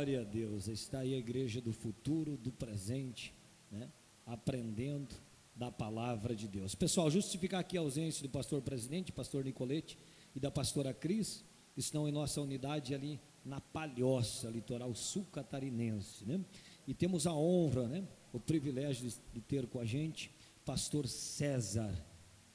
Glória 0.00 0.22
a 0.22 0.24
Deus. 0.24 0.66
Está 0.66 1.00
aí 1.00 1.12
a 1.12 1.18
igreja 1.18 1.60
do 1.60 1.74
futuro, 1.74 2.34
do 2.34 2.50
presente, 2.50 3.34
né? 3.70 3.86
aprendendo 4.24 5.14
da 5.54 5.70
palavra 5.70 6.34
de 6.34 6.48
Deus. 6.48 6.74
Pessoal, 6.74 7.10
justificar 7.10 7.60
aqui 7.60 7.76
a 7.76 7.82
ausência 7.82 8.22
do 8.22 8.30
pastor 8.30 8.62
presidente, 8.62 9.12
pastor 9.12 9.44
Nicolete, 9.44 9.98
e 10.34 10.40
da 10.40 10.50
pastora 10.50 10.94
Cris, 10.94 11.44
estão 11.76 12.08
em 12.08 12.12
nossa 12.12 12.40
unidade 12.40 12.94
ali 12.94 13.20
na 13.44 13.60
Palhoça, 13.60 14.48
litoral 14.48 14.94
sul 14.94 15.26
catarinense. 15.30 16.24
Né? 16.24 16.40
E 16.88 16.94
temos 16.94 17.26
a 17.26 17.34
honra, 17.34 17.86
né? 17.86 18.08
o 18.32 18.40
privilégio 18.40 19.12
de, 19.34 19.40
ter 19.42 19.66
com 19.66 19.80
a 19.80 19.84
gente 19.84 20.30
pastor 20.64 21.06
César. 21.06 21.94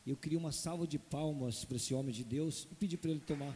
Eu 0.03 0.17
queria 0.17 0.39
uma 0.39 0.51
salva 0.51 0.87
de 0.87 0.97
palmas 0.97 1.63
para 1.63 1.77
esse 1.77 1.93
homem 1.93 2.11
de 2.11 2.23
Deus 2.23 2.67
e 2.71 2.73
pedir 2.73 2.97
para 2.97 3.11
ele 3.11 3.19
tomar, 3.19 3.55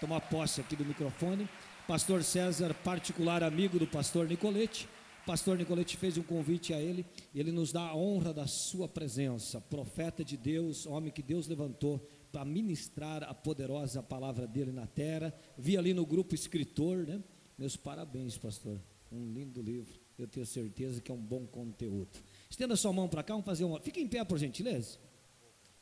tomar 0.00 0.22
posse 0.22 0.58
aqui 0.58 0.74
do 0.74 0.86
microfone. 0.86 1.46
Pastor 1.86 2.24
César, 2.24 2.74
particular 2.82 3.44
amigo 3.44 3.78
do 3.78 3.86
pastor 3.86 4.26
Nicolete. 4.26 4.88
Pastor 5.24 5.56
Nicolete 5.56 5.96
fez 5.96 6.18
um 6.18 6.22
convite 6.22 6.74
a 6.74 6.80
ele, 6.80 7.06
ele 7.32 7.52
nos 7.52 7.70
dá 7.70 7.82
a 7.82 7.96
honra 7.96 8.34
da 8.34 8.48
sua 8.48 8.88
presença, 8.88 9.60
profeta 9.60 10.24
de 10.24 10.36
Deus, 10.36 10.84
homem 10.84 11.12
que 11.12 11.22
Deus 11.22 11.46
levantou 11.46 12.04
para 12.32 12.44
ministrar 12.44 13.22
a 13.22 13.32
poderosa 13.32 14.02
palavra 14.02 14.48
dele 14.48 14.72
na 14.72 14.86
terra. 14.88 15.32
Vi 15.56 15.76
ali 15.76 15.94
no 15.94 16.04
grupo 16.04 16.34
escritor, 16.34 17.06
né? 17.06 17.22
Meus 17.56 17.76
parabéns, 17.76 18.36
pastor. 18.36 18.80
Um 19.10 19.32
lindo 19.32 19.62
livro. 19.62 20.00
Eu 20.18 20.26
tenho 20.26 20.44
certeza 20.44 21.00
que 21.00 21.12
é 21.12 21.14
um 21.14 21.22
bom 21.22 21.46
conteúdo. 21.46 22.18
Estenda 22.50 22.74
sua 22.74 22.92
mão 22.92 23.08
para 23.08 23.22
cá, 23.22 23.34
vamos 23.34 23.46
fazer 23.46 23.62
uma. 23.62 23.80
Fique 23.80 24.00
em 24.00 24.08
pé, 24.08 24.24
por 24.24 24.38
gentileza. 24.38 24.98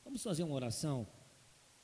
Vamos 0.04 0.22
fazer 0.22 0.42
uma 0.42 0.54
oração 0.54 1.06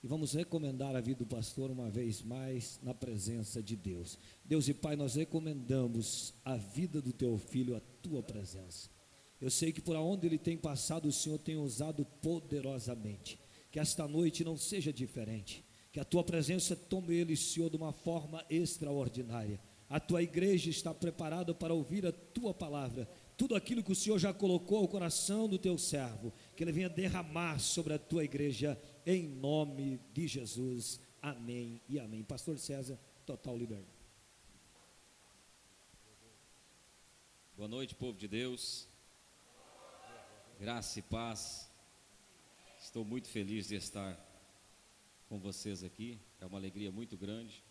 e 0.03 0.07
vamos 0.07 0.33
recomendar 0.33 0.97
a 0.97 1.01
vida 1.01 1.19
do 1.19 1.27
pastor 1.27 1.71
uma 1.71 1.91
vez 1.91 2.23
mais 2.23 2.81
na 2.83 2.95
presença 2.95 3.63
de 3.63 3.77
Deus. 3.77 4.19
Deus 4.45 4.67
e 4.67 4.73
Pai, 4.73 4.97
nós 4.97 5.15
recomendamos 5.15 6.33
a 6.43 6.57
vida 6.57 7.03
do 7.03 7.13
teu 7.13 7.37
filho 7.37 7.77
à 7.77 7.81
tua 8.03 8.23
presença. 8.23 8.89
Eu 9.39 9.51
sei 9.51 9.73
que 9.73 9.81
por 9.81 9.97
onde 9.97 10.27
ele 10.27 10.39
tem 10.39 10.57
passado, 10.57 11.07
o 11.07 11.13
Senhor 11.13 11.39
tem 11.39 11.57
usado 11.57 12.05
poderosamente. 12.23 13.39
Que 13.71 13.79
esta 13.79 14.09
noite 14.09 14.43
não 14.43 14.57
seja 14.57 14.93
diferente. 14.93 15.65
Que 15.93 16.01
a 16.01 16.05
tua 16.05 16.25
presença 16.25 16.75
tome 16.75 17.15
ele, 17.15 17.37
Senhor, 17.37 17.69
de 17.69 17.77
uma 17.77 17.93
forma 17.93 18.45
extraordinária. 18.49 19.61
A 19.89 20.01
tua 20.01 20.23
igreja 20.23 20.71
está 20.71 20.95
preparada 20.95 21.55
para 21.55 21.75
ouvir 21.75 22.07
a 22.07 22.13
tua 22.13 22.55
palavra 22.55 23.09
tudo 23.41 23.57
aquilo 23.57 23.83
que 23.83 23.91
o 23.91 23.95
Senhor 23.95 24.19
já 24.19 24.35
colocou 24.35 24.77
ao 24.77 24.87
coração 24.87 25.49
do 25.49 25.59
teu 25.59 25.79
servo, 25.79 26.31
que 26.55 26.63
ele 26.63 26.73
venha 26.73 26.91
derramar 26.91 27.59
sobre 27.59 27.95
a 27.95 27.99
tua 27.99 28.23
igreja, 28.23 28.79
em 29.07 29.27
nome 29.27 30.01
de 30.13 30.27
Jesus. 30.27 31.01
Amém 31.21 31.81
e 31.89 31.99
amém. 31.99 32.23
Pastor 32.23 32.59
César, 32.59 32.99
total 33.27 33.57
liberdade. 33.57 33.89
Boa 37.57 37.69
noite, 37.69 37.95
povo 37.95 38.19
de 38.19 38.29
Deus. 38.29 38.89
Graça 40.59 40.99
e 40.99 41.03
paz. 41.03 41.71
Estou 42.81 43.05
muito 43.05 43.29
feliz 43.29 43.69
de 43.69 43.75
estar 43.75 44.19
com 45.29 45.39
vocês 45.39 45.85
aqui. 45.85 46.19
É 46.41 46.47
uma 46.47 46.59
alegria 46.59 46.91
muito 46.91 47.17
grande. 47.17 47.63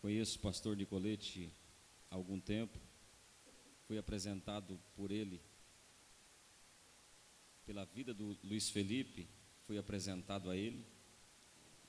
Conheço 0.00 0.38
o 0.38 0.42
pastor 0.42 0.76
Nicolete 0.76 1.52
há 2.10 2.14
algum 2.14 2.38
tempo 2.38 2.78
fui 3.86 3.98
apresentado 3.98 4.80
por 4.94 5.10
ele, 5.10 5.40
pela 7.64 7.84
vida 7.84 8.12
do 8.12 8.36
Luiz 8.42 8.68
Felipe, 8.68 9.28
fui 9.66 9.78
apresentado 9.78 10.48
a 10.48 10.56
ele 10.56 10.86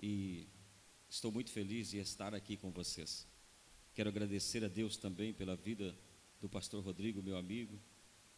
e 0.02 0.48
estou 1.08 1.32
muito 1.32 1.52
feliz 1.52 1.92
de 1.92 2.00
estar 2.00 2.34
aqui 2.34 2.58
com 2.58 2.72
vocês. 2.72 3.28
Quero 3.94 4.10
agradecer 4.10 4.66
a 4.66 4.68
Deus 4.68 4.98
também 4.98 5.32
pela 5.32 5.56
vida 5.56 5.96
do 6.42 6.50
pastor 6.50 6.84
Rodrigo, 6.84 7.22
meu 7.22 7.38
amigo. 7.38 7.80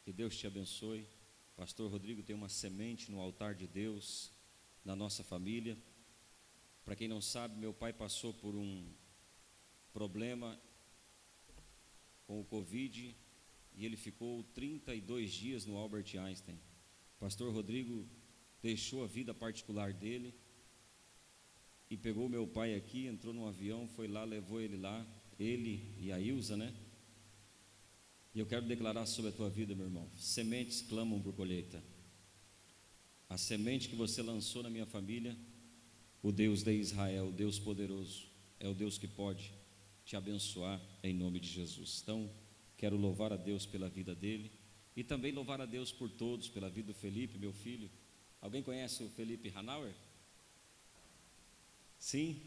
Que 0.03 0.11
Deus 0.11 0.37
te 0.37 0.45
abençoe. 0.45 1.07
Pastor 1.55 1.89
Rodrigo 1.89 2.21
tem 2.21 2.35
uma 2.35 2.49
semente 2.49 3.09
no 3.09 3.19
altar 3.19 3.55
de 3.55 3.65
Deus 3.65 4.29
na 4.83 4.93
nossa 4.93 5.23
família. 5.23 5.77
Para 6.83 6.97
quem 6.97 7.07
não 7.07 7.21
sabe, 7.21 7.57
meu 7.57 7.73
pai 7.73 7.93
passou 7.93 8.33
por 8.33 8.55
um 8.55 8.91
problema 9.93 10.59
com 12.27 12.41
o 12.41 12.45
Covid 12.45 13.15
e 13.73 13.85
ele 13.85 13.95
ficou 13.95 14.43
32 14.53 15.31
dias 15.31 15.65
no 15.65 15.77
Albert 15.77 16.13
Einstein. 16.17 16.59
Pastor 17.17 17.53
Rodrigo 17.53 18.05
deixou 18.61 19.03
a 19.03 19.07
vida 19.07 19.33
particular 19.33 19.93
dele 19.93 20.33
e 21.89 21.97
pegou 21.97 22.29
meu 22.29 22.45
pai 22.47 22.75
aqui, 22.75 23.07
entrou 23.07 23.33
num 23.33 23.47
avião, 23.47 23.87
foi 23.87 24.07
lá, 24.07 24.23
levou 24.23 24.61
ele 24.61 24.77
lá, 24.77 25.05
ele 25.39 25.95
e 25.99 26.11
a 26.11 26.19
Ilza, 26.19 26.55
né? 26.55 26.73
E 28.33 28.39
eu 28.39 28.45
quero 28.45 28.65
declarar 28.65 29.05
sobre 29.05 29.31
a 29.31 29.33
tua 29.33 29.49
vida, 29.49 29.75
meu 29.75 29.85
irmão: 29.85 30.09
sementes 30.15 30.81
clamam 30.81 31.21
por 31.21 31.33
colheita. 31.33 31.83
A 33.27 33.37
semente 33.37 33.89
que 33.89 33.95
você 33.95 34.21
lançou 34.21 34.63
na 34.63 34.69
minha 34.69 34.85
família, 34.85 35.37
o 36.21 36.31
Deus 36.31 36.63
de 36.63 36.73
Israel, 36.73 37.29
o 37.29 37.31
Deus 37.31 37.59
poderoso, 37.59 38.27
é 38.59 38.67
o 38.67 38.73
Deus 38.73 38.97
que 38.97 39.07
pode 39.07 39.53
te 40.03 40.15
abençoar 40.15 40.81
em 41.03 41.13
nome 41.13 41.39
de 41.39 41.47
Jesus. 41.47 42.01
Então, 42.01 42.29
Quero 42.79 42.95
louvar 42.95 43.33
a 43.33 43.35
Deus 43.35 43.65
pela 43.65 43.89
vida 43.89 44.15
dele 44.15 44.49
e 44.95 45.03
também 45.03 45.33
louvar 45.33 45.59
a 45.59 45.65
Deus 45.65 45.91
por 45.91 46.09
todos, 46.09 46.47
pela 46.47 46.69
vida 46.69 46.87
do 46.87 46.93
Felipe, 46.93 47.37
meu 47.37 47.51
filho. 47.51 47.91
Alguém 48.41 48.63
conhece 48.63 49.03
o 49.03 49.09
Felipe 49.09 49.51
Hanauer? 49.53 49.93
Sim? 51.97 52.41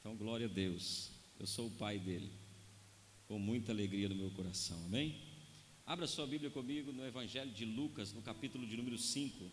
Então, 0.00 0.16
glória 0.16 0.46
a 0.46 0.50
Deus. 0.50 1.10
Eu 1.38 1.46
sou 1.46 1.68
o 1.68 1.70
pai 1.70 1.98
dele. 1.98 2.32
Com 3.28 3.38
muita 3.38 3.72
alegria 3.72 4.08
no 4.08 4.14
meu 4.14 4.30
coração. 4.32 4.84
Amém? 4.86 5.20
Abra 5.84 6.06
sua 6.08 6.26
Bíblia 6.26 6.50
comigo 6.50 6.92
no 6.92 7.06
Evangelho 7.06 7.52
de 7.52 7.64
Lucas, 7.64 8.12
no 8.12 8.20
capítulo 8.22 8.66
de 8.66 8.76
número 8.76 8.98
5. 8.98 9.50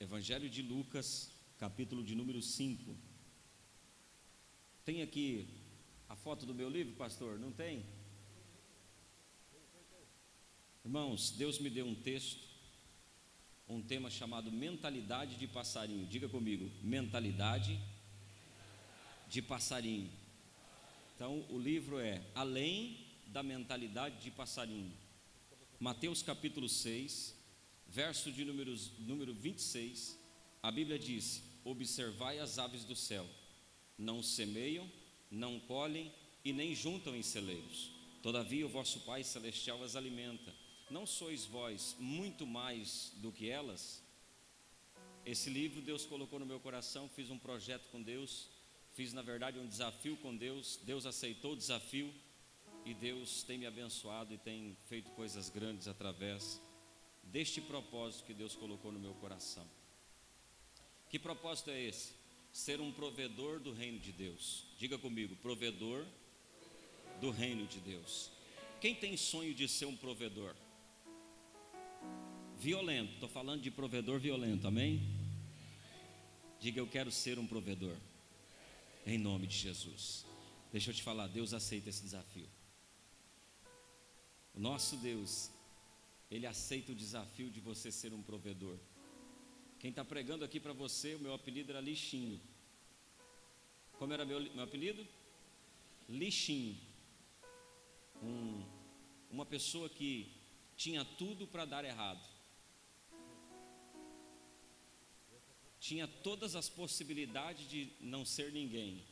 Evangelho 0.00 0.48
de 0.48 0.62
Lucas, 0.62 1.30
capítulo 1.58 2.02
de 2.02 2.14
número 2.16 2.42
5. 2.42 2.96
Tem 4.84 5.02
aqui 5.02 5.48
a 6.08 6.16
foto 6.16 6.46
do 6.46 6.54
meu 6.54 6.68
livro, 6.68 6.94
pastor? 6.94 7.38
Não 7.38 7.52
tem? 7.52 7.84
Irmãos, 10.84 11.30
Deus 11.32 11.58
me 11.58 11.68
deu 11.68 11.86
um 11.86 11.94
texto, 11.94 12.47
um 13.68 13.82
tema 13.82 14.08
chamado 14.08 14.50
mentalidade 14.50 15.36
de 15.36 15.46
passarinho. 15.46 16.06
Diga 16.06 16.28
comigo, 16.28 16.70
mentalidade 16.82 17.78
de 19.28 19.42
passarinho. 19.42 20.10
Então, 21.14 21.44
o 21.50 21.58
livro 21.58 21.98
é 21.98 22.22
Além 22.34 23.06
da 23.26 23.42
mentalidade 23.42 24.22
de 24.22 24.30
passarinho. 24.30 24.92
Mateus 25.78 26.22
capítulo 26.22 26.68
6, 26.68 27.36
verso 27.86 28.32
de 28.32 28.44
números, 28.44 28.90
número 28.98 29.34
26, 29.34 30.18
a 30.62 30.70
Bíblia 30.70 30.98
diz: 30.98 31.42
Observai 31.62 32.38
as 32.38 32.58
aves 32.58 32.84
do 32.84 32.96
céu, 32.96 33.28
não 33.98 34.22
semeiam, 34.22 34.90
não 35.30 35.60
colhem 35.60 36.12
e 36.42 36.52
nem 36.52 36.74
juntam 36.74 37.14
em 37.14 37.22
celeiros. 37.22 37.90
Todavia 38.22 38.64
o 38.64 38.68
vosso 38.68 39.00
Pai 39.00 39.22
Celestial 39.22 39.82
as 39.84 39.94
alimenta. 39.94 40.54
Não 40.90 41.06
sois 41.06 41.44
vós 41.44 41.96
muito 41.98 42.46
mais 42.46 43.12
do 43.16 43.30
que 43.30 43.48
elas? 43.48 44.02
Esse 45.24 45.50
livro 45.50 45.80
Deus 45.82 46.04
colocou 46.06 46.38
no 46.38 46.46
meu 46.46 46.58
coração, 46.60 47.08
fiz 47.08 47.30
um 47.30 47.38
projeto 47.38 47.88
com 47.90 48.02
Deus, 48.02 48.48
fiz 48.94 49.12
na 49.12 49.22
verdade 49.22 49.58
um 49.58 49.66
desafio 49.66 50.16
com 50.16 50.34
Deus, 50.34 50.78
Deus 50.82 51.04
aceitou 51.04 51.52
o 51.52 51.56
desafio 51.56 52.12
e 52.84 52.94
Deus 52.94 53.42
tem 53.42 53.58
me 53.58 53.66
abençoado 53.66 54.32
e 54.32 54.38
tem 54.38 54.76
feito 54.86 55.10
coisas 55.10 55.50
grandes 55.50 55.86
através 55.86 56.60
deste 57.22 57.60
propósito 57.60 58.24
que 58.24 58.34
Deus 58.34 58.54
colocou 58.54 58.90
no 58.90 58.98
meu 58.98 59.14
coração. 59.14 59.68
Que 61.10 61.18
propósito 61.18 61.70
é 61.70 61.80
esse? 61.80 62.18
ser 62.52 62.80
um 62.80 62.92
provedor 62.92 63.60
do 63.60 63.72
reino 63.72 63.98
de 63.98 64.12
Deus. 64.12 64.64
Diga 64.78 64.98
comigo, 64.98 65.36
provedor 65.36 66.04
do 67.20 67.30
reino 67.30 67.66
de 67.66 67.78
Deus. 67.78 68.30
Quem 68.80 68.94
tem 68.94 69.16
sonho 69.16 69.54
de 69.54 69.68
ser 69.68 69.86
um 69.86 69.96
provedor? 69.96 70.54
Violento, 72.60 73.14
estou 73.14 73.28
falando 73.28 73.62
de 73.62 73.70
provedor 73.70 74.18
violento, 74.18 74.66
amém? 74.66 75.00
Diga 76.58 76.80
eu 76.80 76.88
quero 76.88 77.08
ser 77.08 77.38
um 77.38 77.46
provedor, 77.46 77.96
em 79.06 79.16
nome 79.16 79.46
de 79.46 79.56
Jesus. 79.56 80.26
Deixa 80.72 80.90
eu 80.90 80.94
te 80.94 81.00
falar, 81.00 81.28
Deus 81.28 81.54
aceita 81.54 81.88
esse 81.88 82.02
desafio. 82.02 82.48
O 84.52 84.58
nosso 84.58 84.96
Deus, 84.96 85.52
Ele 86.28 86.46
aceita 86.46 86.90
o 86.90 86.96
desafio 86.96 87.48
de 87.48 87.60
você 87.60 87.92
ser 87.92 88.12
um 88.12 88.20
provedor. 88.20 88.76
Quem 89.78 89.90
está 89.90 90.04
pregando 90.04 90.44
aqui 90.44 90.58
para 90.58 90.72
você, 90.72 91.14
o 91.14 91.20
meu 91.20 91.34
apelido 91.34 91.70
era 91.70 91.80
Lixinho. 91.80 92.40
Como 94.00 94.12
era 94.12 94.24
meu, 94.24 94.40
meu 94.40 94.64
apelido? 94.64 95.06
Lixinho. 96.08 96.76
Um, 98.20 98.66
uma 99.30 99.46
pessoa 99.46 99.88
que 99.88 100.32
tinha 100.76 101.04
tudo 101.04 101.46
para 101.46 101.64
dar 101.64 101.84
errado. 101.84 102.37
Tinha 105.88 106.06
todas 106.06 106.54
as 106.54 106.68
possibilidades 106.68 107.66
de 107.66 107.88
não 107.98 108.22
ser 108.22 108.52
ninguém. 108.52 109.02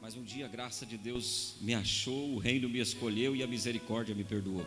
Mas 0.00 0.14
um 0.14 0.22
dia 0.22 0.44
a 0.44 0.48
graça 0.48 0.86
de 0.86 0.96
Deus 0.96 1.56
me 1.60 1.74
achou, 1.74 2.34
o 2.34 2.38
reino 2.38 2.68
me 2.68 2.78
escolheu 2.78 3.34
e 3.34 3.42
a 3.42 3.48
misericórdia 3.48 4.14
me 4.14 4.22
perdoou. 4.22 4.64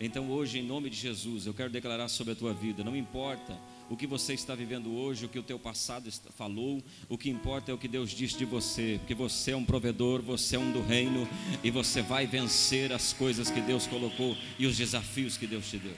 Então 0.00 0.32
hoje, 0.32 0.58
em 0.58 0.64
nome 0.64 0.90
de 0.90 0.96
Jesus, 0.96 1.46
eu 1.46 1.54
quero 1.54 1.70
declarar 1.70 2.08
sobre 2.08 2.32
a 2.32 2.36
tua 2.36 2.52
vida, 2.52 2.82
não 2.82 2.96
importa 2.96 3.56
o 3.88 3.96
que 3.96 4.04
você 4.04 4.34
está 4.34 4.56
vivendo 4.56 4.92
hoje, 4.96 5.26
o 5.26 5.28
que 5.28 5.38
o 5.38 5.44
teu 5.44 5.60
passado 5.60 6.10
falou, 6.36 6.82
o 7.08 7.16
que 7.16 7.30
importa 7.30 7.70
é 7.70 7.74
o 7.74 7.78
que 7.78 7.86
Deus 7.86 8.10
disse 8.10 8.36
de 8.36 8.44
você, 8.44 8.96
porque 8.98 9.14
você 9.14 9.52
é 9.52 9.56
um 9.56 9.64
provedor, 9.64 10.20
você 10.20 10.56
é 10.56 10.58
um 10.58 10.72
do 10.72 10.82
reino 10.82 11.28
e 11.62 11.70
você 11.70 12.02
vai 12.02 12.26
vencer 12.26 12.92
as 12.92 13.12
coisas 13.12 13.48
que 13.48 13.60
Deus 13.60 13.86
colocou 13.86 14.36
e 14.58 14.66
os 14.66 14.76
desafios 14.76 15.36
que 15.36 15.46
Deus 15.46 15.70
te 15.70 15.78
deu. 15.78 15.96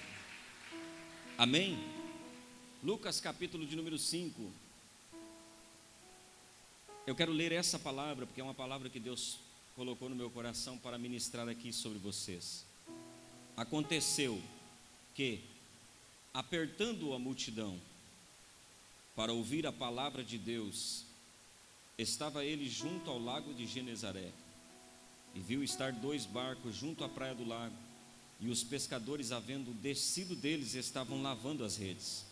Amém? 1.39 1.79
Lucas 2.83 3.21
capítulo 3.21 3.67
de 3.67 3.77
número 3.77 3.99
5. 3.99 4.51
Eu 7.07 7.15
quero 7.15 7.31
ler 7.31 7.53
essa 7.53 7.79
palavra, 7.79 8.25
porque 8.25 8.41
é 8.41 8.45
uma 8.45 8.55
palavra 8.55 8.89
que 8.89 8.99
Deus 8.99 9.39
colocou 9.77 10.09
no 10.09 10.17
meu 10.17 10.31
coração 10.31 10.79
para 10.79 10.97
ministrar 10.97 11.47
aqui 11.47 11.75
sobre 11.75 11.99
vocês. 11.99 12.65
Aconteceu 13.55 14.41
que 15.15 15.41
apertando 16.33 17.13
a 17.13 17.19
multidão 17.19 17.79
para 19.15 19.31
ouvir 19.31 19.67
a 19.67 19.73
palavra 19.73 20.25
de 20.25 20.39
Deus, 20.39 21.05
estava 21.99 22.47
ele 22.47 22.67
junto 22.67 23.11
ao 23.11 23.19
lago 23.19 23.53
de 23.53 23.67
Genezaré 23.67 24.31
e 25.35 25.41
viu 25.41 25.63
estar 25.63 25.93
dois 25.93 26.25
barcos 26.25 26.77
junto 26.77 27.05
à 27.05 27.11
praia 27.11 27.35
do 27.35 27.47
lago, 27.47 27.77
e 28.41 28.49
os 28.49 28.65
pescadores, 28.65 29.33
havendo 29.33 29.71
descido 29.83 30.35
deles, 30.35 30.73
estavam 30.73 31.21
lavando 31.21 31.63
as 31.63 31.77
redes. 31.77 32.30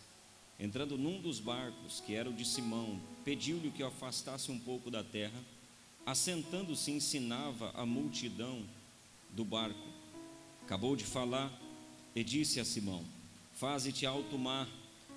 Entrando 0.59 0.97
num 0.97 1.21
dos 1.21 1.39
barcos, 1.39 2.01
que 2.05 2.13
era 2.13 2.29
o 2.29 2.33
de 2.33 2.43
Simão, 2.43 2.99
pediu-lhe 3.23 3.71
que 3.71 3.81
o 3.81 3.87
afastasse 3.87 4.51
um 4.51 4.59
pouco 4.59 4.91
da 4.91 5.03
terra. 5.03 5.39
Assentando-se, 6.05 6.91
ensinava 6.91 7.71
a 7.75 7.85
multidão 7.85 8.61
do 9.31 9.45
barco. 9.45 9.87
Acabou 10.63 10.95
de 10.95 11.05
falar 11.05 11.51
e 12.13 12.23
disse 12.23 12.59
a 12.59 12.65
Simão: 12.65 13.05
Faze-te 13.53 14.05
alto 14.05 14.37
mar, 14.37 14.67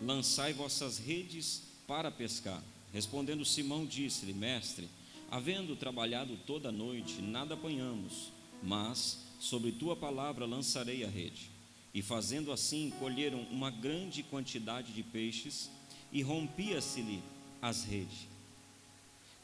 lançai 0.00 0.52
vossas 0.52 0.98
redes 0.98 1.62
para 1.86 2.10
pescar. 2.10 2.62
Respondendo 2.92 3.44
Simão, 3.44 3.84
disse-lhe: 3.84 4.32
Mestre, 4.32 4.88
havendo 5.30 5.74
trabalhado 5.74 6.36
toda 6.46 6.68
a 6.68 6.72
noite, 6.72 7.20
nada 7.20 7.54
apanhamos, 7.54 8.30
mas 8.62 9.18
sobre 9.40 9.72
tua 9.72 9.96
palavra 9.96 10.46
lançarei 10.46 11.04
a 11.04 11.08
rede. 11.08 11.51
E 11.94 12.00
fazendo 12.00 12.52
assim, 12.52 12.90
colheram 12.98 13.40
uma 13.50 13.70
grande 13.70 14.22
quantidade 14.22 14.92
de 14.92 15.02
peixes, 15.02 15.70
e 16.10 16.22
rompia-se-lhe 16.22 17.22
as 17.60 17.84
redes. 17.84 18.26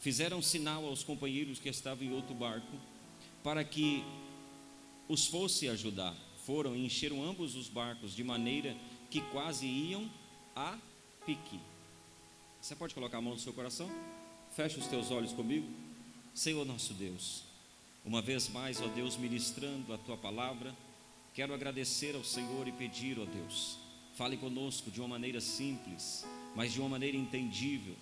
Fizeram 0.00 0.42
sinal 0.42 0.84
aos 0.84 1.02
companheiros 1.02 1.58
que 1.58 1.68
estavam 1.68 2.04
em 2.04 2.12
outro 2.12 2.34
barco, 2.34 2.76
para 3.42 3.64
que 3.64 4.04
os 5.08 5.26
fosse 5.26 5.68
ajudar 5.68 6.14
foram 6.44 6.74
e 6.74 6.84
encheram 6.84 7.22
ambos 7.22 7.54
os 7.54 7.68
barcos, 7.68 8.14
de 8.14 8.24
maneira 8.24 8.74
que 9.10 9.20
quase 9.20 9.66
iam 9.66 10.10
a 10.56 10.78
pique. 11.26 11.60
Você 12.60 12.74
pode 12.74 12.94
colocar 12.94 13.18
a 13.18 13.20
mão 13.20 13.34
no 13.34 13.40
seu 13.40 13.52
coração? 13.52 13.90
Feche 14.56 14.78
os 14.78 14.86
teus 14.86 15.10
olhos 15.10 15.32
comigo. 15.32 15.68
Senhor 16.34 16.64
nosso 16.64 16.94
Deus, 16.94 17.42
uma 18.04 18.22
vez 18.22 18.48
mais, 18.48 18.80
ó 18.80 18.86
Deus, 18.86 19.16
ministrando 19.16 19.92
a 19.92 19.98
tua 19.98 20.16
palavra, 20.16 20.74
quero 21.34 21.54
agradecer 21.54 22.14
ao 22.14 22.24
Senhor 22.24 22.66
e 22.66 22.72
pedir, 22.72 23.18
ó 23.18 23.24
Deus, 23.24 23.78
fale 24.14 24.36
conosco 24.36 24.90
de 24.90 25.00
uma 25.00 25.08
maneira 25.08 25.40
simples, 25.40 26.26
mas 26.54 26.72
de 26.72 26.80
uma 26.80 26.88
maneira 26.88 27.16
entendível, 27.16 27.94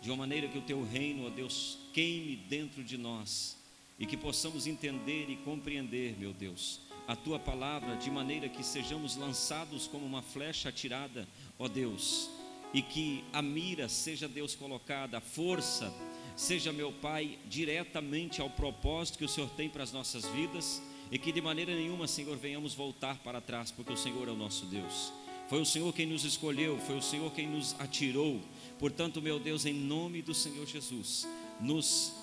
de 0.00 0.10
uma 0.10 0.18
maneira 0.18 0.48
que 0.48 0.58
o 0.58 0.62
teu 0.62 0.84
reino, 0.84 1.26
ó 1.26 1.30
Deus, 1.30 1.78
queime 1.92 2.36
dentro 2.36 2.84
de 2.84 2.96
nós 2.96 3.56
e 3.98 4.06
que 4.06 4.16
possamos 4.16 4.66
entender 4.66 5.28
e 5.28 5.36
compreender, 5.36 6.16
meu 6.18 6.32
Deus, 6.32 6.80
a 7.06 7.16
tua 7.16 7.38
palavra 7.38 7.96
de 7.96 8.10
maneira 8.10 8.48
que 8.48 8.62
sejamos 8.62 9.16
lançados 9.16 9.86
como 9.86 10.06
uma 10.06 10.22
flecha 10.22 10.68
atirada, 10.68 11.28
ó 11.58 11.66
Deus, 11.66 12.30
e 12.72 12.80
que 12.80 13.24
a 13.32 13.42
mira 13.42 13.88
seja 13.88 14.28
Deus 14.28 14.54
colocada, 14.54 15.18
a 15.18 15.20
força 15.20 15.92
seja 16.36 16.72
meu 16.72 16.92
Pai 16.92 17.38
diretamente 17.48 18.40
ao 18.40 18.48
propósito 18.48 19.18
que 19.18 19.24
o 19.24 19.28
Senhor 19.28 19.50
tem 19.50 19.68
para 19.68 19.82
as 19.82 19.92
nossas 19.92 20.24
vidas 20.26 20.80
e 21.10 21.18
que 21.18 21.32
de 21.32 21.40
maneira 21.40 21.74
nenhuma, 21.74 22.06
Senhor, 22.06 22.36
venhamos 22.36 22.74
voltar 22.74 23.18
para 23.18 23.40
trás, 23.40 23.70
porque 23.70 23.92
o 23.92 23.96
Senhor 23.96 24.28
é 24.28 24.30
o 24.30 24.36
nosso 24.36 24.66
Deus. 24.66 25.12
Foi 25.48 25.60
o 25.60 25.66
Senhor 25.66 25.92
quem 25.92 26.06
nos 26.06 26.24
escolheu, 26.24 26.78
foi 26.78 26.96
o 26.96 27.02
Senhor 27.02 27.32
quem 27.32 27.48
nos 27.48 27.74
atirou. 27.80 28.40
Portanto, 28.78 29.20
meu 29.20 29.40
Deus, 29.40 29.66
em 29.66 29.74
nome 29.74 30.22
do 30.22 30.32
Senhor 30.32 30.64
Jesus, 30.64 31.26
nos 31.60 32.14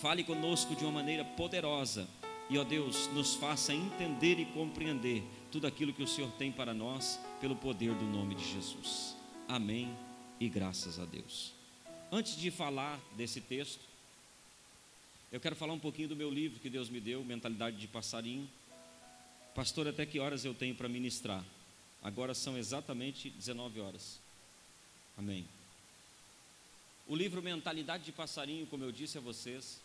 fale 0.00 0.24
conosco 0.24 0.74
de 0.74 0.82
uma 0.82 0.92
maneira 0.92 1.24
poderosa 1.24 2.08
e, 2.48 2.56
ó 2.56 2.64
Deus, 2.64 3.08
nos 3.08 3.34
faça 3.34 3.74
entender 3.74 4.38
e 4.38 4.46
compreender 4.46 5.22
tudo 5.50 5.66
aquilo 5.66 5.92
que 5.92 6.02
o 6.02 6.08
Senhor 6.08 6.30
tem 6.32 6.50
para 6.50 6.72
nós, 6.72 7.20
pelo 7.40 7.54
poder 7.54 7.94
do 7.94 8.06
nome 8.06 8.34
de 8.34 8.44
Jesus. 8.50 9.14
Amém 9.46 9.94
e 10.40 10.48
graças 10.48 10.98
a 10.98 11.04
Deus. 11.04 11.52
Antes 12.10 12.36
de 12.36 12.50
falar 12.50 12.98
desse 13.16 13.40
texto, 13.40 13.91
eu 15.32 15.40
quero 15.40 15.56
falar 15.56 15.72
um 15.72 15.78
pouquinho 15.78 16.08
do 16.08 16.14
meu 16.14 16.30
livro 16.30 16.60
que 16.60 16.68
Deus 16.68 16.90
me 16.90 17.00
deu, 17.00 17.24
Mentalidade 17.24 17.78
de 17.78 17.88
Passarinho. 17.88 18.48
Pastor, 19.54 19.88
até 19.88 20.04
que 20.04 20.20
horas 20.20 20.44
eu 20.44 20.54
tenho 20.54 20.74
para 20.74 20.90
ministrar? 20.90 21.42
Agora 22.02 22.34
são 22.34 22.58
exatamente 22.58 23.30
19 23.30 23.80
horas. 23.80 24.20
Amém. 25.16 25.48
O 27.08 27.16
livro 27.16 27.40
Mentalidade 27.40 28.04
de 28.04 28.12
Passarinho, 28.12 28.66
como 28.66 28.84
eu 28.84 28.92
disse 28.92 29.16
a 29.16 29.22
vocês, 29.22 29.80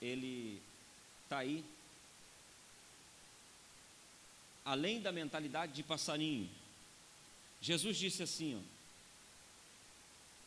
ele 0.00 0.62
está 1.24 1.38
aí. 1.38 1.64
Além 4.64 5.00
da 5.00 5.10
mentalidade 5.10 5.72
de 5.72 5.82
passarinho, 5.82 6.48
Jesus 7.60 7.96
disse 7.96 8.22
assim: 8.22 8.56
ó, 8.56 8.73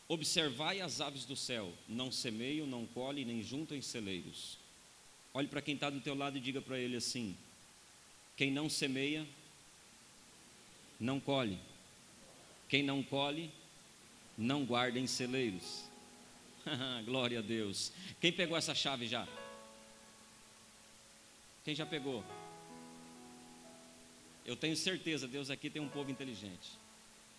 Observai 0.08 0.80
as 0.80 1.02
aves 1.02 1.26
do 1.26 1.36
céu, 1.36 1.70
não 1.86 2.10
semeiam, 2.10 2.66
não 2.66 2.86
colhem, 2.86 3.26
nem 3.26 3.42
juntam 3.42 3.76
em 3.76 3.82
celeiros. 3.82 4.58
Olhe 5.34 5.46
para 5.46 5.60
quem 5.60 5.74
está 5.74 5.90
do 5.90 6.00
teu 6.00 6.14
lado 6.14 6.38
e 6.38 6.40
diga 6.40 6.62
para 6.62 6.78
ele 6.78 6.96
assim: 6.96 7.36
quem 8.34 8.50
não 8.50 8.70
semeia, 8.70 9.26
não 10.98 11.20
colhe. 11.20 11.58
Quem 12.68 12.82
não 12.82 13.02
colhe, 13.02 13.50
não 14.36 14.64
guarda 14.64 14.98
em 14.98 15.06
celeiros. 15.06 15.84
Glória 17.04 17.40
a 17.40 17.42
Deus. 17.42 17.92
Quem 18.20 18.32
pegou 18.32 18.56
essa 18.56 18.74
chave 18.74 19.06
já? 19.06 19.26
Quem 21.64 21.74
já 21.74 21.84
pegou? 21.84 22.24
Eu 24.44 24.56
tenho 24.56 24.76
certeza, 24.76 25.28
Deus 25.28 25.50
aqui 25.50 25.68
tem 25.68 25.82
um 25.82 25.88
povo 25.88 26.10
inteligente. 26.10 26.70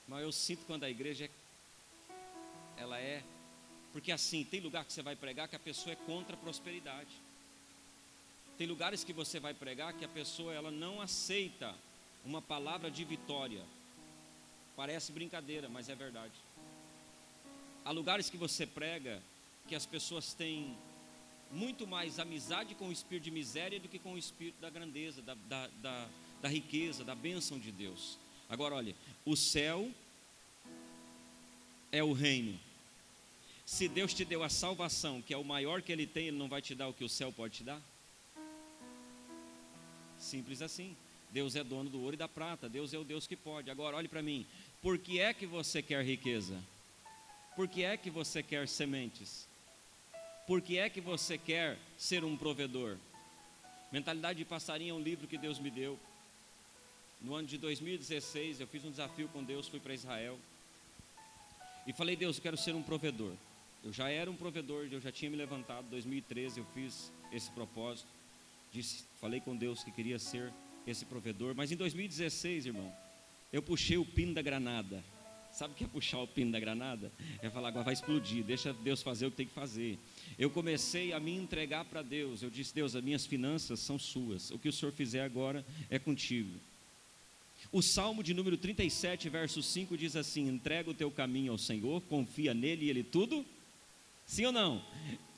Mas 0.08 0.22
eu 0.22 0.32
sinto 0.32 0.65
quando 0.65 0.84
a 0.84 0.89
igreja 0.89 1.25
é, 1.25 1.29
ela 2.79 3.00
é, 3.00 3.24
porque 3.91 4.12
assim, 4.12 4.43
tem 4.43 4.59
lugar 4.59 4.86
que 4.86 4.93
você 4.93 5.01
vai 5.01 5.15
pregar 5.15 5.48
que 5.48 5.55
a 5.55 5.59
pessoa 5.59 5.93
é 5.93 5.95
contra 5.95 6.36
a 6.36 6.39
prosperidade. 6.39 7.09
Tem 8.57 8.67
lugares 8.67 9.03
que 9.03 9.13
você 9.13 9.39
vai 9.39 9.53
pregar 9.53 9.93
que 9.93 10.05
a 10.05 10.09
pessoa 10.09 10.53
ela 10.53 10.71
não 10.71 11.01
aceita 11.01 11.75
uma 12.25 12.41
palavra 12.41 12.89
de 12.91 13.03
vitória. 13.03 13.63
Parece 14.75 15.12
brincadeira, 15.12 15.69
mas 15.69 15.89
é 15.89 15.95
verdade. 15.95 16.33
Há 17.86 17.91
lugares 17.91 18.29
que 18.29 18.38
você 18.38 18.65
prega 18.65 19.21
que 19.67 19.75
as 19.75 19.86
pessoas 19.86 20.33
têm 20.33 20.75
muito 21.51 21.88
mais 21.88 22.19
amizade 22.19 22.75
com 22.75 22.89
o 22.89 22.91
espírito 22.91 23.25
de 23.25 23.31
miséria 23.31 23.79
do 23.79 23.88
que 23.88 23.98
com 23.98 24.13
o 24.13 24.17
espírito 24.17 24.59
da 24.62 24.69
grandeza, 24.69 25.21
da, 25.21 25.33
da, 25.33 25.67
da, 25.81 26.07
da 26.41 26.50
riqueza, 26.50 27.03
da 27.03 27.15
bênção 27.15 27.57
de 27.57 27.71
Deus. 27.71 28.17
Agora, 28.48 28.75
olha, 28.75 28.95
o 29.25 29.36
céu 29.36 29.89
é 31.91 32.03
o 32.03 32.13
reino. 32.13 32.59
Se 33.69 33.88
Deus 33.88 34.15
te 34.15 34.25
deu 34.25 34.43
a 34.43 34.49
salvação, 34.49 35.21
que 35.21 35.31
é 35.31 35.38
o 35.38 35.43
maior 35.43 35.83
que 35.83 35.91
Ele 35.91 36.07
tem, 36.07 36.29
Ele 36.29 36.38
não 36.38 36.49
vai 36.49 36.59
te 36.59 36.73
dar 36.73 36.88
o 36.88 36.93
que 36.93 37.03
o 37.03 37.07
céu 37.07 37.31
pode 37.31 37.57
te 37.57 37.63
dar? 37.63 37.79
Simples 40.17 40.63
assim. 40.63 40.97
Deus 41.29 41.55
é 41.55 41.63
dono 41.63 41.88
do 41.88 42.01
ouro 42.01 42.15
e 42.15 42.17
da 42.17 42.27
prata. 42.27 42.67
Deus 42.67 42.95
é 42.95 42.97
o 42.97 43.03
Deus 43.03 43.27
que 43.27 43.35
pode. 43.35 43.69
Agora, 43.69 43.95
olhe 43.95 44.07
para 44.07 44.23
mim. 44.23 44.43
Por 44.81 44.97
que 44.97 45.19
é 45.19 45.35
que 45.35 45.45
você 45.45 45.83
quer 45.83 46.03
riqueza? 46.03 46.59
Por 47.55 47.67
que 47.67 47.83
é 47.83 47.95
que 47.95 48.09
você 48.09 48.41
quer 48.41 48.67
sementes? 48.67 49.47
Por 50.47 50.63
que 50.63 50.79
é 50.79 50.89
que 50.89 50.99
você 50.99 51.38
quer 51.38 51.77
ser 51.95 52.23
um 52.23 52.35
provedor? 52.35 52.97
Mentalidade 53.91 54.39
de 54.39 54.45
Passarinho 54.45 54.95
é 54.95 54.97
um 54.97 55.03
livro 55.03 55.27
que 55.27 55.38
Deus 55.38 55.59
me 55.59 55.69
deu. 55.69 55.97
No 57.21 57.35
ano 57.35 57.47
de 57.47 57.59
2016, 57.59 58.61
eu 58.61 58.67
fiz 58.67 58.83
um 58.83 58.89
desafio 58.89 59.27
com 59.27 59.43
Deus, 59.43 59.67
fui 59.67 59.79
para 59.79 59.93
Israel. 59.93 60.39
E 61.85 61.93
falei, 61.93 62.15
Deus, 62.15 62.38
eu 62.38 62.41
quero 62.41 62.57
ser 62.57 62.73
um 62.73 62.81
provedor. 62.81 63.35
Eu 63.83 63.93
já 63.93 64.09
era 64.09 64.29
um 64.29 64.36
provedor, 64.36 64.88
eu 64.91 65.00
já 65.00 65.12
tinha 65.12 65.31
me 65.31 65.38
levantado. 65.38 65.86
Em 65.88 65.89
2013 65.89 66.59
eu 66.59 66.65
fiz 66.74 67.12
esse 67.31 67.50
propósito. 67.51 68.07
Disse, 68.71 69.05
falei 69.19 69.39
com 69.39 69.55
Deus 69.55 69.83
que 69.83 69.91
queria 69.91 70.19
ser 70.19 70.53
esse 70.86 71.05
provedor. 71.05 71.55
Mas 71.55 71.71
em 71.71 71.75
2016, 71.75 72.67
irmão, 72.67 72.93
eu 73.51 73.62
puxei 73.62 73.98
o 73.98 74.05
pino 74.05 74.33
da 74.33 74.41
granada. 74.41 75.03
Sabe 75.51 75.74
o 75.74 75.75
que 75.75 75.83
é 75.83 75.88
puxar 75.88 76.19
o 76.19 76.27
pino 76.27 76.51
da 76.51 76.59
granada? 76.59 77.12
É 77.41 77.50
falar, 77.50 77.69
agora 77.69 77.86
vai 77.86 77.93
explodir, 77.93 78.43
deixa 78.43 78.71
Deus 78.71 79.01
fazer 79.01 79.25
o 79.25 79.31
que 79.31 79.38
tem 79.38 79.48
que 79.48 79.53
fazer. 79.53 79.98
Eu 80.38 80.50
comecei 80.50 81.12
a 81.12 81.19
me 81.19 81.36
entregar 81.36 81.86
para 81.86 82.01
Deus. 82.01 82.43
Eu 82.43 82.50
disse, 82.50 82.74
Deus, 82.74 82.95
as 82.95 83.03
minhas 83.03 83.25
finanças 83.25 83.79
são 83.79 83.98
suas. 83.98 84.51
O 84.51 84.59
que 84.59 84.69
o 84.69 84.74
Senhor 84.74 84.91
fizer 84.91 85.24
agora 85.24 85.65
é 85.89 85.98
contigo. 85.98 86.51
O 87.71 87.81
Salmo 87.81 88.24
de 88.24 88.33
número 88.33 88.57
37, 88.57 89.27
verso 89.29 89.62
5 89.62 89.98
diz 89.98 90.15
assim: 90.15 90.48
entrega 90.48 90.89
o 90.89 90.93
teu 90.93 91.12
caminho 91.12 91.51
ao 91.51 91.57
Senhor, 91.57 92.01
confia 92.03 92.53
nele 92.53 92.86
e 92.86 92.89
ele 92.89 93.03
tudo. 93.03 93.45
Sim 94.29 94.45
ou 94.45 94.51
não? 94.51 94.79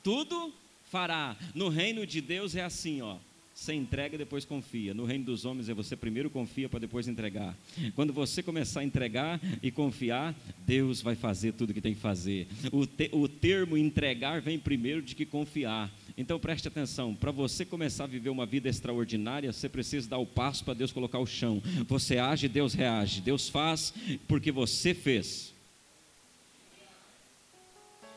Tudo 0.04 0.52
fará. 0.90 1.34
No 1.54 1.70
reino 1.70 2.06
de 2.06 2.20
Deus 2.20 2.54
é 2.54 2.62
assim, 2.62 3.00
ó. 3.00 3.16
Você 3.54 3.72
entrega 3.72 4.16
e 4.16 4.18
depois 4.18 4.44
confia. 4.44 4.92
No 4.92 5.06
reino 5.06 5.24
dos 5.24 5.46
homens 5.46 5.70
é 5.70 5.74
você 5.74 5.96
primeiro 5.96 6.28
confia 6.28 6.68
para 6.68 6.80
depois 6.80 7.08
entregar. 7.08 7.56
Quando 7.94 8.12
você 8.12 8.42
começar 8.42 8.80
a 8.80 8.84
entregar 8.84 9.40
e 9.62 9.70
confiar, 9.70 10.34
Deus 10.66 11.00
vai 11.00 11.14
fazer 11.14 11.52
tudo 11.52 11.70
o 11.70 11.74
que 11.74 11.80
tem 11.80 11.94
que 11.94 12.00
fazer. 12.00 12.46
O, 12.70 12.86
te, 12.86 13.08
o 13.12 13.26
termo 13.26 13.78
entregar 13.78 14.42
vem 14.42 14.58
primeiro 14.58 15.00
de 15.00 15.14
que 15.14 15.24
confiar. 15.24 15.90
Então 16.14 16.38
preste 16.38 16.68
atenção: 16.68 17.14
para 17.14 17.30
você 17.30 17.64
começar 17.64 18.04
a 18.04 18.08
viver 18.08 18.28
uma 18.28 18.44
vida 18.44 18.68
extraordinária, 18.68 19.50
você 19.54 19.70
precisa 19.70 20.06
dar 20.06 20.18
o 20.18 20.26
passo 20.26 20.66
para 20.66 20.74
Deus 20.74 20.92
colocar 20.92 21.18
o 21.18 21.26
chão. 21.26 21.62
Você 21.88 22.18
age, 22.18 22.46
Deus 22.46 22.74
reage. 22.74 23.22
Deus 23.22 23.48
faz 23.48 23.94
porque 24.28 24.52
você 24.52 24.92
fez. 24.92 25.54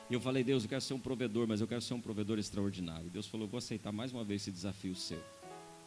E 0.10 0.14
eu 0.14 0.22
falei, 0.22 0.44
Deus, 0.44 0.64
eu 0.64 0.70
quero 0.70 0.82
ser 0.82 0.94
um 0.94 1.00
provedor, 1.00 1.48
mas 1.48 1.62
eu 1.62 1.68
quero 1.68 1.82
ser 1.82 1.96
um 1.96 2.02
provedor 2.02 2.38
extraordinário. 2.38 3.10
Deus 3.10 3.26
falou, 3.26 3.48
vou 3.48 3.58
aceitar 3.58 3.92
mais 3.92 4.12
uma 4.12 4.24
vez 4.24 4.44
esse 4.44 4.52
desafio 4.52 4.96
seu. 4.96 5.22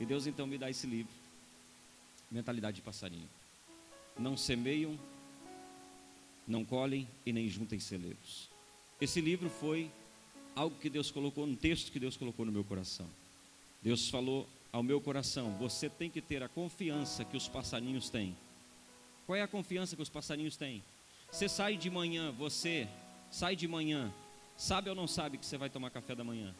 E 0.00 0.04
Deus 0.04 0.26
então 0.26 0.46
me 0.46 0.58
dá 0.58 0.68
esse 0.68 0.86
livro, 0.86 1.12
Mentalidade 2.30 2.76
de 2.76 2.82
Passarinho. 2.82 3.28
Não 4.18 4.36
semeiam, 4.36 4.98
não 6.46 6.64
colhem 6.64 7.06
e 7.24 7.32
nem 7.32 7.48
juntem 7.48 7.78
celeiros. 7.78 8.48
Esse 9.00 9.20
livro 9.20 9.48
foi 9.48 9.90
algo 10.56 10.76
que 10.80 10.90
Deus 10.90 11.10
colocou, 11.10 11.44
um 11.44 11.54
texto 11.54 11.92
que 11.92 12.00
Deus 12.00 12.16
colocou 12.16 12.44
no 12.44 12.50
meu 12.50 12.64
coração. 12.64 13.06
Deus 13.80 14.08
falou 14.08 14.48
ao 14.72 14.82
meu 14.82 15.00
coração: 15.00 15.52
você 15.58 15.88
tem 15.88 16.10
que 16.10 16.20
ter 16.20 16.42
a 16.42 16.48
confiança 16.48 17.24
que 17.24 17.36
os 17.36 17.46
passarinhos 17.46 18.10
têm. 18.10 18.36
Qual 19.26 19.36
é 19.36 19.42
a 19.42 19.48
confiança 19.48 19.94
que 19.94 20.02
os 20.02 20.08
passarinhos 20.08 20.56
têm? 20.56 20.82
Você 21.30 21.48
sai 21.48 21.76
de 21.76 21.90
manhã, 21.90 22.32
você 22.32 22.88
sai 23.30 23.54
de 23.56 23.68
manhã, 23.68 24.12
sabe 24.56 24.88
ou 24.88 24.94
não 24.94 25.06
sabe 25.06 25.38
que 25.38 25.46
você 25.46 25.56
vai 25.56 25.70
tomar 25.70 25.90
café 25.90 26.14
da 26.14 26.24
manhã? 26.24 26.54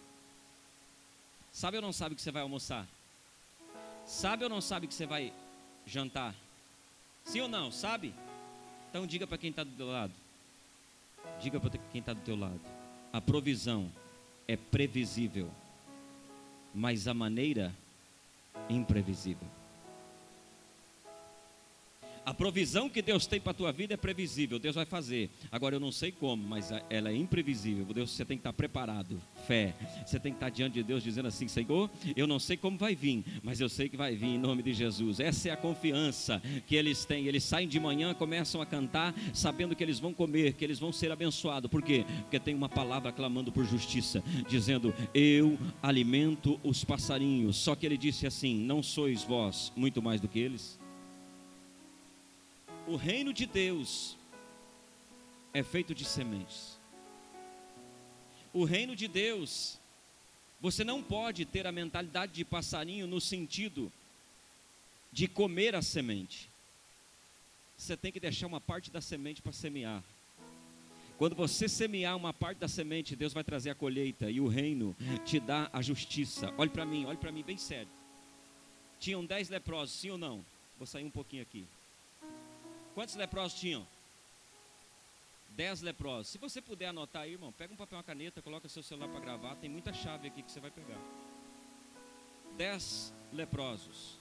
Sabe 1.52 1.76
ou 1.76 1.82
não 1.82 1.92
sabe 1.92 2.14
que 2.14 2.22
você 2.22 2.30
vai 2.30 2.42
almoçar? 2.42 2.87
Sabe 4.06 4.44
ou 4.44 4.50
não 4.50 4.60
sabe 4.60 4.87
que 4.87 4.94
você 4.94 5.06
vai 5.06 5.32
jantar? 5.87 6.34
Sim 7.25 7.40
ou 7.40 7.48
não? 7.48 7.70
Sabe? 7.70 8.14
Então 8.88 9.06
diga 9.06 9.26
para 9.26 9.38
quem 9.38 9.50
está 9.50 9.64
do 9.64 9.70
teu 9.72 9.87
lado. 9.87 10.12
Diga 11.40 11.60
para 11.60 11.70
quem 11.92 12.00
está 12.00 12.12
do 12.12 12.20
teu 12.20 12.37
lado. 12.37 12.60
A 13.12 13.20
provisão 13.20 13.90
é 14.46 14.56
previsível, 14.56 15.50
mas 16.75 17.06
a 17.08 17.14
maneira 17.14 17.75
imprevisível. 18.68 19.46
A 22.28 22.35
provisão 22.35 22.90
que 22.90 23.00
Deus 23.00 23.26
tem 23.26 23.40
para 23.40 23.52
a 23.52 23.54
tua 23.54 23.73
vida 23.73 23.94
é 23.94 23.97
previsível, 23.97 24.58
Deus 24.58 24.75
vai 24.75 24.85
fazer. 24.85 25.30
Agora 25.50 25.76
eu 25.76 25.80
não 25.80 25.90
sei 25.90 26.12
como, 26.12 26.47
mas 26.47 26.70
ela 26.90 27.08
é 27.08 27.16
imprevisível. 27.16 27.87
Deus, 27.87 28.11
você 28.11 28.23
tem 28.23 28.37
que 28.37 28.40
estar 28.40 28.52
preparado. 28.52 29.18
Fé. 29.47 29.75
Você 30.04 30.20
tem 30.20 30.32
que 30.32 30.37
estar 30.37 30.50
diante 30.50 30.75
de 30.75 30.82
Deus 30.82 31.02
dizendo 31.02 31.26
assim: 31.26 31.49
Senhor, 31.49 31.88
eu 32.14 32.26
não 32.26 32.38
sei 32.38 32.58
como 32.58 32.76
vai 32.76 32.94
vir, 32.94 33.25
mas 33.42 33.62
eu 33.62 33.68
sei 33.70 33.88
que 33.88 33.97
vai 33.97 34.14
vir 34.14 34.26
em 34.26 34.38
nome 34.38 34.62
de 34.62 34.75
Jesus. 34.75 35.20
Essa 35.20 35.49
é 35.49 35.52
a 35.52 35.56
confiança 35.56 36.42
que 36.66 36.76
eles 36.76 37.06
têm. 37.06 37.26
Eles 37.26 37.44
saem 37.44 37.66
de 37.66 37.80
manhã, 37.80 38.12
começam 38.12 38.61
a 38.61 38.66
cantar, 38.66 39.14
sabendo 39.32 39.75
que 39.75 39.82
eles 39.82 39.99
vão 39.99 40.12
comer, 40.12 40.52
que 40.52 40.66
eles 40.66 40.78
vão 40.78 40.92
ser 40.92 41.11
abençoados. 41.11 41.70
Por 41.70 41.80
quê? 41.80 42.04
Porque 42.25 42.38
tem 42.38 42.54
uma 42.54 42.68
palavra 42.68 43.11
clamando 43.11 43.50
por 43.50 43.64
justiça, 43.64 44.23
dizendo: 44.47 44.92
Eu 45.14 45.58
alimento 45.82 46.61
os 46.62 46.85
passarinhos. 46.85 47.56
Só 47.56 47.75
que 47.75 47.87
ele 47.87 47.97
disse 47.97 48.26
assim: 48.26 48.54
Não 48.54 48.82
sois 48.82 49.25
vós 49.25 49.73
muito 49.75 50.02
mais 50.02 50.20
do 50.20 50.28
que 50.28 50.38
eles? 50.38 50.78
O 52.88 52.97
reino 52.97 53.35
de 53.35 53.45
Deus 53.45 54.16
é 55.52 55.62
feito 55.62 55.95
de 55.95 56.07
sementes. 56.07 56.78
O 58.50 58.64
reino 58.64 58.97
de 58.97 59.07
Deus, 59.07 59.78
você 60.59 60.83
não 60.83 61.02
pode 61.02 61.45
ter 61.45 61.66
a 61.66 61.73
mentalidade 61.73 62.33
de 62.33 62.47
passarinho 62.47 63.07
no 63.07 63.21
sentido 63.21 63.92
de 65.12 65.28
comer 65.28 65.75
a 65.75 65.83
semente. 65.83 66.49
Você 67.76 67.95
tem 67.95 68.11
que 68.11 68.18
deixar 68.18 68.47
uma 68.47 68.61
parte 68.61 68.90
da 68.90 69.02
semente 69.02 69.42
para 69.42 69.52
semear. 69.52 70.02
Quando 71.18 71.37
você 71.37 71.68
semear 71.68 72.16
uma 72.16 72.33
parte 72.33 72.57
da 72.57 72.68
semente, 72.68 73.14
Deus 73.14 73.35
vai 73.35 73.45
trazer 73.45 73.68
a 73.68 73.75
colheita 73.75 74.30
e 74.30 74.40
o 74.40 74.49
reino 74.49 74.97
te 75.26 75.38
dá 75.38 75.68
a 75.75 75.83
justiça. 75.83 76.54
Olhe 76.57 76.71
para 76.71 76.87
mim, 76.87 77.04
olhe 77.04 77.18
para 77.18 77.30
mim 77.30 77.42
bem 77.42 77.59
sério. 77.59 77.90
Tinham 78.99 79.26
dez 79.26 79.50
leprosos, 79.50 79.95
sim 79.95 80.09
ou 80.09 80.16
não? 80.16 80.42
Vou 80.78 80.87
sair 80.87 81.04
um 81.04 81.11
pouquinho 81.11 81.42
aqui. 81.42 81.66
Quantos 82.99 83.14
leprosos 83.14 83.57
tinham? 83.61 83.87
Dez 85.50 85.81
leprosos. 85.83 86.33
Se 86.33 86.37
você 86.37 86.61
puder 86.61 86.87
anotar 86.87 87.23
aí, 87.23 87.35
irmão, 87.35 87.52
pega 87.52 87.73
um 87.73 87.76
papel 87.76 87.97
uma 87.97 88.02
caneta, 88.02 88.43
coloca 88.43 88.69
seu 88.69 88.83
celular 88.83 89.07
para 89.09 89.21
gravar. 89.21 89.55
Tem 89.55 89.71
muita 89.71 89.93
chave 89.93 90.26
aqui 90.26 90.43
que 90.43 90.50
você 90.50 90.59
vai 90.59 90.73
pegar. 90.73 90.99
Dez 92.57 93.14
leprosos. 93.33 94.19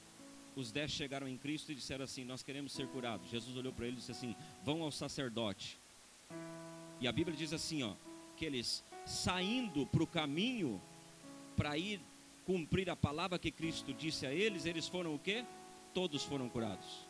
Os 0.55 0.71
dez 0.71 0.91
chegaram 0.91 1.27
em 1.27 1.39
Cristo 1.39 1.71
e 1.71 1.75
disseram 1.75 2.05
assim: 2.05 2.23
Nós 2.23 2.43
queremos 2.43 2.71
ser 2.71 2.87
curados. 2.89 3.31
Jesus 3.31 3.57
olhou 3.57 3.73
para 3.73 3.87
eles 3.87 3.97
e 3.97 3.99
disse 4.01 4.11
assim: 4.11 4.35
Vão 4.63 4.83
ao 4.83 4.91
sacerdote. 4.91 5.79
E 7.01 7.07
a 7.07 7.11
Bíblia 7.11 7.35
diz 7.35 7.53
assim: 7.53 7.81
ó, 7.81 7.95
que 8.35 8.45
eles 8.45 8.83
saindo 9.07 9.87
para 9.87 10.03
o 10.03 10.07
caminho 10.07 10.79
para 11.55 11.75
ir 11.79 11.99
cumprir 12.45 12.91
a 12.91 12.95
palavra 12.95 13.39
que 13.39 13.49
Cristo 13.49 13.91
disse 13.91 14.27
a 14.27 14.31
eles, 14.31 14.67
eles 14.67 14.87
foram 14.87 15.15
o 15.15 15.19
quê? 15.19 15.43
Todos 15.95 16.21
foram 16.23 16.47
curados 16.47 17.06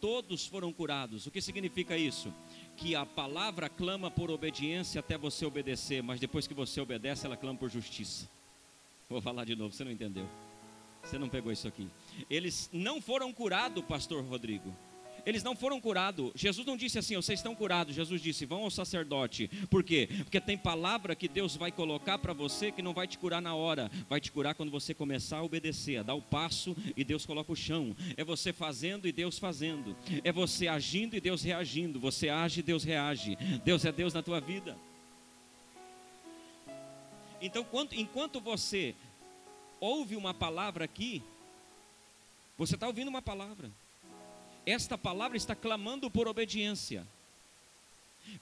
todos 0.00 0.46
foram 0.46 0.72
curados. 0.72 1.26
O 1.26 1.30
que 1.30 1.40
significa 1.40 1.96
isso? 1.96 2.32
Que 2.76 2.94
a 2.94 3.04
palavra 3.04 3.68
clama 3.68 4.10
por 4.10 4.30
obediência 4.30 5.00
até 5.00 5.18
você 5.18 5.44
obedecer, 5.44 6.02
mas 6.02 6.20
depois 6.20 6.46
que 6.46 6.54
você 6.54 6.80
obedece, 6.80 7.26
ela 7.26 7.36
clama 7.36 7.58
por 7.58 7.70
justiça. 7.70 8.28
Vou 9.08 9.20
falar 9.20 9.44
de 9.44 9.56
novo, 9.56 9.74
você 9.74 9.84
não 9.84 9.92
entendeu? 9.92 10.28
Você 11.02 11.18
não 11.18 11.28
pegou 11.28 11.50
isso 11.52 11.66
aqui. 11.66 11.88
Eles 12.28 12.68
não 12.72 13.00
foram 13.00 13.32
curados, 13.32 13.84
pastor 13.84 14.24
Rodrigo 14.24 14.74
eles 15.24 15.42
não 15.42 15.54
foram 15.54 15.80
curados. 15.80 16.32
Jesus 16.34 16.66
não 16.66 16.76
disse 16.76 16.98
assim, 16.98 17.16
vocês 17.16 17.38
estão 17.38 17.54
curados. 17.54 17.94
Jesus 17.94 18.20
disse, 18.20 18.46
vão 18.46 18.64
ao 18.64 18.70
sacerdote. 18.70 19.48
Por 19.70 19.82
quê? 19.82 20.08
Porque 20.24 20.40
tem 20.40 20.56
palavra 20.56 21.14
que 21.14 21.28
Deus 21.28 21.56
vai 21.56 21.70
colocar 21.70 22.18
para 22.18 22.32
você 22.32 22.70
que 22.70 22.82
não 22.82 22.94
vai 22.94 23.06
te 23.06 23.18
curar 23.18 23.42
na 23.42 23.54
hora, 23.54 23.90
vai 24.08 24.20
te 24.20 24.30
curar 24.32 24.54
quando 24.54 24.70
você 24.70 24.94
começar 24.94 25.38
a 25.38 25.42
obedecer, 25.42 25.98
a 25.98 26.02
dar 26.02 26.14
o 26.14 26.22
passo 26.22 26.76
e 26.96 27.04
Deus 27.04 27.26
coloca 27.26 27.52
o 27.52 27.56
chão. 27.56 27.94
É 28.16 28.24
você 28.24 28.52
fazendo 28.52 29.06
e 29.06 29.12
Deus 29.12 29.38
fazendo. 29.38 29.96
É 30.24 30.32
você 30.32 30.68
agindo 30.68 31.16
e 31.16 31.20
Deus 31.20 31.42
reagindo. 31.42 32.00
Você 32.00 32.28
age 32.28 32.60
e 32.60 32.62
Deus 32.62 32.84
reage. 32.84 33.36
Deus 33.64 33.84
é 33.84 33.92
Deus 33.92 34.14
na 34.14 34.22
tua 34.22 34.40
vida. 34.40 34.76
Então, 37.40 37.66
enquanto 37.92 38.40
você 38.40 38.94
ouve 39.80 40.16
uma 40.16 40.34
palavra 40.34 40.84
aqui, 40.84 41.22
você 42.56 42.74
está 42.74 42.86
ouvindo 42.86 43.08
uma 43.08 43.22
palavra 43.22 43.70
esta 44.70 44.98
palavra 44.98 45.36
está 45.36 45.54
clamando 45.54 46.10
por 46.10 46.28
obediência. 46.28 47.06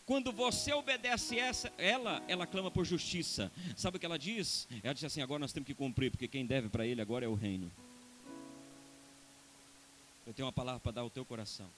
Quando 0.04 0.32
você 0.32 0.72
obedece 0.72 1.38
essa, 1.38 1.72
ela, 1.78 2.22
ela 2.26 2.46
clama 2.46 2.70
por 2.70 2.84
justiça. 2.84 3.52
Sabe 3.76 3.96
o 3.96 4.00
que 4.00 4.06
ela 4.06 4.18
diz? 4.18 4.66
Ela 4.82 4.92
diz 4.92 5.04
assim: 5.04 5.22
agora 5.22 5.38
nós 5.38 5.52
temos 5.52 5.66
que 5.66 5.74
cumprir, 5.74 6.10
porque 6.10 6.26
quem 6.26 6.44
deve 6.44 6.68
para 6.68 6.84
ele 6.84 7.00
agora 7.00 7.24
é 7.24 7.28
o 7.28 7.34
reino. 7.34 7.70
Eu 10.26 10.34
tenho 10.34 10.46
uma 10.46 10.52
palavra 10.52 10.80
para 10.80 10.92
dar 10.92 11.02
ao 11.02 11.10
teu 11.10 11.24
coração. 11.24 11.68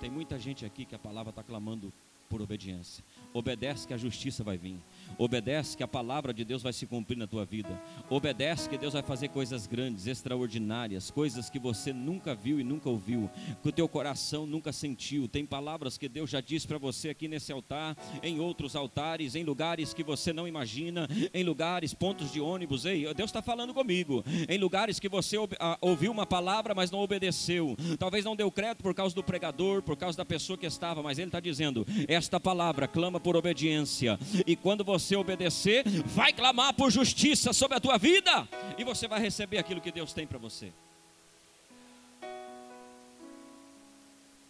Tem 0.00 0.10
muita 0.10 0.38
gente 0.40 0.66
aqui 0.66 0.84
que 0.84 0.94
a 0.94 0.98
palavra 0.98 1.30
está 1.30 1.42
clamando 1.42 1.92
por 2.28 2.42
obediência. 2.42 3.04
Obedece 3.32 3.86
que 3.86 3.94
a 3.94 3.98
justiça 3.98 4.42
vai 4.42 4.56
vir. 4.56 4.76
Obedece 5.16 5.76
que 5.76 5.82
a 5.82 5.88
palavra 5.88 6.32
de 6.32 6.44
Deus 6.44 6.62
vai 6.62 6.72
se 6.72 6.86
cumprir 6.86 7.16
na 7.16 7.26
tua 7.26 7.44
vida. 7.44 7.80
Obedece 8.10 8.68
que 8.68 8.76
Deus 8.76 8.92
vai 8.92 9.02
fazer 9.02 9.28
coisas 9.28 9.66
grandes, 9.66 10.06
extraordinárias, 10.06 11.10
coisas 11.10 11.48
que 11.48 11.58
você 11.58 11.92
nunca 11.92 12.34
viu 12.34 12.58
e 12.58 12.64
nunca 12.64 12.88
ouviu, 12.88 13.30
que 13.62 13.68
o 13.68 13.72
teu 13.72 13.88
coração 13.88 14.46
nunca 14.46 14.72
sentiu. 14.72 15.28
Tem 15.28 15.46
palavras 15.46 15.96
que 15.96 16.08
Deus 16.08 16.30
já 16.30 16.40
disse 16.40 16.66
para 16.66 16.78
você 16.78 17.10
aqui 17.10 17.28
nesse 17.28 17.52
altar, 17.52 17.96
em 18.22 18.40
outros 18.40 18.74
altares, 18.74 19.34
em 19.34 19.44
lugares 19.44 19.94
que 19.94 20.02
você 20.02 20.32
não 20.32 20.48
imagina, 20.48 21.08
em 21.32 21.44
lugares, 21.44 21.94
pontos 21.94 22.32
de 22.32 22.40
ônibus. 22.40 22.84
Ei, 22.84 23.02
Deus 23.14 23.30
está 23.30 23.42
falando 23.42 23.72
comigo. 23.72 24.24
Em 24.48 24.58
lugares 24.58 24.98
que 24.98 25.08
você 25.08 25.36
ouviu 25.80 26.10
uma 26.10 26.26
palavra, 26.26 26.74
mas 26.74 26.90
não 26.90 27.00
obedeceu. 27.00 27.76
Talvez 27.98 28.24
não 28.24 28.34
deu 28.34 28.50
crédito 28.50 28.82
por 28.82 28.94
causa 28.94 29.14
do 29.14 29.22
pregador, 29.22 29.82
por 29.82 29.96
causa 29.96 30.18
da 30.18 30.24
pessoa 30.24 30.58
que 30.58 30.66
estava, 30.66 31.02
mas 31.02 31.18
Ele 31.18 31.28
está 31.28 31.40
dizendo: 31.40 31.86
esta 32.08 32.40
palavra 32.40 32.88
clama 32.88 33.20
por 33.20 33.36
obediência. 33.36 34.18
E 34.46 34.56
quando 34.56 34.84
você 34.84 34.93
obedecer, 35.16 35.84
vai 36.04 36.32
clamar 36.32 36.74
por 36.74 36.90
justiça 36.90 37.52
sobre 37.52 37.76
a 37.76 37.80
tua 37.80 37.98
vida. 37.98 38.48
E 38.78 38.84
você 38.84 39.08
vai 39.08 39.20
receber 39.20 39.58
aquilo 39.58 39.80
que 39.80 39.92
Deus 39.92 40.12
tem 40.12 40.26
para 40.26 40.38
você. 40.38 40.72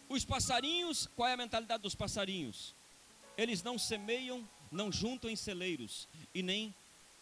Os 0.09 0.25
passarinhos, 0.25 1.09
qual 1.17 1.29
é 1.29 1.33
a 1.33 1.37
mentalidade 1.37 1.83
dos 1.83 1.95
passarinhos? 1.95 2.75
Eles 3.37 3.63
não 3.63 3.79
semeiam, 3.79 4.47
não 4.71 4.93
juntam 4.93 5.29
em 5.31 5.37
celeiros 5.37 6.09
e 6.35 6.43
nem 6.43 6.75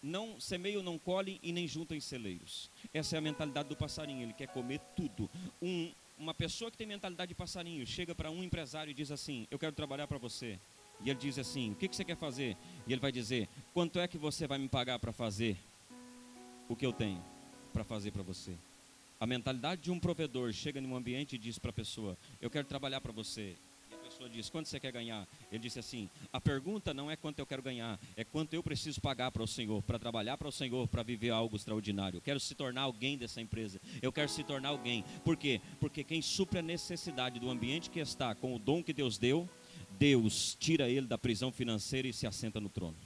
não 0.03 0.41
semeiam, 0.41 0.83
não 0.83 0.99
colhem 0.99 1.39
e 1.43 1.53
nem 1.53 1.67
juntam 1.69 1.97
em 1.97 2.01
celeiros. 2.01 2.69
Essa 2.93 3.17
é 3.17 3.19
a 3.19 3.23
mentalidade 3.23 3.69
do 3.69 3.77
passarinho, 3.77 4.23
ele 4.23 4.33
quer 4.33 4.49
comer 4.49 4.81
tudo. 4.97 5.31
Um, 5.63 5.93
uma 6.19 6.35
pessoa 6.35 6.71
que 6.71 6.77
tem 6.77 6.87
mentalidade 6.87 7.29
de 7.31 7.35
passarinho 7.35 7.87
chega 7.87 8.15
para 8.15 8.31
um 8.31 8.43
empresário 8.43 8.91
e 8.91 8.95
diz 8.95 9.11
assim: 9.11 9.47
Eu 9.51 9.59
quero 9.59 9.73
trabalhar 9.73 10.07
para 10.07 10.19
você. 10.19 10.59
E 11.05 11.11
ele 11.11 11.19
diz 11.19 11.39
assim: 11.39 11.73
O 11.73 11.75
que, 11.75 11.89
você 11.89 12.05
quer 12.05 12.17
fazer? 12.17 12.57
E 12.87 12.93
ele 12.93 13.01
vai 13.01 13.13
dizer: 13.13 13.49
Quanto 13.75 13.99
é 13.99 14.07
que 14.07 14.19
você 14.19 14.47
vai 14.47 14.59
me 14.59 14.69
pagar 14.69 14.99
para 14.99 15.13
fazer 15.13 15.57
o 16.69 16.77
que 16.77 16.87
eu 16.87 16.93
tenho 16.93 17.23
para 17.73 17.85
fazer 17.85 18.11
para 18.11 18.23
você? 18.23 18.55
A 19.23 19.27
mentalidade 19.27 19.83
de 19.83 19.91
um 19.91 20.01
provedor 20.01 20.53
chega 20.53 20.81
num 20.81 20.97
ambiente 20.97 21.37
e 21.37 21.39
diz 21.39 21.59
para 21.59 21.71
a 21.71 21.73
pessoa: 21.73 22.17
Eu 22.41 22.51
quero 22.51 22.67
trabalhar 22.67 23.01
para 23.01 23.13
você. 23.13 23.57
E 23.91 23.95
a 23.95 23.99
pessoa 23.99 24.29
diz: 24.29 24.51
Quanto 24.51 24.69
você 24.69 24.81
quer 24.81 24.93
ganhar? 24.93 25.29
Ele 25.51 25.61
disse 25.61 25.79
assim: 25.79 26.09
A 26.33 26.41
pergunta 26.41 26.95
não 26.95 27.11
é 27.11 27.17
quanto 27.17 27.39
eu 27.39 27.47
quero 27.47 27.63
ganhar, 27.63 28.01
é 28.17 28.25
quanto 28.25 28.55
eu 28.55 28.63
preciso 28.63 29.01
pagar 29.01 29.31
para 29.31 29.43
o 29.43 29.47
Senhor, 29.47 29.83
para 29.83 29.99
trabalhar 29.99 30.37
para 30.37 30.49
o 30.49 30.53
Senhor, 30.53 30.89
para 30.89 31.03
viver 31.03 31.31
algo 31.31 31.55
extraordinário. 31.57 32.17
Eu 32.17 32.21
quero 32.21 32.41
se 32.41 32.55
tornar 32.55 32.83
alguém 32.83 33.17
dessa 33.17 33.41
empresa. 33.41 33.81
Eu 34.01 34.13
quero 34.13 34.29
se 34.29 34.43
tornar 34.43 34.71
alguém. 34.71 35.05
Por 35.25 35.37
quê? 35.37 35.61
Porque 35.79 36.03
quem 36.03 36.21
supre 36.21 36.59
a 36.59 36.63
necessidade 36.63 37.39
do 37.39 37.51
ambiente 37.51 37.91
que 37.91 38.01
está 38.01 38.35
com 38.35 38.55
o 38.55 38.59
dom 38.59 38.83
que 38.83 38.93
Deus 38.93 39.19
deu, 39.19 39.49
Deus 40.03 40.57
tira 40.59 40.89
ele 40.89 41.07
da 41.07 41.17
prisão 41.17 41.53
financeira 41.53 42.09
e 42.09 42.13
se 42.13 42.27
assenta 42.27 42.61
no 42.61 42.69
trono. 42.69 42.97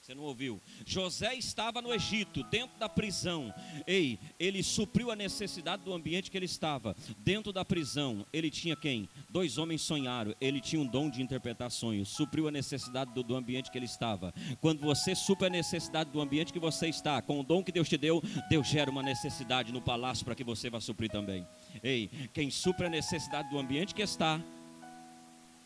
Você 0.00 0.14
não 0.14 0.22
ouviu? 0.22 0.60
José 0.86 1.34
estava 1.34 1.82
no 1.82 1.92
Egito, 1.92 2.44
dentro 2.44 2.78
da 2.78 2.88
prisão. 2.88 3.52
Ei, 3.84 4.16
ele 4.38 4.62
supriu 4.62 5.10
a 5.10 5.16
necessidade 5.16 5.82
do 5.82 5.92
ambiente 5.92 6.30
que 6.30 6.36
ele 6.36 6.46
estava. 6.46 6.94
Dentro 7.18 7.52
da 7.52 7.64
prisão, 7.64 8.24
ele 8.32 8.48
tinha 8.48 8.76
quem? 8.76 9.08
Dois 9.28 9.58
homens 9.58 9.82
sonharam. 9.82 10.36
Ele 10.40 10.60
tinha 10.60 10.80
um 10.80 10.86
dom 10.86 11.10
de 11.10 11.20
interpretar 11.20 11.70
sonhos. 11.72 12.08
Supriu 12.10 12.46
a 12.46 12.52
necessidade 12.52 13.12
do, 13.12 13.24
do 13.24 13.34
ambiente 13.34 13.72
que 13.72 13.78
ele 13.78 13.86
estava. 13.86 14.32
Quando 14.60 14.82
você 14.82 15.16
supre 15.16 15.48
a 15.48 15.50
necessidade 15.50 16.10
do 16.10 16.20
ambiente 16.20 16.52
que 16.52 16.60
você 16.60 16.86
está, 16.86 17.20
com 17.20 17.40
o 17.40 17.44
dom 17.44 17.64
que 17.64 17.72
Deus 17.72 17.88
te 17.88 17.96
deu, 17.96 18.22
Deus 18.48 18.68
gera 18.68 18.88
uma 18.88 19.02
necessidade 19.02 19.72
no 19.72 19.82
palácio 19.82 20.24
para 20.24 20.36
que 20.36 20.44
você 20.44 20.70
vá 20.70 20.80
suprir 20.80 21.10
também. 21.10 21.44
Ei, 21.82 22.08
quem 22.32 22.52
supre 22.52 22.86
a 22.86 22.90
necessidade 22.90 23.50
do 23.50 23.58
ambiente 23.58 23.94
que 23.94 24.02
está, 24.02 24.40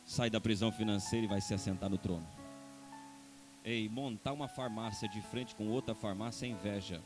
sai 0.07 0.31
da 0.31 0.41
prisão 0.41 0.71
financeira 0.71 1.27
e 1.27 1.29
vai 1.29 1.41
se 1.41 1.53
assentar 1.53 1.91
no 1.91 1.99
trono. 1.99 2.27
Ei, 3.65 3.89
montar 3.89 4.33
uma 4.33 4.47
farmácia 4.47 5.09
de 5.09 5.21
frente 5.21 5.57
com 5.57 5.67
outra 5.69 5.95
farmácia 5.95 6.47
é 6.47 6.51
inveja. 6.51 7.03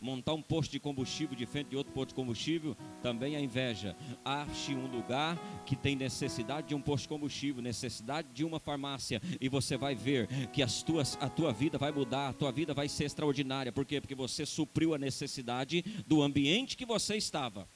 Montar 0.00 0.32
um 0.34 0.42
posto 0.42 0.70
de 0.70 0.78
combustível 0.78 1.36
de 1.36 1.44
frente 1.44 1.70
de 1.70 1.76
outro 1.76 1.92
posto 1.92 2.10
de 2.10 2.14
combustível 2.14 2.76
também 3.02 3.34
é 3.34 3.40
inveja. 3.40 3.96
Ache 4.24 4.74
um 4.74 4.86
lugar 4.86 5.36
que 5.66 5.74
tem 5.74 5.96
necessidade 5.96 6.68
de 6.68 6.74
um 6.74 6.80
posto 6.80 7.02
de 7.02 7.08
combustível, 7.08 7.60
necessidade 7.60 8.28
de 8.32 8.44
uma 8.44 8.60
farmácia, 8.60 9.20
e 9.40 9.48
você 9.48 9.76
vai 9.76 9.94
ver 9.94 10.28
que 10.52 10.62
as 10.62 10.82
tuas, 10.82 11.18
a 11.20 11.28
tua 11.28 11.52
vida 11.52 11.76
vai 11.78 11.90
mudar, 11.90 12.28
a 12.28 12.32
tua 12.32 12.52
vida 12.52 12.72
vai 12.72 12.88
ser 12.88 13.04
extraordinária. 13.04 13.72
Por 13.72 13.84
quê? 13.84 14.00
Porque 14.00 14.14
você 14.14 14.46
supriu 14.46 14.94
a 14.94 14.98
necessidade 14.98 15.82
do 16.06 16.22
ambiente 16.22 16.76
que 16.76 16.86
você 16.86 17.16
estava. 17.16 17.68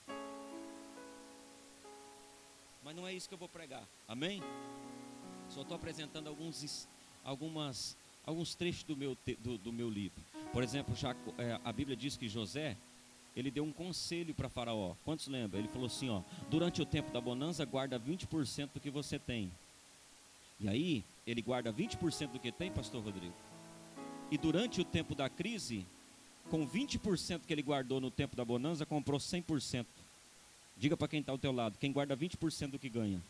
Mas 2.93 3.01
não 3.01 3.09
é 3.09 3.15
isso 3.15 3.27
que 3.27 3.33
eu 3.33 3.39
vou 3.39 3.49
pregar. 3.49 3.89
Amém? 4.07 4.43
Só 5.49 5.63
estou 5.63 5.75
apresentando 5.75 6.27
alguns, 6.27 6.87
algumas, 7.25 7.97
alguns 8.27 8.55
trechos 8.55 8.83
do 8.83 8.95
meu, 8.95 9.17
do, 9.39 9.57
do 9.57 9.73
meu 9.73 9.89
livro. 9.89 10.23
Por 10.53 10.63
exemplo, 10.63 10.95
já, 10.95 11.17
é, 11.39 11.59
a 11.65 11.73
Bíblia 11.73 11.97
diz 11.97 12.19
que 12.19 12.29
José, 12.29 12.77
ele 13.35 13.51
deu 13.51 13.65
um 13.65 13.73
conselho 13.73 14.35
para 14.35 14.51
Faraó. 14.51 14.95
Quantos 15.07 15.27
lembram? 15.27 15.59
Ele 15.59 15.69
falou 15.69 15.87
assim: 15.87 16.11
ó, 16.11 16.21
durante 16.51 16.83
o 16.83 16.85
tempo 16.85 17.11
da 17.11 17.19
bonança, 17.19 17.65
guarda 17.65 17.99
20% 17.99 18.75
do 18.75 18.81
que 18.81 18.91
você 18.91 19.19
tem. 19.19 19.51
E 20.61 20.69
aí, 20.69 21.03
ele 21.27 21.41
guarda 21.41 21.73
20% 21.73 22.33
do 22.33 22.39
que 22.39 22.53
tem, 22.53 22.71
Pastor 22.71 23.03
Rodrigo. 23.03 23.35
E 24.31 24.37
durante 24.37 24.83
o 24.83 24.85
tempo 24.85 25.15
da 25.15 25.31
crise, 25.31 25.87
com 26.51 26.69
20% 26.69 27.41
que 27.47 27.55
ele 27.55 27.63
guardou 27.63 28.03
no 28.03 28.11
tempo 28.11 28.37
da 28.37 28.45
bonança, 28.45 28.85
comprou 28.85 29.19
100%. 29.19 29.87
Diga 30.83 30.97
para 30.97 31.07
quem 31.07 31.21
está 31.21 31.31
ao 31.31 31.39
teu 31.39 31.53
lado, 31.53 31.79
quem 31.79 31.93
guarda 31.93 32.17
20% 32.17 32.73
do 32.73 32.79
que 32.79 32.89
ganha, 32.89 33.23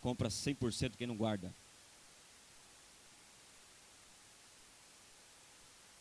compra 0.00 0.30
100% 0.30 0.96
quem 0.96 1.06
não 1.06 1.14
guarda. 1.14 1.52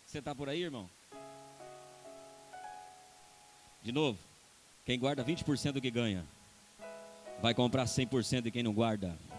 Você 0.06 0.20
está 0.20 0.34
por 0.34 0.48
aí, 0.48 0.64
irmão? 0.64 0.90
De 3.84 3.92
novo, 3.92 4.18
quem 4.86 4.98
guarda 4.98 5.22
20% 5.22 5.74
do 5.74 5.82
que 5.82 5.92
ganha, 5.92 6.26
vai 7.42 7.54
comprar 7.54 7.84
100% 7.84 8.44
de 8.44 8.52
quem 8.52 8.64
não 8.64 8.74
guarda. 8.74 9.20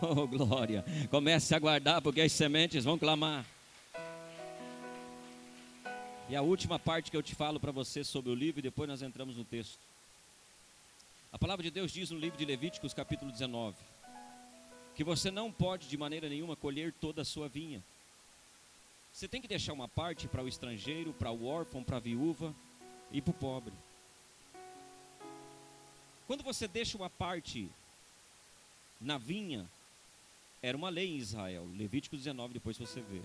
Oh, 0.00 0.26
glória! 0.26 0.84
Comece 1.10 1.54
a 1.54 1.58
guardar, 1.58 2.00
porque 2.00 2.22
as 2.22 2.32
sementes 2.32 2.84
vão 2.84 2.98
clamar. 2.98 3.44
E 6.28 6.36
a 6.36 6.42
última 6.42 6.78
parte 6.78 7.10
que 7.10 7.16
eu 7.16 7.22
te 7.22 7.34
falo 7.34 7.58
para 7.58 7.72
você 7.72 8.04
sobre 8.04 8.30
o 8.30 8.34
livro, 8.34 8.60
e 8.60 8.62
depois 8.62 8.88
nós 8.88 9.02
entramos 9.02 9.36
no 9.36 9.44
texto. 9.44 9.78
A 11.32 11.38
palavra 11.38 11.62
de 11.62 11.70
Deus 11.70 11.92
diz 11.92 12.10
no 12.10 12.18
livro 12.18 12.38
de 12.38 12.44
Levíticos, 12.44 12.94
capítulo 12.94 13.30
19, 13.32 13.76
que 14.94 15.02
você 15.02 15.30
não 15.30 15.50
pode 15.50 15.88
de 15.88 15.96
maneira 15.96 16.28
nenhuma 16.28 16.54
colher 16.54 16.92
toda 16.92 17.22
a 17.22 17.24
sua 17.24 17.48
vinha. 17.48 17.82
Você 19.12 19.28
tem 19.28 19.42
que 19.42 19.48
deixar 19.48 19.72
uma 19.72 19.88
parte 19.88 20.28
para 20.28 20.42
o 20.42 20.48
estrangeiro, 20.48 21.12
para 21.12 21.30
o 21.30 21.46
órfão, 21.46 21.82
para 21.82 21.96
a 21.96 22.00
viúva 22.00 22.54
e 23.10 23.20
para 23.20 23.30
o 23.30 23.34
pobre. 23.34 23.74
Quando 26.26 26.42
você 26.42 26.66
deixa 26.66 26.96
uma 26.96 27.10
parte 27.10 27.68
na 29.00 29.18
vinha, 29.18 29.68
era 30.62 30.76
uma 30.76 30.88
lei 30.88 31.10
em 31.10 31.18
Israel. 31.18 31.68
Levítico 31.76 32.16
19, 32.16 32.54
depois 32.54 32.78
você 32.78 33.00
vê. 33.00 33.20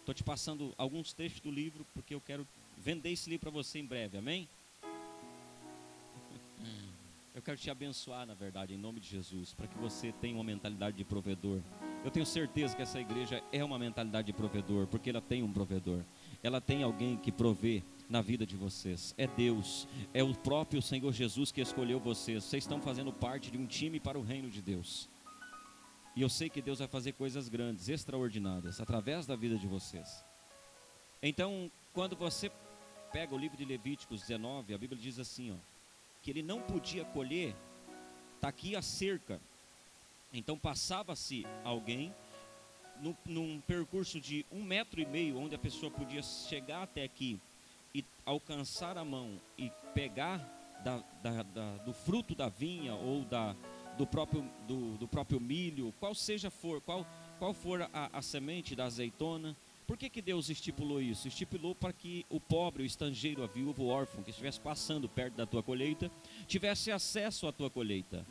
Estou 0.00 0.14
te 0.14 0.24
passando 0.24 0.74
alguns 0.76 1.12
trechos 1.12 1.40
do 1.40 1.50
livro, 1.50 1.86
porque 1.94 2.14
eu 2.14 2.20
quero 2.20 2.46
vender 2.76 3.10
esse 3.10 3.30
livro 3.30 3.42
para 3.42 3.50
você 3.50 3.78
em 3.78 3.84
breve, 3.84 4.18
amém? 4.18 4.48
Eu 7.32 7.40
quero 7.40 7.56
te 7.56 7.70
abençoar, 7.70 8.26
na 8.26 8.34
verdade, 8.34 8.74
em 8.74 8.76
nome 8.76 8.98
de 8.98 9.08
Jesus, 9.08 9.54
para 9.54 9.68
que 9.68 9.78
você 9.78 10.12
tenha 10.20 10.34
uma 10.34 10.42
mentalidade 10.42 10.96
de 10.96 11.04
provedor. 11.04 11.60
Eu 12.04 12.10
tenho 12.10 12.26
certeza 12.26 12.74
que 12.74 12.82
essa 12.82 13.00
igreja 13.00 13.42
é 13.52 13.62
uma 13.62 13.78
mentalidade 13.78 14.26
de 14.26 14.32
provedor, 14.32 14.88
porque 14.88 15.10
ela 15.10 15.20
tem 15.20 15.42
um 15.42 15.52
provedor. 15.52 16.02
Ela 16.42 16.60
tem 16.60 16.82
alguém 16.82 17.16
que 17.16 17.30
provê 17.30 17.84
na 18.08 18.20
vida 18.20 18.44
de 18.44 18.56
vocês. 18.56 19.14
É 19.16 19.28
Deus, 19.28 19.86
é 20.12 20.24
o 20.24 20.34
próprio 20.34 20.82
Senhor 20.82 21.12
Jesus 21.12 21.52
que 21.52 21.60
escolheu 21.60 22.00
vocês. 22.00 22.42
Vocês 22.42 22.64
estão 22.64 22.82
fazendo 22.82 23.12
parte 23.12 23.50
de 23.50 23.56
um 23.56 23.66
time 23.66 24.00
para 24.00 24.18
o 24.18 24.22
reino 24.22 24.50
de 24.50 24.60
Deus. 24.60 25.08
E 26.20 26.22
eu 26.22 26.28
sei 26.28 26.50
que 26.50 26.60
Deus 26.60 26.80
vai 26.80 26.86
fazer 26.86 27.12
coisas 27.12 27.48
grandes, 27.48 27.88
extraordinárias, 27.88 28.78
através 28.78 29.24
da 29.24 29.34
vida 29.34 29.56
de 29.56 29.66
vocês. 29.66 30.22
Então, 31.22 31.72
quando 31.94 32.14
você 32.14 32.52
pega 33.10 33.34
o 33.34 33.38
livro 33.38 33.56
de 33.56 33.64
Levíticos 33.64 34.20
19, 34.20 34.74
a 34.74 34.76
Bíblia 34.76 35.00
diz 35.00 35.18
assim, 35.18 35.50
ó, 35.50 35.56
que 36.20 36.30
ele 36.30 36.42
não 36.42 36.60
podia 36.60 37.06
colher, 37.06 37.56
está 38.34 38.48
aqui 38.48 38.76
a 38.76 38.82
cerca. 38.82 39.40
Então 40.30 40.58
passava-se 40.58 41.46
alguém 41.64 42.14
no, 43.00 43.16
num 43.24 43.58
percurso 43.62 44.20
de 44.20 44.44
um 44.52 44.62
metro 44.62 45.00
e 45.00 45.06
meio, 45.06 45.38
onde 45.38 45.54
a 45.54 45.58
pessoa 45.58 45.90
podia 45.90 46.22
chegar 46.22 46.82
até 46.82 47.02
aqui 47.02 47.40
e 47.94 48.04
alcançar 48.26 48.98
a 48.98 49.04
mão 49.06 49.40
e 49.56 49.72
pegar 49.94 50.36
da, 50.84 50.98
da, 51.22 51.42
da, 51.44 51.76
do 51.78 51.94
fruto 51.94 52.34
da 52.34 52.50
vinha 52.50 52.94
ou 52.94 53.24
da, 53.24 53.56
do 54.00 54.06
próprio, 54.06 54.50
do, 54.66 54.96
do 54.96 55.06
próprio 55.06 55.38
milho, 55.38 55.92
qual 56.00 56.14
seja 56.14 56.50
for, 56.50 56.80
qual, 56.80 57.06
qual 57.38 57.52
for 57.52 57.82
a, 57.82 58.10
a 58.10 58.22
semente 58.22 58.74
da 58.74 58.86
azeitona. 58.86 59.54
Por 59.86 59.98
que, 59.98 60.08
que 60.08 60.22
Deus 60.22 60.48
estipulou 60.48 61.02
isso? 61.02 61.28
Estipulou 61.28 61.74
para 61.74 61.92
que 61.92 62.24
o 62.30 62.40
pobre, 62.40 62.82
o 62.82 62.86
estrangeiro, 62.86 63.42
a 63.42 63.46
viúva, 63.46 63.82
o 63.82 63.88
órfão 63.88 64.22
que 64.22 64.30
estivesse 64.30 64.58
passando 64.58 65.06
perto 65.06 65.34
da 65.34 65.44
tua 65.44 65.62
colheita, 65.62 66.10
tivesse 66.46 66.90
acesso 66.90 67.46
à 67.46 67.52
tua 67.52 67.68
colheita. 67.68 68.26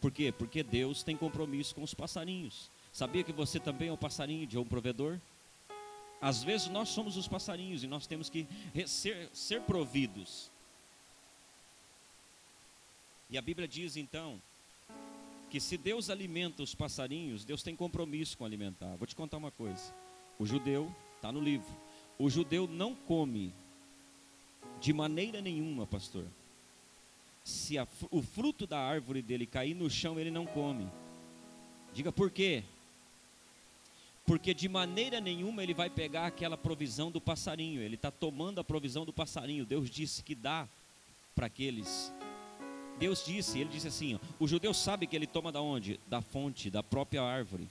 Por 0.00 0.10
quê? 0.10 0.32
Porque 0.32 0.62
Deus 0.62 1.02
tem 1.02 1.14
compromisso 1.14 1.74
com 1.74 1.82
os 1.82 1.92
passarinhos. 1.92 2.70
Sabia 2.90 3.22
que 3.22 3.32
você 3.32 3.60
também 3.60 3.88
é 3.88 3.92
um 3.92 3.98
passarinho 3.98 4.46
de 4.46 4.56
um 4.56 4.64
provedor? 4.64 5.20
Às 6.22 6.42
vezes 6.42 6.68
nós 6.68 6.88
somos 6.88 7.18
os 7.18 7.28
passarinhos 7.28 7.84
e 7.84 7.86
nós 7.86 8.06
temos 8.06 8.30
que 8.30 8.46
ser, 8.86 9.28
ser 9.34 9.60
providos. 9.62 10.50
E 13.28 13.36
a 13.36 13.42
Bíblia 13.42 13.68
diz 13.68 13.98
então 13.98 14.40
que 15.50 15.60
se 15.60 15.76
Deus 15.76 16.08
alimenta 16.08 16.62
os 16.62 16.74
passarinhos, 16.74 17.44
Deus 17.44 17.62
tem 17.62 17.74
compromisso 17.74 18.38
com 18.38 18.44
alimentar. 18.44 18.96
Vou 18.96 19.06
te 19.06 19.16
contar 19.16 19.36
uma 19.36 19.50
coisa. 19.50 19.92
O 20.38 20.46
judeu, 20.46 20.94
está 21.16 21.32
no 21.32 21.40
livro, 21.40 21.68
o 22.18 22.30
judeu 22.30 22.66
não 22.66 22.94
come 22.94 23.52
de 24.80 24.92
maneira 24.92 25.40
nenhuma, 25.40 25.86
pastor. 25.86 26.24
Se 27.44 27.76
a, 27.76 27.86
o 28.10 28.22
fruto 28.22 28.66
da 28.66 28.78
árvore 28.78 29.20
dele 29.20 29.44
cair 29.44 29.74
no 29.74 29.90
chão, 29.90 30.20
ele 30.20 30.30
não 30.30 30.46
come. 30.46 30.86
Diga 31.92 32.12
por 32.12 32.30
quê? 32.30 32.62
Porque 34.24 34.54
de 34.54 34.68
maneira 34.68 35.20
nenhuma 35.20 35.62
ele 35.62 35.74
vai 35.74 35.90
pegar 35.90 36.26
aquela 36.26 36.56
provisão 36.56 37.10
do 37.10 37.20
passarinho. 37.20 37.82
Ele 37.82 37.96
está 37.96 38.10
tomando 38.10 38.60
a 38.60 38.64
provisão 38.64 39.04
do 39.04 39.12
passarinho. 39.12 39.66
Deus 39.66 39.90
disse 39.90 40.22
que 40.22 40.34
dá 40.34 40.68
para 41.34 41.46
aqueles. 41.46 42.12
Deus 43.00 43.24
disse, 43.24 43.58
ele 43.58 43.70
disse 43.70 43.88
assim: 43.88 44.14
ó, 44.14 44.18
o 44.38 44.46
judeu 44.46 44.74
sabe 44.74 45.06
que 45.06 45.16
ele 45.16 45.26
toma 45.26 45.50
da 45.50 45.62
onde? 45.62 45.98
Da 46.06 46.20
fonte, 46.20 46.70
da 46.70 46.82
própria 46.82 47.22
árvore. 47.22 47.66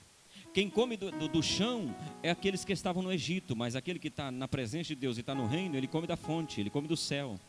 Quem 0.51 0.67
come 0.67 0.97
do, 0.97 1.11
do, 1.11 1.27
do 1.27 1.43
chão 1.43 1.95
é 2.23 2.31
aqueles 2.31 2.65
que 2.65 2.73
estavam 2.73 3.03
no 3.03 3.13
Egito, 3.13 3.55
mas 3.55 3.75
aquele 3.75 3.99
que 3.99 4.07
está 4.07 4.31
na 4.31 4.47
presença 4.47 4.87
de 4.87 4.95
Deus 4.95 5.17
e 5.17 5.19
está 5.19 5.35
no 5.35 5.45
reino, 5.45 5.77
ele 5.77 5.87
come 5.87 6.07
da 6.07 6.17
fonte, 6.17 6.59
ele 6.59 6.71
come 6.71 6.87
do 6.87 6.97
céu. 6.97 7.39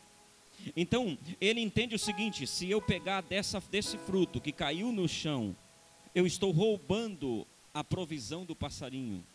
Então, 0.77 1.17
ele 1.41 1.59
entende 1.59 1.95
o 1.95 1.99
seguinte: 1.99 2.45
se 2.45 2.69
eu 2.69 2.79
pegar 2.79 3.21
dessa, 3.21 3.59
desse 3.71 3.97
fruto 3.97 4.39
que 4.39 4.51
caiu 4.51 4.91
no 4.91 5.09
chão, 5.09 5.55
eu 6.13 6.27
estou 6.27 6.51
roubando 6.51 7.47
a 7.73 7.83
provisão 7.83 8.45
do 8.45 8.55
passarinho. 8.55 9.25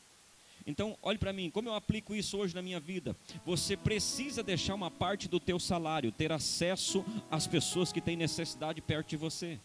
Então, 0.67 0.99
olhe 1.01 1.17
para 1.17 1.33
mim, 1.33 1.49
como 1.49 1.69
eu 1.69 1.75
aplico 1.75 2.15
isso 2.15 2.37
hoje 2.37 2.55
na 2.55 2.61
minha 2.61 2.81
vida? 2.81 3.17
Você 3.45 3.77
precisa 3.77 4.43
deixar 4.43 4.75
uma 4.75 4.91
parte 4.91 5.29
do 5.29 5.39
teu 5.39 5.61
salário, 5.61 6.11
ter 6.11 6.33
acesso 6.33 7.05
às 7.31 7.47
pessoas 7.47 7.93
que 7.93 8.01
têm 8.01 8.17
necessidade 8.17 8.81
perto 8.81 9.11
de 9.11 9.17
você. 9.17 9.61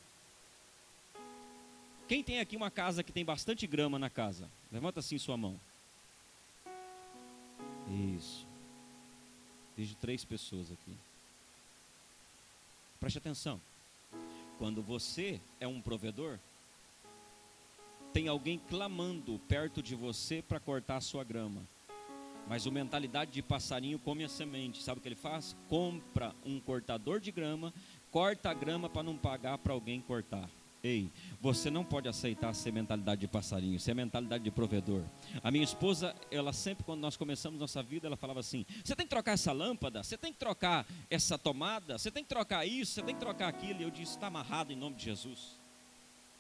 Quem 2.08 2.24
tem 2.24 2.40
aqui 2.40 2.56
uma 2.56 2.70
casa 2.70 3.04
que 3.04 3.12
tem 3.12 3.26
bastante 3.26 3.66
grama 3.66 3.98
na 3.98 4.10
casa? 4.10 4.48
Levanta 4.72 5.00
assim 5.00 5.18
sua 5.18 5.38
mão. 5.38 5.60
Isso. 8.18 8.46
Vejo 9.76 9.96
três 9.96 10.24
pessoas 10.24 10.72
aqui. 10.72 10.96
Preste 13.00 13.18
atenção. 13.18 13.60
Quando 14.60 14.84
você 14.84 15.42
é 15.60 15.68
um 15.68 15.82
provedor, 15.82 16.38
tem 18.14 18.28
alguém 18.28 18.60
clamando 18.70 19.40
perto 19.48 19.82
de 19.82 19.96
você 19.96 20.42
para 20.42 20.60
cortar 20.60 20.98
a 20.98 21.02
sua 21.02 21.24
grama. 21.24 21.62
Mas 22.48 22.66
o 22.66 22.72
mentalidade 22.72 23.32
de 23.32 23.42
passarinho 23.42 24.00
come 24.00 24.24
a 24.24 24.30
semente. 24.30 24.84
Sabe 24.84 25.00
o 25.00 25.02
que 25.02 25.08
ele 25.08 25.16
faz? 25.16 25.56
Compra 25.70 26.36
um 26.46 26.60
cortador 26.60 27.20
de 27.20 27.32
grama, 27.32 27.74
corta 28.12 28.50
a 28.50 28.54
grama 28.54 28.90
para 28.90 29.04
não 29.04 29.18
pagar 29.18 29.58
para 29.58 29.74
alguém 29.74 30.02
cortar. 30.02 30.50
Ei, 30.84 31.12
você 31.40 31.70
não 31.70 31.86
pode 31.86 32.10
aceitar 32.10 32.52
ser 32.56 32.74
mentalidade 32.74 33.22
de 33.22 33.28
passarinho, 33.28 33.80
ser 33.80 33.94
mentalidade 33.94 34.44
de 34.44 34.50
provedor. 34.50 35.04
A 35.44 35.52
minha 35.52 35.64
esposa, 35.64 36.16
ela 36.32 36.52
sempre, 36.52 36.84
quando 36.84 37.02
nós 37.02 37.16
começamos 37.16 37.60
nossa 37.60 37.84
vida, 37.84 38.08
ela 38.08 38.18
falava 38.18 38.40
assim: 38.40 38.66
você 38.84 38.96
tem 38.96 39.06
que 39.06 39.12
trocar 39.12 39.34
essa 39.34 39.52
lâmpada, 39.52 40.04
você 40.04 40.18
tem 40.18 40.34
que 40.34 40.40
trocar 40.40 40.88
essa 41.08 41.38
tomada, 41.38 42.00
você 42.00 42.10
tem 42.10 42.24
que 42.24 42.30
trocar 42.30 42.66
isso, 42.66 42.94
você 42.94 43.04
tem 43.04 43.14
que 43.14 43.22
trocar 43.22 43.48
aquilo. 43.48 43.82
E 43.82 43.84
eu 43.84 43.92
disse: 43.92 44.14
está 44.14 44.26
amarrado 44.28 44.74
em 44.74 44.76
nome 44.76 44.96
de 44.96 45.06
Jesus. 45.06 45.60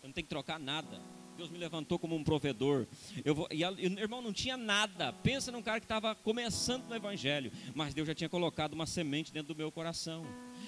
Eu 0.01 0.07
não 0.07 0.13
tenho 0.13 0.25
que 0.25 0.29
trocar 0.29 0.59
nada. 0.59 0.99
Deus 1.37 1.49
me 1.49 1.57
levantou 1.57 1.97
como 1.97 2.15
um 2.15 2.23
provedor. 2.23 2.87
Eu 3.23 3.33
vou, 3.33 3.47
e, 3.51 3.63
a, 3.63 3.71
e 3.71 3.87
o 3.87 3.99
irmão 3.99 4.21
não 4.21 4.33
tinha 4.33 4.57
nada. 4.57 5.11
Pensa 5.11 5.51
num 5.51 5.61
cara 5.61 5.79
que 5.79 5.85
estava 5.85 6.13
começando 6.15 6.87
no 6.87 6.95
Evangelho, 6.95 7.51
mas 7.73 7.93
Deus 7.93 8.07
já 8.07 8.13
tinha 8.13 8.29
colocado 8.29 8.73
uma 8.73 8.85
semente 8.85 9.31
dentro 9.31 9.53
do 9.53 9.57
meu 9.57 9.71
coração. 9.71 10.25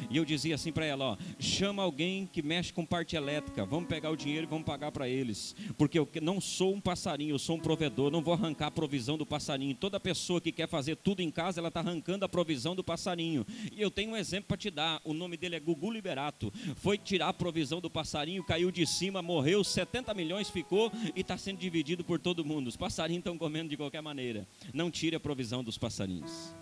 E 0.09 0.17
eu 0.17 0.25
dizia 0.25 0.55
assim 0.55 0.71
para 0.71 0.85
ela: 0.85 1.11
ó, 1.11 1.17
chama 1.39 1.83
alguém 1.83 2.27
que 2.31 2.41
mexe 2.41 2.71
com 2.71 2.85
parte 2.85 3.15
elétrica, 3.15 3.65
vamos 3.65 3.87
pegar 3.87 4.09
o 4.09 4.15
dinheiro 4.15 4.45
e 4.45 4.49
vamos 4.49 4.65
pagar 4.65 4.91
para 4.91 5.07
eles, 5.07 5.55
porque 5.77 5.97
eu 5.97 6.07
não 6.21 6.39
sou 6.39 6.73
um 6.73 6.81
passarinho, 6.81 7.33
eu 7.33 7.39
sou 7.39 7.57
um 7.57 7.59
provedor, 7.59 8.11
não 8.11 8.21
vou 8.21 8.33
arrancar 8.33 8.67
a 8.67 8.71
provisão 8.71 9.17
do 9.17 9.25
passarinho. 9.25 9.75
Toda 9.75 9.99
pessoa 9.99 10.41
que 10.41 10.51
quer 10.51 10.67
fazer 10.67 10.95
tudo 10.97 11.21
em 11.21 11.31
casa, 11.31 11.59
ela 11.59 11.67
está 11.67 11.79
arrancando 11.79 12.25
a 12.25 12.29
provisão 12.29 12.75
do 12.75 12.83
passarinho. 12.83 13.45
E 13.71 13.81
eu 13.81 13.91
tenho 13.91 14.11
um 14.11 14.17
exemplo 14.17 14.47
para 14.47 14.57
te 14.57 14.69
dar: 14.69 15.01
o 15.03 15.13
nome 15.13 15.37
dele 15.37 15.55
é 15.55 15.59
Gugu 15.59 15.91
Liberato. 15.91 16.51
Foi 16.75 16.97
tirar 16.97 17.29
a 17.29 17.33
provisão 17.33 17.81
do 17.81 17.89
passarinho, 17.89 18.43
caiu 18.43 18.71
de 18.71 18.85
cima, 18.85 19.21
morreu, 19.21 19.63
70 19.63 20.13
milhões 20.13 20.49
ficou 20.49 20.91
e 21.15 21.21
está 21.21 21.37
sendo 21.37 21.57
dividido 21.57 22.03
por 22.03 22.19
todo 22.19 22.45
mundo. 22.45 22.67
Os 22.67 22.77
passarinhos 22.77 23.21
estão 23.21 23.37
comendo 23.37 23.69
de 23.69 23.77
qualquer 23.77 24.01
maneira. 24.01 24.47
Não 24.73 24.91
tire 24.91 25.15
a 25.15 25.19
provisão 25.19 25.63
dos 25.63 25.77
passarinhos. 25.77 26.53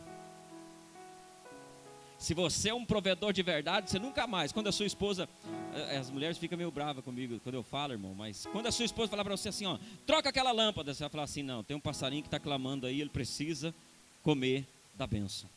Se 2.22 2.36
você 2.36 2.70
é 2.70 2.74
um 2.74 2.86
provedor 2.86 3.34
de 3.34 3.42
verdade, 3.42 3.90
você 3.90 3.98
nunca 3.98 4.28
mais. 4.28 4.52
Quando 4.52 4.68
a 4.68 4.72
sua 4.72 4.86
esposa, 4.86 5.28
eh, 5.74 5.98
as 5.98 6.12
mulheres 6.12 6.38
ficam 6.38 6.56
meio 6.56 6.70
bravas 6.70 7.04
comigo 7.04 7.40
quando 7.40 7.56
eu 7.56 7.64
falo, 7.64 7.94
irmão, 7.94 8.14
mas 8.14 8.46
quando 8.52 8.68
a 8.68 8.72
sua 8.72 8.86
esposa 8.86 9.10
falar 9.10 9.24
para 9.24 9.36
você 9.36 9.50
assim, 9.50 9.66
ó, 9.66 9.80
troca 10.06 10.30
aquela 10.30 10.52
lâmpada, 10.52 10.94
você 10.94 11.00
vai 11.02 11.10
falar 11.10 11.24
assim, 11.24 11.42
não, 11.42 11.64
tem 11.64 11.76
um 11.76 11.80
passarinho 11.80 12.22
que 12.22 12.28
está 12.28 12.40
clamando 12.40 12.86
aí, 12.86 13.02
ele 13.02 13.10
precisa 13.10 13.74
comer 14.22 14.68
da 14.94 15.08
benção. 15.08 15.50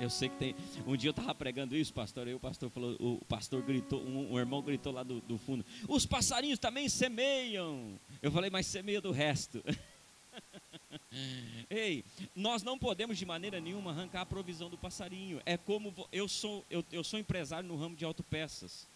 Eu 0.00 0.10
sei 0.10 0.28
que 0.28 0.36
tem. 0.36 0.54
Um 0.84 0.96
dia 0.96 1.10
eu 1.10 1.12
estava 1.12 1.32
pregando 1.32 1.76
isso, 1.76 1.94
pastor. 1.94 2.26
Aí 2.26 2.34
o 2.34 2.40
pastor 2.40 2.68
falou, 2.70 2.96
o 2.98 3.24
pastor 3.26 3.62
gritou, 3.62 4.02
um, 4.02 4.32
um 4.32 4.38
irmão 4.38 4.60
gritou 4.60 4.92
lá 4.92 5.04
do, 5.04 5.20
do, 5.20 5.38
fundo: 5.38 5.64
os 5.88 6.04
passarinhos 6.04 6.58
também 6.58 6.88
semeiam. 6.88 7.98
Eu 8.20 8.32
falei, 8.32 8.50
mas 8.50 8.66
semeia 8.66 9.00
do 9.00 9.12
resto. 9.12 9.62
Ei, 11.70 12.04
nós 12.34 12.62
não 12.62 12.78
podemos 12.78 13.18
de 13.18 13.26
maneira 13.26 13.60
nenhuma 13.60 13.90
arrancar 13.90 14.22
a 14.22 14.26
provisão 14.26 14.68
do 14.68 14.78
passarinho. 14.78 15.40
É 15.44 15.56
como 15.56 15.94
eu 16.12 16.28
sou, 16.28 16.64
eu, 16.70 16.84
eu 16.92 17.02
sou 17.02 17.18
empresário 17.18 17.68
no 17.68 17.76
ramo 17.76 17.96
de 17.96 18.04
autopeças. 18.04 18.86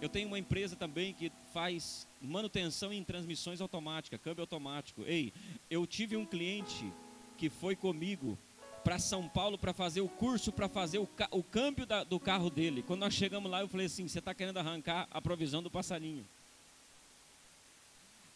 Eu 0.00 0.08
tenho 0.08 0.26
uma 0.26 0.38
empresa 0.38 0.74
também 0.74 1.14
que 1.14 1.30
faz 1.52 2.08
manutenção 2.20 2.92
em 2.92 3.04
transmissões 3.04 3.60
automáticas, 3.60 4.20
câmbio 4.20 4.42
automático. 4.42 5.04
Ei, 5.06 5.32
eu 5.70 5.86
tive 5.86 6.16
um 6.16 6.26
cliente 6.26 6.92
que 7.38 7.48
foi 7.48 7.76
comigo 7.76 8.36
para 8.82 8.98
São 8.98 9.28
Paulo 9.28 9.56
para 9.56 9.72
fazer 9.72 10.00
o 10.00 10.08
curso, 10.08 10.50
para 10.50 10.68
fazer 10.68 10.98
o, 10.98 11.08
o 11.30 11.42
câmbio 11.42 11.86
da, 11.86 12.02
do 12.02 12.18
carro 12.18 12.50
dele. 12.50 12.82
Quando 12.82 13.00
nós 13.00 13.14
chegamos 13.14 13.50
lá, 13.50 13.60
eu 13.60 13.68
falei 13.68 13.86
assim: 13.86 14.08
você 14.08 14.18
está 14.18 14.34
querendo 14.34 14.58
arrancar 14.58 15.06
a 15.10 15.20
provisão 15.20 15.62
do 15.62 15.70
passarinho. 15.70 16.26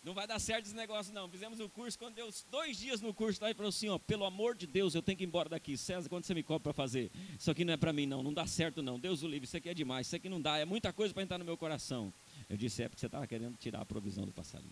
Não 0.07 0.15
vai 0.15 0.25
dar 0.25 0.39
certo 0.39 0.67
esse 0.67 0.75
negócio, 0.77 1.13
não. 1.13 1.29
Fizemos 1.29 1.59
o 1.59 1.69
curso, 1.69 1.99
quando 1.99 2.15
deu 2.15 2.33
dois 2.49 2.77
dias 2.77 3.01
no 3.01 3.13
curso, 3.13 3.41
daí 3.41 3.53
falou 3.55 3.71
assim: 3.71 3.89
ó, 3.89 3.99
pelo 3.99 4.25
amor 4.25 4.57
de 4.57 4.65
Deus, 4.65 4.95
eu 4.95 5.03
tenho 5.03 5.19
que 5.19 5.25
ir 5.25 5.27
embora 5.27 5.49
daqui. 5.49 5.77
César, 5.77 6.09
quando 6.09 6.23
você 6.23 6.33
me 6.33 6.45
cobra 6.45 6.61
para 6.61 6.73
fazer? 6.73 7.11
Isso 7.37 7.51
aqui 7.51 7.65
não 7.65 7.73
é 7.73 7.77
para 7.77 7.93
mim, 7.93 8.07
não. 8.07 8.23
Não 8.23 8.33
dá 8.33 8.47
certo, 8.47 8.85
não. 8.85 9.01
Deus 9.01 9.25
o 9.25 9.27
livre, 9.27 9.49
isso 9.49 9.57
aqui 9.57 9.69
é 9.69 9.75
demais. 9.75 10.07
Isso 10.07 10.15
aqui 10.15 10.29
não 10.29 10.41
dá. 10.41 10.59
É 10.59 10.65
muita 10.65 10.93
coisa 10.93 11.13
para 11.13 11.25
entrar 11.25 11.39
no 11.39 11.45
meu 11.45 11.57
coração. 11.57 12.13
Eu 12.49 12.57
disse: 12.57 12.85
é 12.85 12.89
porque 12.89 13.01
você 13.01 13.07
estava 13.07 13.27
querendo 13.27 13.57
tirar 13.57 13.81
a 13.81 13.85
provisão 13.85 14.25
do 14.25 14.31
passarinho. 14.31 14.71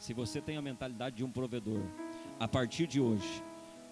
Se 0.00 0.12
você 0.12 0.40
tem 0.40 0.56
a 0.56 0.62
mentalidade 0.62 1.14
de 1.14 1.22
um 1.22 1.30
provedor, 1.30 1.84
a 2.40 2.48
partir 2.48 2.88
de 2.88 3.00
hoje, 3.00 3.40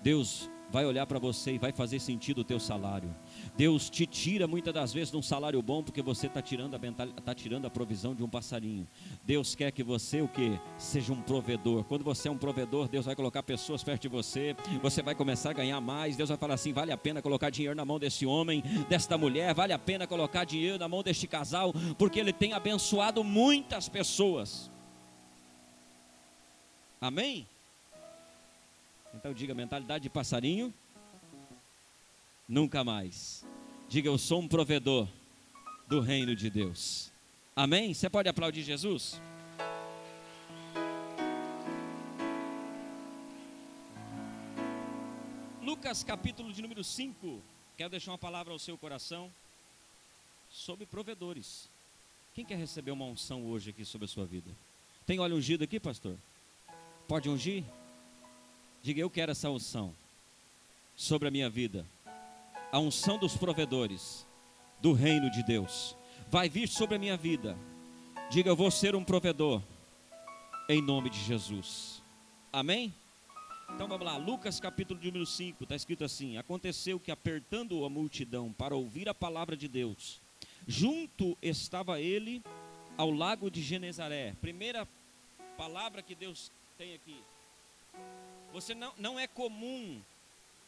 Deus 0.03 0.51
vai 0.71 0.85
olhar 0.85 1.07
para 1.07 1.19
você 1.19 1.53
e 1.53 1.59
vai 1.59 1.73
fazer 1.73 1.99
sentido 2.01 2.41
o 2.41 2.45
teu 2.45 2.61
salário. 2.61 3.15
Deus 3.57 3.91
te 3.91 4.07
tira 4.07 4.47
muitas 4.47 4.73
das 4.73 4.93
vezes 4.93 5.11
de 5.11 5.17
um 5.17 5.23
salário 5.23 5.61
bom 5.61 5.83
porque 5.83 6.03
você 6.03 6.27
está 6.27 6.41
tirando, 6.41 6.75
a 6.75 6.79
tá 7.23 7.35
tirando 7.35 7.67
a 7.67 7.71
provisão 7.71 8.15
de 8.15 8.23
um 8.23 8.29
passarinho. 8.29 8.87
Deus 9.25 9.55
quer 9.55 9.73
que 9.73 9.83
você 9.83 10.21
o 10.21 10.29
que 10.29 10.59
seja 10.79 11.13
um 11.13 11.21
provedor. 11.21 11.85
Quando 11.85 12.05
você 12.05 12.29
é 12.29 12.31
um 12.31 12.39
provedor, 12.39 12.89
Deus 12.89 13.07
vai 13.07 13.17
colocar 13.17 13.43
pessoas 13.43 13.83
perto 13.83 14.03
de 14.03 14.09
você. 14.09 14.57
Você 14.83 15.03
vai 15.03 15.15
começar 15.15 15.51
a 15.51 15.55
ganhar 15.55 15.81
mais. 15.81 16.17
Deus 16.17 16.29
vai 16.29 16.39
falar 16.39 16.55
assim: 16.55 16.73
vale 16.73 16.93
a 16.93 16.97
pena 16.97 17.21
colocar 17.21 17.51
dinheiro 17.51 17.75
na 17.75 17.85
mão 17.85 17.99
desse 17.99 18.25
homem, 18.25 18.63
desta 18.89 19.19
mulher. 19.19 19.55
Vale 19.55 19.73
a 19.73 19.79
pena 19.79 20.07
colocar 20.07 20.45
dinheiro 20.45 20.79
na 20.79 20.89
mão 20.89 21.03
deste 21.03 21.27
casal, 21.27 21.73
porque 21.99 22.21
ele 22.21 22.33
tem 22.33 22.53
abençoado 22.53 23.25
muitas 23.25 23.89
pessoas. 23.89 24.71
Amém? 27.01 27.47
Então 29.15 29.35
diga 29.35 29.55
mentalidade 29.55 30.05
de 30.05 30.11
passarinho. 30.11 30.73
Nunca 32.49 32.83
mais. 32.85 33.45
Diga 33.89 34.09
eu 34.09 34.19
sou 34.19 34.41
um 34.41 34.49
provedor 34.49 35.09
do 35.89 36.01
reino 36.01 36.35
de 36.35 36.49
Deus. 36.49 37.13
Amém? 37.55 37.93
Você 37.93 38.09
pode 38.09 38.29
aplaudir 38.29 38.63
Jesus? 38.63 39.21
Lucas 45.63 46.05
capítulo 46.05 46.53
de 46.53 46.63
número 46.63 46.83
5. 46.83 47.43
Quero 47.77 47.91
deixar 47.91 48.13
uma 48.13 48.19
palavra 48.19 48.53
ao 48.53 48.59
seu 48.59 48.79
coração 48.79 49.33
sobre 50.51 50.87
provedores. 50.87 51.69
Quem 52.35 52.45
quer 52.45 52.57
receber 52.57 52.91
uma 52.91 53.05
unção 53.05 53.45
hoje 53.47 53.71
aqui 53.71 53.85
sobre 53.85 54.05
a 54.05 54.09
sua 54.09 54.25
vida? 54.25 54.51
Tem 55.07 55.19
óleo 55.19 55.37
ungido 55.37 55.65
aqui, 55.65 55.81
pastor? 55.81 56.17
Pode 57.09 57.29
ungir? 57.29 57.65
Diga, 58.83 59.01
eu 59.01 59.11
quero 59.11 59.33
essa 59.33 59.51
unção 59.51 59.95
sobre 60.97 61.29
a 61.29 61.31
minha 61.31 61.51
vida. 61.51 61.85
A 62.73 62.79
unção 62.79 63.19
dos 63.19 63.37
provedores 63.37 64.27
do 64.81 64.95
reino 64.95 65.31
de 65.31 65.43
Deus 65.43 65.95
vai 66.31 66.49
vir 66.49 66.67
sobre 66.67 66.97
a 66.97 66.99
minha 66.99 67.17
vida. 67.17 67.59
Diga, 68.31 68.49
eu 68.49 68.57
vou 68.57 68.71
ser 68.71 68.97
um 68.97 69.05
provedor 69.05 69.63
em 70.67 70.81
nome 70.81 71.11
de 71.11 71.19
Jesus. 71.19 72.03
Amém? 72.51 72.95
Então 73.75 73.87
vamos 73.87 74.07
lá, 74.07 74.17
Lucas 74.17 74.59
capítulo 74.59 74.99
número 75.03 75.27
5, 75.27 75.63
está 75.63 75.77
escrito 75.77 76.03
assim: 76.03 76.39
Aconteceu 76.39 76.99
que, 76.99 77.11
apertando 77.11 77.85
a 77.85 77.91
multidão 77.91 78.53
para 78.53 78.75
ouvir 78.75 79.09
a 79.09 79.15
palavra 79.15 79.57
de 79.57 79.69
Deus, 79.69 80.21
junto 80.67 81.37
estava 81.43 82.01
ele 82.01 82.43
ao 82.97 83.11
lago 83.11 83.51
de 83.51 83.63
Genezaré. 83.63 84.35
Primeira 84.41 84.89
palavra 85.59 86.03
que 86.03 86.15
Deus 86.15 86.51
tem 86.79 86.95
aqui. 86.95 87.17
Você 88.53 88.75
não, 88.75 88.93
não 88.99 89.19
é 89.19 89.27
comum 89.27 90.01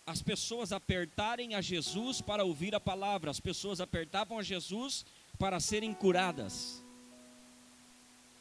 as 0.06 0.22
pessoas 0.22 0.72
apertarem 0.72 1.54
a 1.54 1.60
Jesus 1.60 2.20
para 2.20 2.44
ouvir 2.44 2.74
a 2.74 2.80
palavra, 2.80 3.30
as 3.30 3.40
pessoas 3.40 3.80
apertavam 3.80 4.38
a 4.38 4.42
Jesus 4.42 5.04
para 5.38 5.60
serem 5.60 5.94
curadas. 5.94 6.82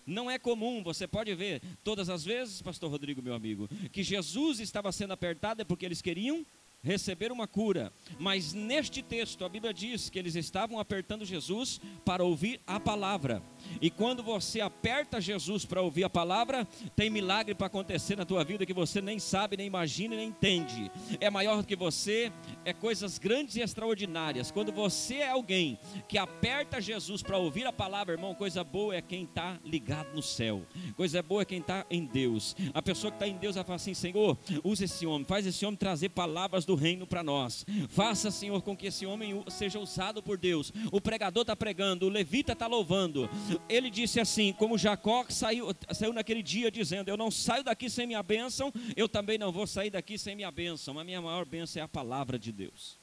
Não 0.06 0.30
é 0.30 0.40
comum, 0.40 0.82
você 0.84 1.08
pode 1.08 1.34
ver 1.36 1.62
todas 1.84 2.10
as 2.10 2.26
vezes, 2.26 2.62
pastor 2.62 2.90
Rodrigo, 2.90 3.22
meu 3.22 3.36
amigo, 3.36 3.70
que 3.92 4.04
Jesus 4.04 4.60
estava 4.60 4.92
sendo 4.92 5.14
apertado 5.14 5.62
é 5.62 5.66
porque 5.66 5.86
eles 5.86 6.02
queriam 6.02 6.46
receber 6.84 7.32
uma 7.32 7.48
cura. 7.48 7.94
Mas 8.20 8.54
neste 8.54 9.04
texto, 9.04 9.46
a 9.46 9.50
Bíblia 9.50 9.74
diz 9.74 10.10
que 10.10 10.18
eles 10.18 10.36
estavam 10.36 10.80
apertando 10.80 11.26
Jesus 11.26 11.80
para 12.04 12.24
ouvir 12.24 12.60
a 12.66 12.80
palavra. 12.80 13.42
E 13.82 13.90
quando 13.90 14.24
você 14.24 14.62
aperta 14.62 15.22
Jesus 15.22 15.66
para 15.66 15.82
ouvir 15.82 16.04
a 16.04 16.10
palavra, 16.10 16.68
tem 16.96 17.10
milagre 17.10 17.54
para 17.56 17.68
acontecer 17.68 18.16
na 18.16 18.26
tua 18.26 18.44
vida 18.44 18.66
que 18.66 18.74
você 18.74 19.02
nem 19.02 19.20
sabe, 19.20 19.58
nem 19.58 19.68
imagina, 19.68 20.16
nem 20.16 20.30
entende. 20.30 20.92
É 21.20 21.30
maior 21.30 21.58
do 21.58 21.68
que 21.68 21.76
você, 21.76 22.32
é 22.66 22.74
coisas 22.74 23.18
grandes 23.18 23.56
e 23.56 23.62
extraordinárias. 23.62 24.52
Quando 24.52 24.72
você 24.72 25.16
é 25.16 25.30
alguém 25.30 25.80
que 26.08 26.18
aperta 26.18 26.82
Jesus 26.82 27.22
para 27.22 27.38
ouvir 27.38 27.66
a 27.66 27.74
palavra, 27.74 28.14
irmão, 28.14 28.36
coisa 28.36 28.64
boa 28.64 28.96
é 28.96 29.02
quem 29.02 29.24
está 29.24 29.60
ligado 29.66 30.14
no 30.14 30.22
céu. 30.22 30.66
Coisa 30.96 31.22
boa 31.22 31.42
é 31.42 31.46
quem 31.46 31.60
está 31.60 31.86
em 31.90 32.06
Deus. 32.06 32.56
A 32.74 32.82
pessoa 32.82 33.12
que 33.12 33.18
está 33.18 33.28
em 33.28 33.38
Deus 33.38 33.56
vai 33.56 33.64
falar 33.64 33.76
assim: 33.78 33.94
Senhor, 33.94 34.38
usa 34.64 34.86
esse 34.86 35.06
homem, 35.06 35.26
faz 35.26 35.46
esse 35.46 35.66
homem 35.66 35.78
trazer 35.78 36.10
palavras 36.10 36.66
do 36.66 36.76
reino 36.76 37.06
para 37.08 37.24
nós. 37.24 37.66
Faça, 37.90 38.32
Senhor, 38.32 38.62
com 38.62 38.76
que 38.76 38.88
esse 38.88 39.06
homem 39.06 39.44
seja 39.48 39.80
usado 39.80 40.22
por 40.22 40.38
Deus. 40.38 40.72
O 40.92 41.02
pregador 41.02 41.42
está 41.42 41.56
pregando, 41.56 42.06
o 42.06 42.10
levita 42.10 42.54
está 42.54 42.68
louvando. 42.68 43.30
Ele 43.68 43.90
disse 43.90 44.20
assim: 44.20 44.54
como 44.54 44.78
Jacó 44.78 45.26
saiu, 45.30 45.68
saiu 45.94 46.14
naquele 46.14 46.44
dia 46.44 46.72
dizendo: 46.72 47.10
Eu 47.10 47.18
não 47.18 47.32
saio 47.32 47.64
daqui 47.64 47.90
sem 47.90 48.08
minha 48.08 48.24
bênção, 48.24 48.72
eu 48.96 49.08
também 49.08 49.38
não 49.38 49.52
vou 49.52 49.66
sair 49.66 49.90
daqui 49.90 50.18
sem 50.18 50.36
minha 50.36 50.52
bênção. 50.52 50.98
A 51.00 51.04
minha 51.04 51.22
maior 51.22 51.46
bênção 51.46 51.82
é 51.82 51.84
a 51.84 51.88
palavra 51.88 52.38
de 52.38 52.52
Deus. 52.52 52.98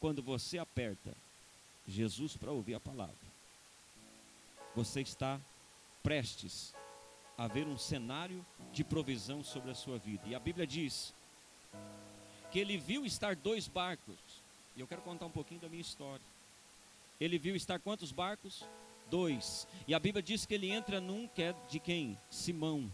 Quando 0.00 0.22
você 0.22 0.58
aperta 0.58 1.14
Jesus 1.86 2.36
para 2.36 2.50
ouvir 2.50 2.74
a 2.74 2.80
palavra, 2.80 3.14
você 4.74 5.00
está 5.00 5.40
prestes 6.02 6.72
a 7.36 7.46
ver 7.46 7.66
um 7.66 7.78
cenário 7.78 8.44
de 8.72 8.84
provisão 8.84 9.42
sobre 9.42 9.70
a 9.70 9.74
sua 9.74 9.98
vida. 9.98 10.22
E 10.26 10.34
a 10.34 10.38
Bíblia 10.38 10.66
diz 10.66 11.14
que 12.50 12.58
ele 12.58 12.76
viu 12.76 13.04
estar 13.04 13.34
dois 13.34 13.66
barcos. 13.66 14.18
E 14.76 14.80
eu 14.80 14.86
quero 14.86 15.02
contar 15.02 15.26
um 15.26 15.30
pouquinho 15.30 15.60
da 15.60 15.68
minha 15.68 15.80
história. 15.80 16.24
Ele 17.20 17.38
viu 17.38 17.54
estar 17.54 17.78
quantos 17.78 18.12
barcos? 18.12 18.64
Dois. 19.10 19.66
E 19.86 19.94
a 19.94 19.98
Bíblia 19.98 20.22
diz 20.22 20.46
que 20.46 20.54
ele 20.54 20.70
entra 20.70 21.00
num 21.00 21.26
que 21.26 21.42
é 21.42 21.54
de 21.68 21.80
quem? 21.80 22.16
Simão. 22.30 22.90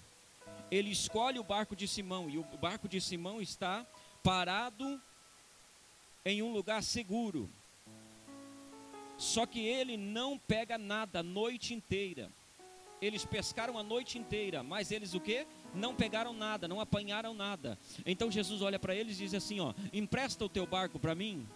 Ele 0.71 0.91
escolhe 0.91 1.39
o 1.39 1.45
barco 1.45 1.77
de 1.77 1.87
Simão 1.87 2.29
e 2.29 2.39
o 2.39 2.43
barco 2.61 2.89
de 2.89 3.01
Simão 3.01 3.41
está 3.41 3.87
parado 4.23 5.01
em 6.25 6.43
um 6.43 6.53
lugar 6.53 6.83
seguro. 6.83 7.49
Só 9.17 9.47
que 9.47 9.61
ele 9.61 9.97
não 9.97 10.39
pega 10.39 10.77
nada 10.77 11.21
a 11.21 11.23
noite 11.23 11.73
inteira. 11.73 12.31
Eles 13.01 13.25
pescaram 13.25 13.79
a 13.79 13.83
noite 13.83 14.19
inteira, 14.19 14.63
mas 14.63 14.91
eles 14.91 15.15
o 15.15 15.21
que? 15.21 15.47
Não 15.75 15.95
pegaram 15.95 16.33
nada, 16.33 16.67
não 16.67 16.81
apanharam 16.81 17.35
nada. 17.35 17.79
Então 18.05 18.31
Jesus 18.31 18.63
olha 18.63 18.79
para 18.79 18.95
eles 18.95 19.17
e 19.17 19.25
diz 19.25 19.35
assim: 19.35 19.61
ó, 19.61 19.75
empresta 19.93 20.45
o 20.45 20.49
teu 20.49 20.67
barco 20.67 20.99
para 20.99 21.15
mim. 21.15 21.47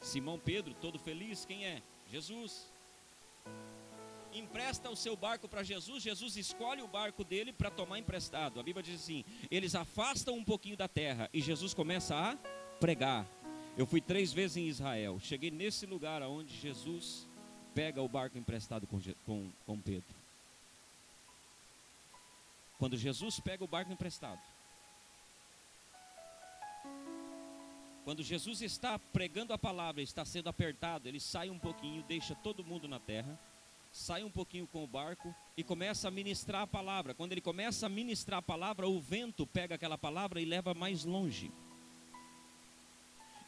Simão 0.00 0.38
Pedro, 0.38 0.74
todo 0.74 0.98
feliz, 0.98 1.44
quem 1.44 1.64
é? 1.64 1.82
Jesus. 2.10 2.70
Empresta 4.32 4.88
o 4.88 4.96
seu 4.96 5.16
barco 5.16 5.48
para 5.48 5.62
Jesus, 5.62 6.02
Jesus 6.02 6.36
escolhe 6.36 6.82
o 6.82 6.88
barco 6.88 7.24
dele 7.24 7.52
para 7.52 7.70
tomar 7.70 7.98
emprestado. 7.98 8.60
A 8.60 8.62
Bíblia 8.62 8.82
diz 8.82 9.00
assim: 9.00 9.24
eles 9.50 9.74
afastam 9.74 10.36
um 10.36 10.44
pouquinho 10.44 10.76
da 10.76 10.86
terra 10.86 11.28
e 11.32 11.40
Jesus 11.40 11.74
começa 11.74 12.16
a 12.16 12.36
pregar. 12.78 13.26
Eu 13.76 13.86
fui 13.86 14.00
três 14.00 14.32
vezes 14.32 14.56
em 14.56 14.68
Israel, 14.68 15.18
cheguei 15.20 15.50
nesse 15.50 15.86
lugar 15.86 16.22
onde 16.22 16.56
Jesus 16.56 17.28
pega 17.74 18.02
o 18.02 18.08
barco 18.08 18.38
emprestado 18.38 18.86
com, 18.86 19.00
com, 19.24 19.50
com 19.66 19.80
Pedro. 19.80 20.14
Quando 22.78 22.96
Jesus 22.96 23.38
pega 23.40 23.62
o 23.62 23.68
barco 23.68 23.92
emprestado, 23.92 24.40
quando 28.04 28.22
Jesus 28.22 28.62
está 28.62 28.98
pregando 28.98 29.52
a 29.52 29.58
palavra, 29.58 30.02
está 30.02 30.24
sendo 30.24 30.48
apertado, 30.48 31.06
ele 31.06 31.20
sai 31.20 31.50
um 31.50 31.58
pouquinho, 31.58 32.02
deixa 32.02 32.34
todo 32.34 32.64
mundo 32.64 32.88
na 32.88 32.98
terra, 32.98 33.38
sai 33.92 34.22
um 34.24 34.30
pouquinho 34.30 34.66
com 34.66 34.82
o 34.82 34.86
barco 34.86 35.34
e 35.56 35.62
começa 35.62 36.08
a 36.08 36.10
ministrar 36.10 36.62
a 36.62 36.66
palavra. 36.66 37.14
Quando 37.14 37.32
ele 37.32 37.40
começa 37.40 37.86
a 37.86 37.88
ministrar 37.88 38.38
a 38.38 38.42
palavra, 38.42 38.88
o 38.88 39.00
vento 39.00 39.46
pega 39.46 39.74
aquela 39.74 39.98
palavra 39.98 40.40
e 40.40 40.44
leva 40.44 40.72
mais 40.74 41.04
longe. 41.04 41.52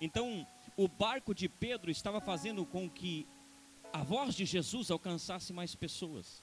Então, 0.01 0.47
o 0.77 0.89
barco 0.89 1.35
de 1.35 1.49
Pedro 1.49 1.91
estava 1.91 2.21
fazendo 2.21 2.67
com 2.67 2.91
que 2.91 3.27
a 3.93 4.03
voz 4.03 4.35
de 4.35 4.45
Jesus 4.45 4.91
alcançasse 4.91 5.53
mais 5.53 5.75
pessoas. 5.75 6.43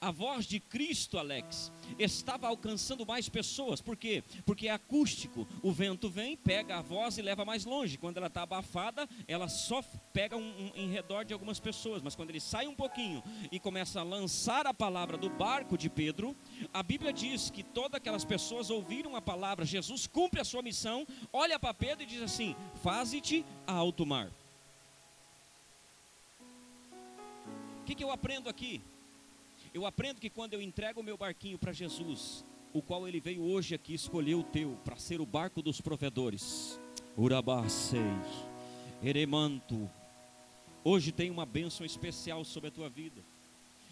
A 0.00 0.10
voz 0.10 0.44
de 0.44 0.60
Cristo, 0.60 1.18
Alex, 1.18 1.72
estava 1.98 2.46
alcançando 2.46 3.06
mais 3.06 3.28
pessoas. 3.28 3.80
Por 3.80 3.96
quê? 3.96 4.22
Porque 4.44 4.68
é 4.68 4.70
acústico. 4.70 5.48
O 5.62 5.72
vento 5.72 6.10
vem, 6.10 6.36
pega 6.36 6.76
a 6.76 6.82
voz 6.82 7.16
e 7.16 7.22
leva 7.22 7.44
mais 7.44 7.64
longe. 7.64 7.96
Quando 7.96 8.18
ela 8.18 8.26
está 8.26 8.42
abafada, 8.42 9.08
ela 9.26 9.48
só 9.48 9.82
pega 10.12 10.36
um, 10.36 10.42
um, 10.42 10.72
em 10.74 10.90
redor 10.90 11.24
de 11.24 11.32
algumas 11.32 11.58
pessoas. 11.58 12.02
Mas 12.02 12.14
quando 12.14 12.30
ele 12.30 12.40
sai 12.40 12.66
um 12.66 12.74
pouquinho 12.74 13.22
e 13.50 13.58
começa 13.58 14.00
a 14.00 14.02
lançar 14.02 14.66
a 14.66 14.74
palavra 14.74 15.16
do 15.16 15.30
barco 15.30 15.78
de 15.78 15.88
Pedro, 15.88 16.36
a 16.72 16.82
Bíblia 16.82 17.12
diz 17.12 17.48
que 17.48 17.62
todas 17.62 17.94
aquelas 17.94 18.24
pessoas 18.24 18.68
ouviram 18.68 19.16
a 19.16 19.22
palavra. 19.22 19.64
Jesus 19.64 20.06
cumpre 20.06 20.40
a 20.40 20.44
sua 20.44 20.60
missão, 20.60 21.06
olha 21.32 21.58
para 21.58 21.72
Pedro 21.72 22.02
e 22.02 22.06
diz 22.06 22.20
assim: 22.20 22.54
Faze-te 22.82 23.44
a 23.66 23.72
alto 23.72 24.04
mar. 24.04 24.30
O 27.80 27.84
que, 27.86 27.94
que 27.94 28.04
eu 28.04 28.10
aprendo 28.10 28.48
aqui? 28.48 28.82
Eu 29.74 29.84
aprendo 29.84 30.20
que 30.20 30.30
quando 30.30 30.54
eu 30.54 30.62
entrego 30.62 31.00
o 31.00 31.02
meu 31.02 31.16
barquinho 31.16 31.58
para 31.58 31.72
Jesus, 31.72 32.46
o 32.72 32.80
qual 32.80 33.08
ele 33.08 33.18
veio 33.18 33.42
hoje 33.42 33.74
aqui 33.74 33.92
escolher 33.92 34.36
o 34.36 34.44
teu 34.44 34.78
para 34.84 34.96
ser 34.96 35.20
o 35.20 35.26
barco 35.26 35.60
dos 35.60 35.80
provedores. 35.80 36.80
Urabacei, 37.16 37.98
Eremanto. 39.02 39.90
Hoje 40.84 41.10
tem 41.10 41.28
uma 41.28 41.44
bênção 41.44 41.84
especial 41.84 42.44
sobre 42.44 42.68
a 42.68 42.70
tua 42.70 42.88
vida. 42.88 43.20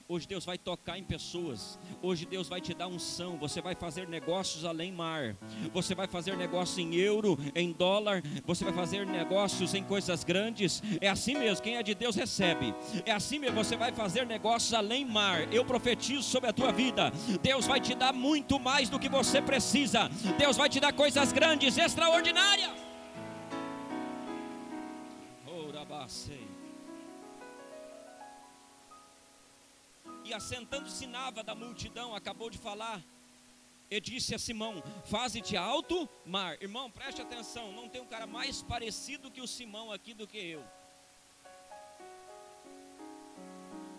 Hoje 0.08 0.26
Deus 0.26 0.44
vai 0.44 0.58
tocar 0.58 0.98
em 0.98 1.04
pessoas. 1.04 1.78
Hoje 2.02 2.26
Deus 2.26 2.48
vai 2.48 2.60
te 2.60 2.74
dar 2.74 2.88
unção. 2.88 3.38
Você 3.38 3.60
vai 3.60 3.74
fazer 3.74 4.08
negócios 4.08 4.64
além 4.64 4.92
mar. 4.92 5.36
Você 5.72 5.94
vai 5.94 6.06
fazer 6.06 6.36
negócio 6.36 6.80
em 6.80 6.94
euro, 6.96 7.38
em 7.54 7.72
dólar. 7.72 8.22
Você 8.44 8.64
vai 8.64 8.72
fazer 8.72 9.06
negócios 9.06 9.74
em 9.74 9.82
coisas 9.84 10.24
grandes. 10.24 10.82
É 11.00 11.08
assim 11.08 11.34
mesmo. 11.34 11.62
Quem 11.62 11.76
é 11.76 11.82
de 11.82 11.94
Deus 11.94 12.16
recebe. 12.16 12.74
É 13.06 13.12
assim 13.12 13.38
mesmo. 13.38 13.62
Você 13.62 13.76
vai 13.76 13.92
fazer 13.92 14.26
negócios 14.26 14.74
além 14.74 15.04
mar. 15.04 15.52
Eu 15.52 15.64
profetizo 15.64 16.22
sobre 16.22 16.50
a 16.50 16.52
tua 16.52 16.72
vida. 16.72 17.12
Deus 17.40 17.66
vai 17.66 17.80
te 17.80 17.94
dar 17.94 18.12
muito 18.12 18.58
mais 18.58 18.88
do 18.88 18.98
que 18.98 19.08
você 19.08 19.40
precisa. 19.40 20.08
Deus 20.36 20.56
vai 20.56 20.68
te 20.68 20.80
dar 20.80 20.92
coisas 20.92 21.32
grandes, 21.32 21.78
extraordinárias. 21.78 22.70
Orabacei. 25.46 26.51
E 30.32 30.34
assentando-se 30.34 31.06
Nava 31.06 31.42
da 31.42 31.54
multidão, 31.54 32.14
acabou 32.14 32.48
de 32.48 32.56
falar, 32.56 33.02
e 33.90 34.00
disse 34.00 34.34
a 34.34 34.38
Simão: 34.38 34.82
Faze-te 35.04 35.56
alto 35.56 36.08
mar. 36.24 36.60
Irmão, 36.62 36.90
preste 36.90 37.20
atenção, 37.20 37.70
não 37.72 37.88
tem 37.88 38.00
um 38.00 38.06
cara 38.06 38.26
mais 38.26 38.62
parecido 38.62 39.30
que 39.30 39.42
o 39.42 39.46
Simão 39.46 39.92
aqui 39.92 40.14
do 40.14 40.26
que 40.26 40.38
eu. 40.38 40.64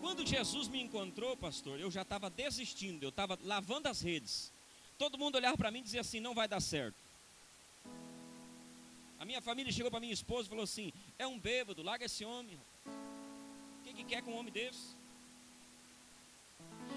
Quando 0.01 0.25
Jesus 0.25 0.67
me 0.67 0.81
encontrou, 0.81 1.37
pastor, 1.37 1.79
eu 1.79 1.91
já 1.91 2.01
estava 2.01 2.29
desistindo, 2.29 3.03
eu 3.03 3.09
estava 3.09 3.37
lavando 3.43 3.87
as 3.87 4.01
redes. 4.01 4.51
Todo 4.97 5.17
mundo 5.17 5.35
olhava 5.35 5.55
para 5.55 5.69
mim 5.69 5.79
e 5.79 5.83
dizia 5.83 6.01
assim: 6.01 6.19
não 6.19 6.33
vai 6.33 6.47
dar 6.47 6.59
certo. 6.59 6.97
A 9.19 9.25
minha 9.25 9.41
família 9.41 9.71
chegou 9.71 9.91
para 9.91 9.99
minha 9.99 10.11
esposa 10.13 10.47
e 10.47 10.49
falou 10.49 10.63
assim: 10.63 10.91
é 11.19 11.27
um 11.27 11.39
bêbado, 11.39 11.83
larga 11.83 12.05
esse 12.05 12.25
homem. 12.25 12.59
O 12.87 13.83
que, 13.83 13.93
que 13.93 14.03
quer 14.03 14.23
com 14.23 14.31
um 14.31 14.37
homem 14.37 14.51
desse? 14.51 15.02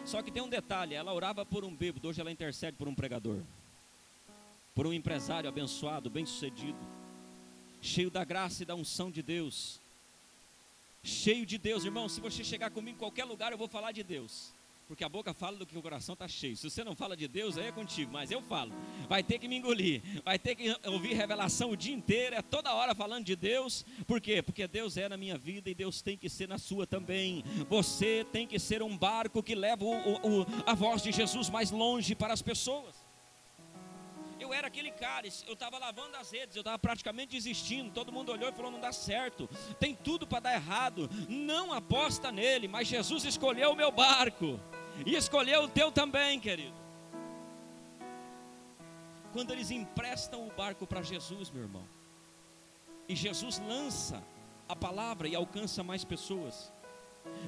Só 0.06 0.22
que 0.22 0.30
tem 0.30 0.42
um 0.42 0.48
detalhe: 0.48 0.94
ela 0.94 1.12
orava 1.12 1.44
por 1.44 1.64
um 1.64 1.74
bêbado, 1.74 2.08
hoje 2.08 2.20
ela 2.20 2.30
intercede 2.30 2.76
por 2.76 2.86
um 2.86 2.94
pregador, 2.94 3.40
por 4.74 4.86
um 4.86 4.92
empresário 4.92 5.48
abençoado, 5.48 6.08
bem-sucedido, 6.08 6.78
cheio 7.82 8.10
da 8.10 8.24
graça 8.24 8.62
e 8.62 8.66
da 8.66 8.74
unção 8.74 9.10
de 9.10 9.20
Deus. 9.20 9.80
Cheio 11.02 11.44
de 11.44 11.58
Deus, 11.58 11.84
irmão. 11.84 12.08
Se 12.08 12.20
você 12.20 12.42
chegar 12.42 12.70
comigo 12.70 12.96
em 12.96 12.98
qualquer 12.98 13.24
lugar, 13.24 13.52
eu 13.52 13.58
vou 13.58 13.68
falar 13.68 13.92
de 13.92 14.02
Deus. 14.02 14.52
Porque 14.86 15.02
a 15.02 15.08
boca 15.08 15.34
fala 15.34 15.56
do 15.56 15.66
que 15.66 15.76
o 15.76 15.82
coração 15.82 16.12
está 16.12 16.28
cheio. 16.28 16.56
Se 16.56 16.70
você 16.70 16.84
não 16.84 16.94
fala 16.94 17.16
de 17.16 17.26
Deus, 17.26 17.58
aí 17.58 17.66
é 17.66 17.72
contigo, 17.72 18.12
mas 18.12 18.30
eu 18.30 18.40
falo. 18.40 18.72
Vai 19.08 19.20
ter 19.20 19.38
que 19.40 19.48
me 19.48 19.56
engolir, 19.56 20.00
vai 20.24 20.38
ter 20.38 20.54
que 20.54 20.76
ouvir 20.86 21.14
revelação 21.14 21.70
o 21.70 21.76
dia 21.76 21.92
inteiro, 21.94 22.36
é 22.36 22.42
toda 22.42 22.72
hora 22.72 22.94
falando 22.94 23.24
de 23.24 23.34
Deus. 23.34 23.84
Por 24.06 24.20
quê? 24.20 24.40
Porque 24.42 24.68
Deus 24.68 24.96
é 24.96 25.08
na 25.08 25.16
minha 25.16 25.36
vida 25.36 25.68
e 25.68 25.74
Deus 25.74 26.02
tem 26.02 26.16
que 26.16 26.28
ser 26.28 26.48
na 26.48 26.56
sua 26.56 26.86
também. 26.86 27.42
Você 27.68 28.24
tem 28.30 28.46
que 28.46 28.60
ser 28.60 28.80
um 28.80 28.96
barco 28.96 29.42
que 29.42 29.56
leva 29.56 29.84
o, 29.84 30.42
o, 30.42 30.46
a 30.64 30.74
voz 30.74 31.02
de 31.02 31.10
Jesus 31.10 31.50
mais 31.50 31.72
longe 31.72 32.14
para 32.14 32.32
as 32.32 32.40
pessoas. 32.40 32.94
eu 34.38 34.54
era 34.54 34.68
aquele 34.68 34.92
cara, 34.92 35.26
eu 35.48 35.54
estava 35.54 35.78
lavando 35.78 36.16
as 36.16 36.30
redes, 36.30 36.54
eu 36.54 36.60
estava 36.60 36.78
praticamente 36.78 37.32
desistindo. 37.32 37.90
Todo 37.90 38.12
mundo 38.12 38.30
olhou 38.30 38.48
e 38.48 38.52
falou: 38.52 38.70
não 38.70 38.78
dá 38.80 38.92
certo, 38.92 39.48
tem 39.80 39.96
tudo 39.96 40.28
para 40.28 40.40
dar 40.40 40.54
errado, 40.54 41.10
não 41.28 41.72
aposta 41.72 42.30
nele. 42.30 42.68
Mas 42.68 42.86
Jesus 42.86 43.24
escolheu 43.24 43.72
o 43.72 43.76
meu 43.76 43.90
barco 43.90 44.60
e 45.04 45.14
escolheu 45.14 45.64
o 45.64 45.68
teu 45.68 45.92
também, 45.92 46.38
querido. 46.40 46.74
Quando 49.32 49.52
eles 49.52 49.70
emprestam 49.70 50.46
o 50.46 50.52
barco 50.52 50.86
para 50.86 51.02
Jesus, 51.02 51.50
meu 51.50 51.62
irmão, 51.62 51.86
e 53.08 53.14
Jesus 53.14 53.58
lança 53.58 54.22
a 54.68 54.74
palavra 54.74 55.28
e 55.28 55.34
alcança 55.34 55.82
mais 55.82 56.04
pessoas. 56.04 56.72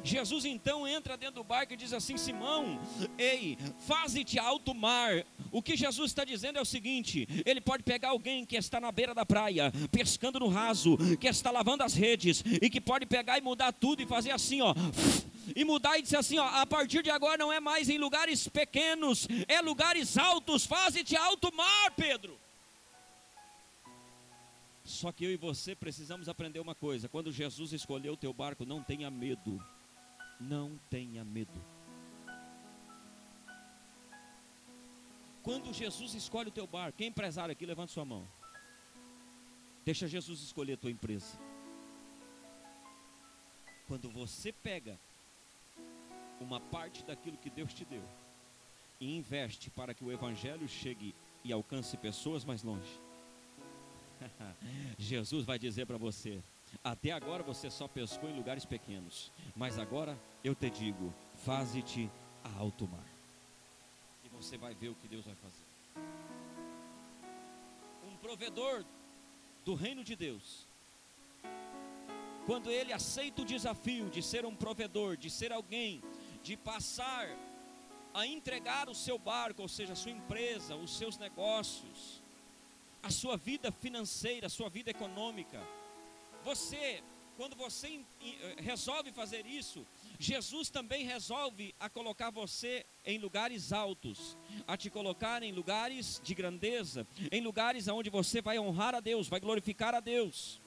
Jesus 0.03 0.45
então 0.45 0.87
entra 0.87 1.17
dentro 1.17 1.37
do 1.37 1.45
barco 1.45 1.73
e 1.73 1.77
diz 1.77 1.93
assim: 1.93 2.17
Simão, 2.17 2.81
ei, 3.17 3.57
faze-te 3.87 4.39
alto 4.39 4.75
mar. 4.75 5.25
O 5.51 5.63
que 5.63 5.77
Jesus 5.77 6.11
está 6.11 6.25
dizendo 6.25 6.59
é 6.59 6.63
o 6.63 6.65
seguinte: 6.65 7.27
ele 7.45 7.61
pode 7.61 7.83
pegar 7.83 8.11
alguém 8.11 8.45
que 8.45 8.57
está 8.57 8.81
na 8.81 8.93
beira 8.93 9.15
da 9.15 9.25
praia, 9.25 9.73
pescando 9.91 10.41
no 10.41 10.49
raso, 10.49 10.97
que 11.19 11.29
está 11.29 11.51
lavando 11.51 11.83
as 11.83 11.95
redes, 11.95 12.43
e 12.61 12.69
que 12.69 12.81
pode 12.81 13.07
pegar 13.07 13.39
e 13.39 13.41
mudar 13.41 13.73
tudo 13.73 14.03
e 14.03 14.07
fazer 14.07 14.31
assim, 14.31 14.61
ó. 14.61 14.75
E 15.55 15.65
mudar 15.65 15.99
e 15.99 16.03
dizer 16.03 16.19
assim, 16.19 16.39
ó, 16.39 16.47
a 16.47 16.67
partir 16.67 17.03
de 17.03 17.11
agora 17.11 17.39
não 17.39 17.53
é 17.53 17.61
mais 17.61 17.89
em 17.89 17.99
lugares 17.99 18.49
pequenos, 18.49 19.27
é 19.47 19.61
lugares 19.61 20.17
altos, 20.19 20.67
faze-te 20.67 21.17
alto 21.17 21.55
mar, 21.55 21.91
Pedro. 21.93 22.39
Só 24.85 25.13
que 25.13 25.25
eu 25.25 25.31
e 25.31 25.37
você 25.37 25.75
precisamos 25.75 26.29
aprender 26.29 26.61
uma 26.61 26.75
coisa: 26.75 27.09
quando 27.09 27.31
Jesus 27.31 27.73
escolheu 27.73 28.15
o 28.15 28.17
teu 28.17 28.33
barco, 28.33 28.65
não 28.65 28.83
tenha 28.83 29.11
medo. 29.11 29.63
Não 30.41 30.79
tenha 30.89 31.25
medo. 31.25 31.63
Quando 35.43 35.73
Jesus 35.73 36.15
escolhe 36.15 36.49
o 36.49 36.53
teu 36.53 36.67
barco, 36.67 36.99
quem 36.99 37.07
é 37.07 37.11
empresário 37.11 37.53
aqui, 37.53 37.67
levanta 37.67 37.93
sua 37.93 38.05
mão. 38.05 38.27
Deixa 39.85 40.07
Jesus 40.07 40.43
escolher 40.43 40.75
a 40.75 40.77
tua 40.77 40.91
empresa. 40.91 41.39
Quando 43.87 44.11
você 44.11 44.53
pega 44.53 44.99
uma 46.40 46.61
parte 46.61 47.05
daquilo 47.05 47.37
que 47.37 47.51
Deus 47.51 47.72
te 47.74 47.85
deu 47.85 48.03
e 49.01 49.16
investe 49.16 49.70
para 49.70 49.94
que 49.94 50.05
o 50.05 50.12
Evangelho 50.12 50.68
chegue 50.68 51.14
e 51.44 51.53
alcance 51.53 51.96
pessoas 51.96 52.44
mais 52.44 52.62
longe, 52.62 53.01
Jesus 54.98 55.44
vai 55.44 55.59
dizer 55.59 55.87
para 55.87 55.96
você: 55.96 56.42
até 56.83 57.12
agora 57.12 57.42
você 57.42 57.70
só 57.70 57.88
pescou 57.88 58.29
em 58.29 58.37
lugares 58.37 58.64
pequenos, 58.64 59.31
mas 59.55 59.79
agora 59.79 60.18
eu 60.42 60.55
te 60.55 60.68
digo: 60.70 61.12
faze-te 61.37 62.11
a 62.44 62.59
alto 62.59 62.88
mar. 62.88 63.07
E 64.24 64.29
você 64.29 64.57
vai 64.57 64.74
ver 64.74 64.88
o 64.88 64.94
que 64.94 65.09
Deus 65.09 65.24
vai 65.24 65.35
fazer. 65.37 65.64
Um 68.07 68.16
provedor 68.16 68.85
do 69.64 69.74
reino 69.74 70.03
de 70.03 70.16
Deus, 70.16 70.66
quando 72.46 72.70
ele 72.70 72.92
aceita 72.92 73.42
o 73.42 73.44
desafio 73.44 74.09
de 74.09 74.22
ser 74.22 74.44
um 74.44 74.55
provedor, 74.55 75.16
de 75.16 75.31
ser 75.31 75.53
alguém, 75.53 76.03
de 76.42 76.57
passar 76.57 77.29
a 78.14 78.27
entregar 78.27 78.88
o 78.88 78.94
seu 78.94 79.18
barco, 79.18 79.62
ou 79.62 79.68
seja, 79.68 79.92
a 79.92 79.96
sua 79.96 80.12
empresa, 80.12 80.74
os 80.74 80.96
seus 80.96 81.16
negócios, 81.18 82.22
a 83.03 83.11
sua 83.11 83.37
vida 83.37 83.70
financeira, 83.70 84.46
a 84.46 84.51
sua 84.51 84.68
vida 84.68 84.90
econômica. 84.90 85.61
Você, 86.42 87.03
quando 87.37 87.55
você 87.55 88.01
eh, 88.20 88.57
resolve 88.59 89.12
fazer 89.12 89.46
isso, 89.46 89.87
Jesus 90.18 90.68
também 90.70 91.05
resolve 91.05 91.74
a 91.79 91.88
colocar 91.88 92.31
você 92.31 92.85
em 93.05 93.18
lugares 93.18 93.72
altos, 93.72 94.37
a 94.66 94.77
te 94.77 94.90
colocar 94.90 95.42
em 95.42 95.53
lugares 95.53 96.20
de 96.24 96.35
grandeza, 96.35 97.07
em 97.31 97.40
lugares 97.40 97.87
onde 97.88 98.11
você 98.11 98.40
vai 98.40 98.59
honrar 98.59 98.94
a 98.94 99.01
Deus, 99.01 99.29
vai 99.29 99.40
glorificar 99.40 99.94
a 99.94 100.01
Deus. 100.01 100.61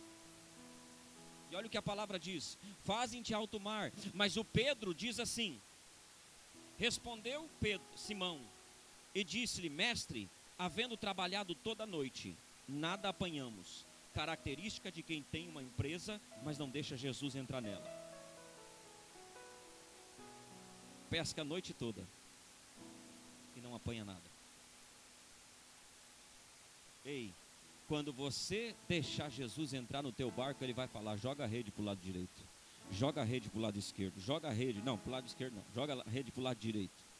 E 1.51 1.55
olha 1.55 1.67
o 1.67 1.69
que 1.69 1.77
a 1.77 1.81
palavra 1.81 2.17
diz: 2.17 2.57
fazem-te 2.85 3.33
alto 3.33 3.59
mar. 3.59 3.91
Mas 4.13 4.37
o 4.37 4.45
Pedro 4.45 4.95
diz 4.95 5.19
assim: 5.19 5.59
respondeu 6.77 7.49
Pedro, 7.59 7.85
Simão, 7.95 8.39
e 9.13 9.23
disse-lhe, 9.23 9.69
mestre, 9.69 10.29
havendo 10.57 10.95
trabalhado 10.95 11.53
toda 11.53 11.83
a 11.83 11.87
noite, 11.87 12.35
nada 12.67 13.09
apanhamos. 13.09 13.85
Característica 14.13 14.91
de 14.91 15.01
quem 15.01 15.23
tem 15.23 15.47
uma 15.47 15.63
empresa, 15.63 16.19
mas 16.43 16.57
não 16.57 16.69
deixa 16.69 16.97
Jesus 16.97 17.35
entrar 17.35 17.61
nela. 17.61 18.01
Pesca 21.09 21.41
a 21.41 21.45
noite 21.45 21.73
toda 21.73 22.05
e 23.55 23.61
não 23.61 23.75
apanha 23.75 24.03
nada. 24.03 24.31
Ei, 27.05 27.33
quando 27.91 28.13
você 28.13 28.73
deixar 28.88 29.30
Jesus 29.30 29.73
entrar 29.73 30.01
no 30.01 30.13
teu 30.13 30.32
barco, 30.32 30.63
ele 30.63 30.71
vai 30.71 30.88
falar: 30.88 31.17
joga 31.17 31.43
a 31.43 31.45
rede 31.45 31.71
para 31.71 31.82
o 31.82 31.86
lado 31.86 31.99
direito, 31.99 32.41
joga 32.89 33.19
a 33.19 33.25
rede 33.25 33.49
para 33.49 33.60
o 33.60 33.62
lado 33.62 33.77
esquerdo, 33.77 34.17
joga 34.17 34.47
a 34.47 34.51
rede, 34.54 34.82
não, 34.82 34.97
para 34.97 35.10
o 35.10 35.12
lado 35.12 35.27
esquerdo 35.27 35.56
não, 35.56 35.65
joga 35.75 36.01
a 36.01 36.10
rede 36.10 36.32
para 36.32 36.39
o 36.39 36.43
lado 36.45 36.58
direito. 36.58 37.12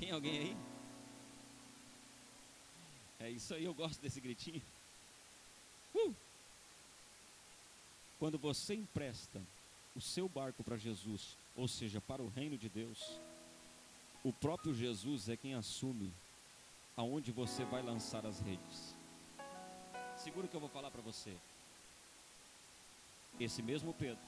Tem 0.00 0.10
alguém 0.10 0.38
aí? 0.38 0.56
É 3.20 3.30
isso 3.30 3.54
aí, 3.54 3.64
eu 3.64 3.74
gosto 3.74 4.02
desse 4.02 4.20
gritinho. 4.20 4.62
Uh! 5.94 6.12
Quando 8.18 8.36
você 8.36 8.74
empresta 8.74 9.40
o 9.94 10.00
seu 10.00 10.28
barco 10.28 10.64
para 10.64 10.76
Jesus, 10.76 11.36
ou 11.54 11.68
seja, 11.68 12.00
para 12.00 12.20
o 12.20 12.28
reino 12.28 12.58
de 12.58 12.68
Deus, 12.68 13.20
o 14.22 14.32
próprio 14.32 14.74
Jesus 14.74 15.28
é 15.28 15.36
quem 15.36 15.54
assume 15.54 16.12
aonde 16.96 17.32
você 17.32 17.64
vai 17.64 17.82
lançar 17.82 18.26
as 18.26 18.40
redes. 18.40 18.94
Seguro 20.16 20.48
que 20.48 20.54
eu 20.54 20.60
vou 20.60 20.68
falar 20.68 20.90
para 20.90 21.00
você. 21.00 21.34
Esse 23.38 23.62
mesmo 23.62 23.94
Pedro, 23.94 24.22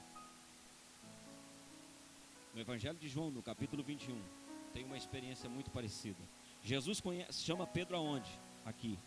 no 2.53 2.61
Evangelho 2.61 2.97
de 2.97 3.07
João, 3.07 3.29
no 3.29 3.43
capítulo 3.43 3.83
21, 3.83 4.19
tem 4.73 4.83
uma 4.83 4.97
experiência 4.97 5.47
muito 5.47 5.69
parecida. 5.69 6.17
Jesus 6.63 6.99
conhece, 6.99 7.43
chama 7.43 7.67
Pedro 7.67 7.95
aonde? 7.95 8.29
Aqui. 8.65 8.97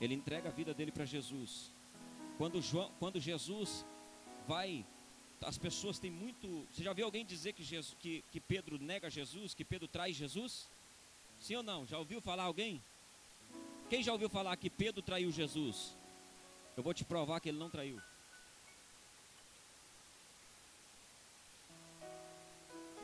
Ele 0.00 0.14
entrega 0.14 0.48
a 0.48 0.52
vida 0.52 0.74
dele 0.74 0.92
para 0.92 1.06
Jesus. 1.06 1.70
Quando, 2.36 2.60
João, 2.60 2.90
quando 2.98 3.18
Jesus 3.20 3.86
vai, 4.46 4.84
as 5.46 5.58
pessoas 5.58 5.98
têm 5.98 6.10
muito. 6.10 6.66
Você 6.72 6.82
já 6.82 6.92
viu 6.92 7.04
alguém 7.04 7.24
dizer 7.24 7.52
que, 7.52 7.62
Jesus, 7.62 7.96
que, 8.00 8.24
que 8.30 8.40
Pedro 8.40 8.78
nega 8.78 9.10
Jesus, 9.10 9.54
que 9.54 9.64
Pedro 9.64 9.86
traz 9.86 10.16
Jesus? 10.16 10.68
Sim 11.40 11.56
ou 11.56 11.62
não? 11.62 11.86
Já 11.86 11.98
ouviu 11.98 12.20
falar 12.20 12.44
alguém? 12.44 12.82
Quem 13.90 14.02
já 14.02 14.12
ouviu 14.12 14.28
falar 14.28 14.56
que 14.56 14.70
Pedro 14.70 15.02
traiu 15.02 15.30
Jesus? 15.30 15.94
Eu 16.76 16.82
vou 16.82 16.94
te 16.94 17.04
provar 17.04 17.40
que 17.40 17.48
ele 17.48 17.58
não 17.58 17.70
traiu. 17.70 18.00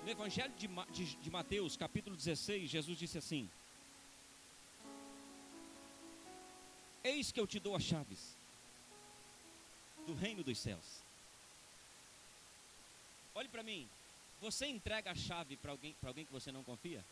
No 0.03 0.11
Evangelho 0.11 0.53
de, 0.57 0.67
de, 0.93 1.17
de 1.17 1.31
Mateus, 1.31 1.77
capítulo 1.77 2.17
16, 2.17 2.71
Jesus 2.71 2.99
disse 2.99 3.19
assim: 3.19 3.49
Eis 7.05 7.31
que 7.31 7.39
eu 7.39 7.47
te 7.47 7.61
dou 7.61 7.77
as 7.77 7.83
chaves 7.83 8.35
do 10.07 10.15
reino 10.15 10.43
dos 10.43 10.59
céus. 10.59 11.10
Olhe 13.35 13.49
para 13.49 13.63
mim. 13.63 13.89
Você 14.41 14.67
entrega 14.67 15.11
a 15.11 15.15
chave 15.15 15.57
para 15.57 15.73
alguém, 15.73 15.95
alguém 16.03 16.25
que 16.25 16.33
você 16.33 16.51
não 16.51 16.65
confia? 16.65 17.05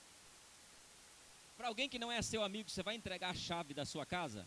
Para 1.57 1.69
alguém 1.69 1.89
que 1.89 1.99
não 1.99 2.11
é 2.11 2.23
seu 2.23 2.43
amigo, 2.43 2.71
você 2.71 2.83
vai 2.83 2.95
entregar 2.95 3.31
a 3.31 3.35
chave 3.35 3.75
da 3.75 3.85
sua 3.85 4.07
casa? 4.07 4.47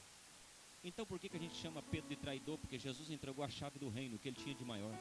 Então 0.84 1.06
por 1.06 1.20
que, 1.20 1.30
que 1.30 1.38
a 1.38 1.40
gente 1.40 1.56
chama 1.56 1.84
Pedro 1.84 2.10
de 2.10 2.16
traidor? 2.16 2.58
Porque 2.58 2.80
Jesus 2.80 3.12
entregou 3.12 3.46
a 3.46 3.50
chave 3.50 3.78
do 3.78 3.90
reino 3.90 4.18
que 4.18 4.30
ele 4.30 4.38
tinha 4.38 4.56
de 4.56 4.66
maior. 4.66 4.94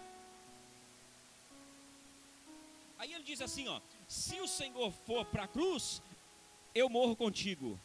Aí 2.99 3.15
ele 3.15 3.25
diz 3.25 3.41
assim, 3.41 3.67
ó: 3.67 3.81
"Se 4.07 4.39
o 4.41 4.47
Senhor 4.47 4.91
for 4.93 5.25
para 5.25 5.45
a 5.45 5.49
cruz, 5.49 6.03
eu 6.75 6.91
morro 6.91 7.17
contigo". 7.17 7.81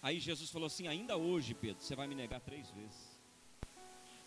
Aí 0.00 0.20
Jesus 0.20 0.50
falou 0.50 0.66
assim: 0.66 0.86
"Ainda 0.86 1.16
hoje, 1.16 1.52
Pedro, 1.52 1.82
você 1.82 1.96
vai 1.96 2.06
me 2.06 2.14
negar 2.14 2.40
três 2.40 2.70
vezes". 2.70 3.18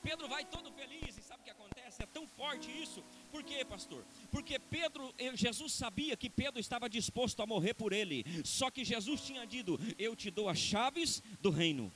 Pedro 0.01 0.27
vai 0.27 0.43
todo 0.43 0.71
feliz 0.73 1.17
e 1.17 1.21
sabe 1.21 1.41
o 1.41 1.45
que 1.45 1.51
acontece? 1.51 1.76
É 1.99 2.05
tão 2.05 2.27
forte 2.27 2.69
isso. 2.69 3.03
Por 3.31 3.43
quê, 3.43 3.65
pastor? 3.65 4.03
Porque 4.31 4.59
Pedro, 4.59 5.13
Jesus 5.33 5.73
sabia 5.73 6.15
que 6.15 6.29
Pedro 6.29 6.59
estava 6.59 6.89
disposto 6.89 7.41
a 7.41 7.45
morrer 7.45 7.73
por 7.73 7.93
ele. 7.93 8.25
Só 8.43 8.69
que 8.69 8.85
Jesus 8.85 9.21
tinha 9.21 9.45
dito: 9.45 9.79
"Eu 9.97 10.15
te 10.15 10.29
dou 10.31 10.47
as 10.49 10.57
chaves 10.57 11.21
do 11.41 11.49
reino". 11.49 11.91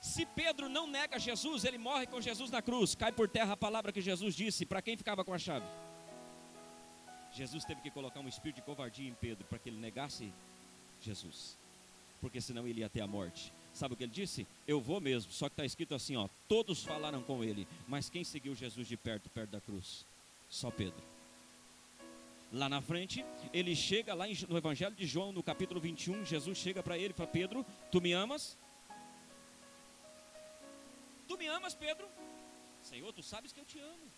Se 0.00 0.26
Pedro 0.26 0.68
não 0.68 0.86
nega 0.86 1.18
Jesus, 1.18 1.64
ele 1.64 1.78
morre 1.78 2.06
com 2.06 2.20
Jesus 2.20 2.50
na 2.50 2.60
cruz. 2.60 2.94
Cai 2.94 3.12
por 3.12 3.28
terra 3.28 3.52
a 3.52 3.56
palavra 3.56 3.92
que 3.92 4.00
Jesus 4.00 4.34
disse 4.34 4.66
para 4.66 4.82
quem 4.82 4.96
ficava 4.96 5.24
com 5.24 5.32
a 5.32 5.38
chave. 5.38 5.66
Jesus 7.32 7.64
teve 7.64 7.80
que 7.80 7.90
colocar 7.90 8.20
um 8.20 8.28
espírito 8.28 8.56
de 8.56 8.62
covardia 8.62 9.08
em 9.08 9.14
Pedro 9.14 9.44
para 9.46 9.58
que 9.58 9.68
ele 9.68 9.78
negasse 9.78 10.32
Jesus, 11.00 11.56
porque 12.20 12.40
senão 12.40 12.66
ele 12.66 12.80
ia 12.80 12.88
ter 12.88 13.00
a 13.00 13.06
morte. 13.06 13.52
Sabe 13.74 13.94
o 13.94 13.96
que 13.96 14.04
ele 14.04 14.12
disse? 14.12 14.46
Eu 14.68 14.80
vou 14.80 15.00
mesmo, 15.00 15.32
só 15.32 15.48
que 15.48 15.54
está 15.54 15.64
escrito 15.64 15.94
assim: 15.94 16.16
ó, 16.16 16.28
todos 16.48 16.82
falaram 16.82 17.22
com 17.22 17.42
ele, 17.42 17.66
mas 17.88 18.10
quem 18.10 18.22
seguiu 18.22 18.54
Jesus 18.54 18.86
de 18.86 18.96
perto, 18.96 19.30
perto 19.30 19.50
da 19.50 19.60
cruz? 19.60 20.04
Só 20.50 20.70
Pedro. 20.70 21.02
lá 22.52 22.68
na 22.68 22.82
frente, 22.82 23.24
ele 23.52 23.74
chega 23.74 24.12
lá 24.12 24.26
no 24.48 24.58
Evangelho 24.58 24.94
de 24.94 25.06
João, 25.06 25.32
no 25.32 25.42
capítulo 25.42 25.80
21, 25.80 26.26
Jesus 26.26 26.58
chega 26.58 26.82
para 26.82 26.98
ele 26.98 27.14
e 27.14 27.16
fala: 27.16 27.30
Pedro, 27.30 27.66
tu 27.90 28.00
me 28.00 28.12
amas? 28.12 28.58
Tu 31.26 31.38
me 31.38 31.46
amas, 31.46 31.74
Pedro? 31.74 32.06
Senhor, 32.82 33.10
tu 33.12 33.22
sabes 33.22 33.52
que 33.52 33.60
eu 33.60 33.64
te 33.64 33.78
amo. 33.78 34.12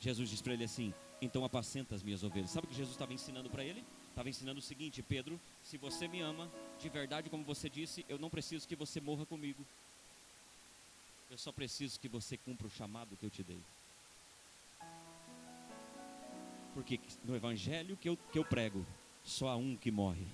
Jesus 0.00 0.30
diz 0.30 0.42
para 0.42 0.54
ele 0.54 0.64
assim: 0.64 0.92
Então 1.22 1.44
apacenta 1.44 1.94
as 1.94 2.02
minhas 2.02 2.24
ovelhas. 2.24 2.50
Sabe 2.50 2.66
o 2.66 2.70
que 2.70 2.74
Jesus 2.76 2.94
estava 2.94 3.12
ensinando 3.12 3.48
para 3.48 3.64
ele? 3.64 3.84
Estava 4.18 4.30
ensinando 4.30 4.58
o 4.58 4.62
seguinte: 4.62 5.00
Pedro, 5.00 5.40
se 5.62 5.78
você 5.78 6.08
me 6.08 6.20
ama, 6.20 6.50
de 6.80 6.88
verdade, 6.88 7.30
como 7.30 7.44
você 7.44 7.70
disse, 7.70 8.04
eu 8.08 8.18
não 8.18 8.28
preciso 8.28 8.66
que 8.66 8.74
você 8.74 9.00
morra 9.00 9.24
comigo. 9.24 9.64
Eu 11.30 11.38
só 11.38 11.52
preciso 11.52 12.00
que 12.00 12.08
você 12.08 12.36
cumpra 12.36 12.66
o 12.66 12.70
chamado 12.70 13.16
que 13.16 13.24
eu 13.24 13.30
te 13.30 13.44
dei. 13.44 13.60
Porque 16.74 16.98
no 17.22 17.36
evangelho 17.36 17.96
que 17.96 18.08
eu, 18.08 18.16
que 18.32 18.40
eu 18.40 18.44
prego, 18.44 18.84
só 19.22 19.50
há 19.50 19.56
um 19.56 19.76
que 19.76 19.92
morre. 19.92 20.26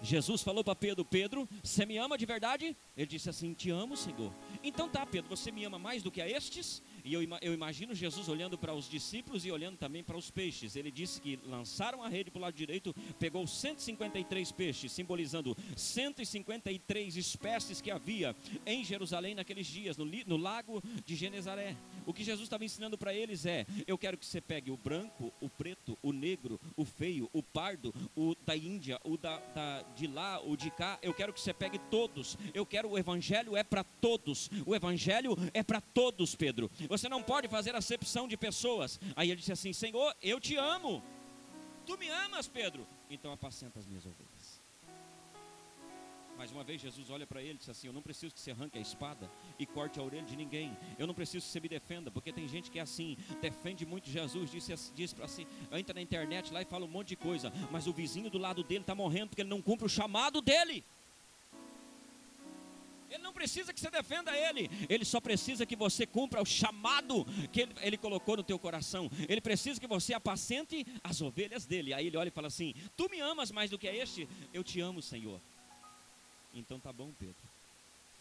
Jesus 0.00 0.40
falou 0.40 0.62
para 0.62 0.76
Pedro: 0.76 1.04
Pedro, 1.04 1.48
você 1.64 1.84
me 1.84 1.98
ama 1.98 2.16
de 2.16 2.24
verdade? 2.26 2.76
Ele 2.96 3.06
disse 3.08 3.28
assim: 3.28 3.52
Te 3.54 3.70
amo, 3.70 3.96
Senhor. 3.96 4.32
Então 4.62 4.88
tá, 4.88 5.04
Pedro, 5.04 5.28
você 5.28 5.50
me 5.50 5.64
ama 5.64 5.80
mais 5.80 6.00
do 6.00 6.12
que 6.12 6.22
a 6.22 6.30
estes? 6.30 6.80
E 7.04 7.12
eu, 7.12 7.22
eu 7.40 7.54
imagino 7.54 7.94
Jesus 7.94 8.28
olhando 8.28 8.58
para 8.58 8.74
os 8.74 8.88
discípulos 8.88 9.44
e 9.44 9.50
olhando 9.50 9.76
também 9.76 10.02
para 10.02 10.16
os 10.16 10.30
peixes. 10.30 10.76
Ele 10.76 10.90
disse 10.90 11.20
que 11.20 11.38
lançaram 11.44 12.02
a 12.02 12.08
rede 12.08 12.30
para 12.30 12.38
o 12.38 12.42
lado 12.42 12.54
direito, 12.54 12.94
pegou 13.18 13.46
153 13.46 14.52
peixes, 14.52 14.92
simbolizando 14.92 15.56
153 15.76 17.16
espécies 17.16 17.80
que 17.80 17.90
havia 17.90 18.34
em 18.66 18.84
Jerusalém 18.84 19.34
naqueles 19.34 19.66
dias, 19.66 19.96
no, 19.96 20.04
no 20.04 20.36
lago 20.36 20.82
de 21.04 21.16
Genezaré. 21.16 21.76
O 22.08 22.14
que 22.14 22.24
Jesus 22.24 22.46
estava 22.46 22.64
ensinando 22.64 22.96
para 22.96 23.12
eles 23.12 23.44
é: 23.44 23.66
eu 23.86 23.98
quero 23.98 24.16
que 24.16 24.24
você 24.24 24.40
pegue 24.40 24.70
o 24.70 24.78
branco, 24.78 25.30
o 25.42 25.50
preto, 25.50 25.96
o 26.02 26.10
negro, 26.10 26.58
o 26.74 26.82
feio, 26.82 27.28
o 27.34 27.42
pardo, 27.42 27.94
o 28.16 28.34
da 28.46 28.56
Índia, 28.56 28.98
o 29.04 29.18
da, 29.18 29.36
da 29.54 29.82
de 29.94 30.06
lá, 30.06 30.40
o 30.40 30.56
de 30.56 30.70
cá. 30.70 30.98
Eu 31.02 31.12
quero 31.12 31.34
que 31.34 31.40
você 31.40 31.52
pegue 31.52 31.78
todos. 31.90 32.38
Eu 32.54 32.64
quero 32.64 32.88
o 32.88 32.98
evangelho 32.98 33.54
é 33.54 33.62
para 33.62 33.84
todos. 33.84 34.48
O 34.64 34.74
evangelho 34.74 35.36
é 35.52 35.62
para 35.62 35.82
todos, 35.82 36.34
Pedro. 36.34 36.70
Você 36.88 37.10
não 37.10 37.22
pode 37.22 37.46
fazer 37.46 37.76
acepção 37.76 38.26
de 38.26 38.38
pessoas. 38.38 38.98
Aí 39.14 39.30
ele 39.30 39.40
disse 39.40 39.52
assim: 39.52 39.74
Senhor, 39.74 40.16
eu 40.22 40.40
te 40.40 40.56
amo. 40.56 41.02
Tu 41.84 41.98
me 41.98 42.08
amas, 42.08 42.48
Pedro. 42.48 42.86
Então 43.10 43.30
apacenta 43.32 43.78
as 43.78 43.84
minhas 43.84 44.06
ovelhas. 44.06 44.27
Mais 46.38 46.52
uma 46.52 46.62
vez, 46.62 46.80
Jesus 46.80 47.10
olha 47.10 47.26
para 47.26 47.42
ele 47.42 47.54
e 47.54 47.58
diz 47.58 47.68
assim: 47.68 47.88
Eu 47.88 47.92
não 47.92 48.00
preciso 48.00 48.32
que 48.32 48.40
você 48.40 48.52
arranque 48.52 48.78
a 48.78 48.80
espada 48.80 49.28
e 49.58 49.66
corte 49.66 49.98
a 49.98 50.02
orelha 50.04 50.22
de 50.22 50.36
ninguém. 50.36 50.70
Eu 50.96 51.04
não 51.04 51.12
preciso 51.12 51.44
que 51.44 51.50
você 51.50 51.58
me 51.58 51.68
defenda, 51.68 52.12
porque 52.12 52.32
tem 52.32 52.46
gente 52.46 52.70
que 52.70 52.78
é 52.78 52.82
assim, 52.82 53.16
defende 53.42 53.84
muito 53.84 54.08
Jesus. 54.08 54.48
Diz, 54.94 55.12
para 55.12 55.26
si, 55.26 55.48
entra 55.72 55.94
na 55.94 56.00
internet 56.00 56.52
lá 56.52 56.62
e 56.62 56.64
fala 56.64 56.84
um 56.84 56.88
monte 56.88 57.08
de 57.08 57.16
coisa, 57.16 57.52
mas 57.72 57.88
o 57.88 57.92
vizinho 57.92 58.30
do 58.30 58.38
lado 58.38 58.62
dele 58.62 58.82
está 58.82 58.94
morrendo 58.94 59.30
porque 59.30 59.42
ele 59.42 59.48
não 59.48 59.60
cumpre 59.60 59.84
o 59.84 59.88
chamado 59.88 60.40
dele. 60.40 60.84
Ele 63.10 63.22
não 63.22 63.32
precisa 63.32 63.72
que 63.72 63.80
você 63.80 63.90
defenda 63.90 64.30
ele, 64.36 64.70
ele 64.88 65.04
só 65.04 65.20
precisa 65.20 65.66
que 65.66 65.74
você 65.74 66.06
cumpra 66.06 66.40
o 66.40 66.46
chamado 66.46 67.24
que 67.50 67.62
ele, 67.62 67.74
ele, 67.80 67.96
colocou 67.98 68.36
no 68.36 68.44
teu 68.44 68.60
coração. 68.60 69.10
Ele 69.28 69.40
precisa 69.40 69.80
que 69.80 69.88
você 69.88 70.14
apacente 70.14 70.86
as 71.02 71.20
ovelhas 71.20 71.66
dele. 71.66 71.92
Aí 71.92 72.06
ele 72.06 72.16
olha 72.16 72.28
e 72.28 72.30
fala 72.30 72.46
assim: 72.46 72.74
Tu 72.96 73.08
me 73.10 73.18
amas 73.18 73.50
mais 73.50 73.70
do 73.70 73.78
que 73.78 73.88
este? 73.88 74.28
Eu 74.52 74.62
te 74.62 74.78
amo, 74.78 75.02
Senhor. 75.02 75.40
Então 76.52 76.80
tá 76.80 76.92
bom, 76.92 77.12
Pedro. 77.18 77.36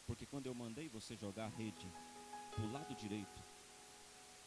Porque 0.05 0.25
quando 0.25 0.45
eu 0.45 0.53
mandei 0.53 0.87
você 0.89 1.15
jogar 1.15 1.45
a 1.45 1.57
rede 1.57 1.87
para 2.51 2.63
o 2.63 2.71
lado 2.71 2.95
direito, 2.95 3.41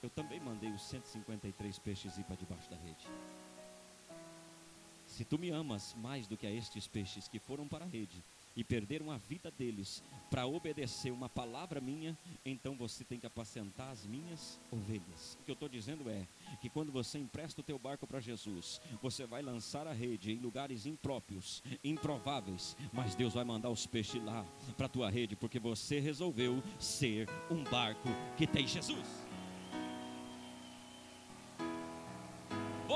eu 0.02 0.08
também 0.08 0.40
mandei 0.40 0.70
os 0.70 0.82
153 0.82 1.78
peixes 1.78 2.16
ir 2.16 2.24
para 2.24 2.36
debaixo 2.36 2.70
da 2.70 2.76
rede. 2.76 3.06
Se 5.06 5.24
tu 5.24 5.38
me 5.38 5.50
amas 5.50 5.94
mais 5.94 6.26
do 6.26 6.36
que 6.36 6.46
a 6.46 6.50
estes 6.50 6.86
peixes 6.86 7.28
que 7.28 7.38
foram 7.38 7.68
para 7.68 7.84
a 7.84 7.88
rede, 7.88 8.22
e 8.56 8.64
perderam 8.64 9.10
a 9.10 9.16
vida 9.16 9.50
deles 9.50 10.02
para 10.30 10.46
obedecer 10.46 11.10
uma 11.10 11.28
palavra 11.28 11.80
minha, 11.80 12.16
então 12.44 12.76
você 12.76 13.04
tem 13.04 13.18
que 13.18 13.26
apacentar 13.26 13.90
as 13.90 14.06
minhas 14.06 14.60
ovelhas. 14.70 15.36
O 15.40 15.44
que 15.44 15.50
eu 15.50 15.54
estou 15.54 15.68
dizendo 15.68 16.08
é 16.08 16.26
que 16.60 16.68
quando 16.68 16.92
você 16.92 17.18
empresta 17.18 17.60
o 17.60 17.64
teu 17.64 17.78
barco 17.78 18.06
para 18.06 18.20
Jesus, 18.20 18.80
você 19.02 19.26
vai 19.26 19.42
lançar 19.42 19.86
a 19.86 19.92
rede 19.92 20.32
em 20.32 20.38
lugares 20.38 20.86
impróprios, 20.86 21.62
improváveis, 21.82 22.76
mas 22.92 23.14
Deus 23.14 23.34
vai 23.34 23.44
mandar 23.44 23.70
os 23.70 23.86
peixes 23.86 24.22
lá 24.24 24.44
para 24.76 24.86
a 24.86 24.90
tua 24.90 25.10
rede, 25.10 25.36
porque 25.36 25.58
você 25.58 25.98
resolveu 25.98 26.62
ser 26.78 27.28
um 27.50 27.64
barco 27.64 28.08
que 28.36 28.46
tem 28.46 28.66
Jesus. 28.66 29.29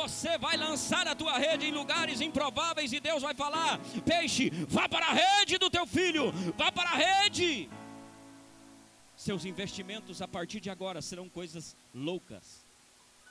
Você 0.04 0.36
vai 0.36 0.54
lançar 0.58 1.08
a 1.08 1.14
tua 1.14 1.38
rede 1.38 1.64
em 1.64 1.72
lugares 1.72 2.20
improváveis 2.20 2.92
e 2.92 3.00
Deus 3.00 3.22
vai 3.22 3.34
falar: 3.34 3.80
peixe, 4.04 4.50
vá 4.68 4.86
para 4.86 5.06
a 5.06 5.12
rede 5.14 5.56
do 5.56 5.70
teu 5.70 5.86
filho, 5.86 6.30
vá 6.58 6.70
para 6.70 6.90
a 6.90 6.94
rede. 6.94 7.70
Seus 9.16 9.46
investimentos 9.46 10.20
a 10.20 10.28
partir 10.28 10.60
de 10.60 10.68
agora 10.68 11.00
serão 11.00 11.26
coisas 11.26 11.74
loucas, 11.94 12.66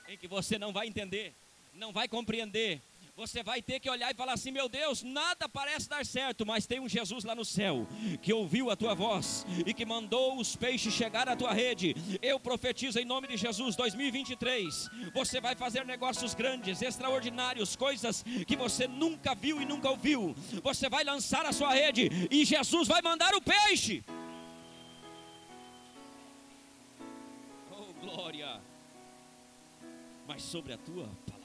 em 0.08 0.18
que 0.18 0.26
você 0.26 0.58
não 0.58 0.72
vai 0.72 0.88
entender, 0.88 1.32
não 1.74 1.92
vai 1.92 2.08
compreender, 2.08 2.82
você 3.16 3.44
vai 3.44 3.62
ter 3.62 3.78
que 3.78 3.88
olhar 3.88 4.10
e 4.10 4.16
falar 4.16 4.32
assim: 4.32 4.50
meu 4.50 4.68
Deus, 4.68 5.02
nada 5.02 5.48
parece 5.48 5.88
dar 5.88 6.04
certo, 6.04 6.44
mas 6.44 6.66
tem 6.66 6.80
um 6.80 6.88
Jesus 6.88 7.24
lá 7.24 7.34
no 7.34 7.44
céu 7.44 7.86
que 8.20 8.32
ouviu 8.32 8.70
a 8.70 8.76
tua 8.76 8.94
voz 8.94 9.46
e 9.64 9.72
que 9.72 9.86
mandou 9.86 10.38
os 10.38 10.56
peixes 10.56 10.92
chegar 10.92 11.28
à 11.28 11.36
tua 11.36 11.52
rede. 11.52 11.94
Eu 12.20 12.40
profetizo 12.40 12.98
em 12.98 13.04
nome 13.04 13.28
de 13.28 13.36
Jesus 13.36 13.76
2023. 13.76 14.90
Você 15.14 15.40
vai 15.40 15.54
fazer 15.54 15.84
negócios 15.84 16.34
grandes, 16.34 16.82
extraordinários, 16.82 17.76
coisas 17.76 18.24
que 18.46 18.56
você 18.56 18.88
nunca 18.88 19.34
viu 19.34 19.62
e 19.62 19.64
nunca 19.64 19.90
ouviu. 19.90 20.34
Você 20.62 20.88
vai 20.88 21.04
lançar 21.04 21.46
a 21.46 21.52
sua 21.52 21.72
rede 21.72 22.10
e 22.30 22.44
Jesus 22.44 22.88
vai 22.88 23.00
mandar 23.00 23.32
o 23.34 23.40
peixe. 23.40 24.04
Oh, 27.70 27.92
glória! 28.00 28.60
Mas 30.26 30.42
sobre 30.42 30.72
a 30.72 30.78
tua 30.78 31.06
palavra 31.26 31.43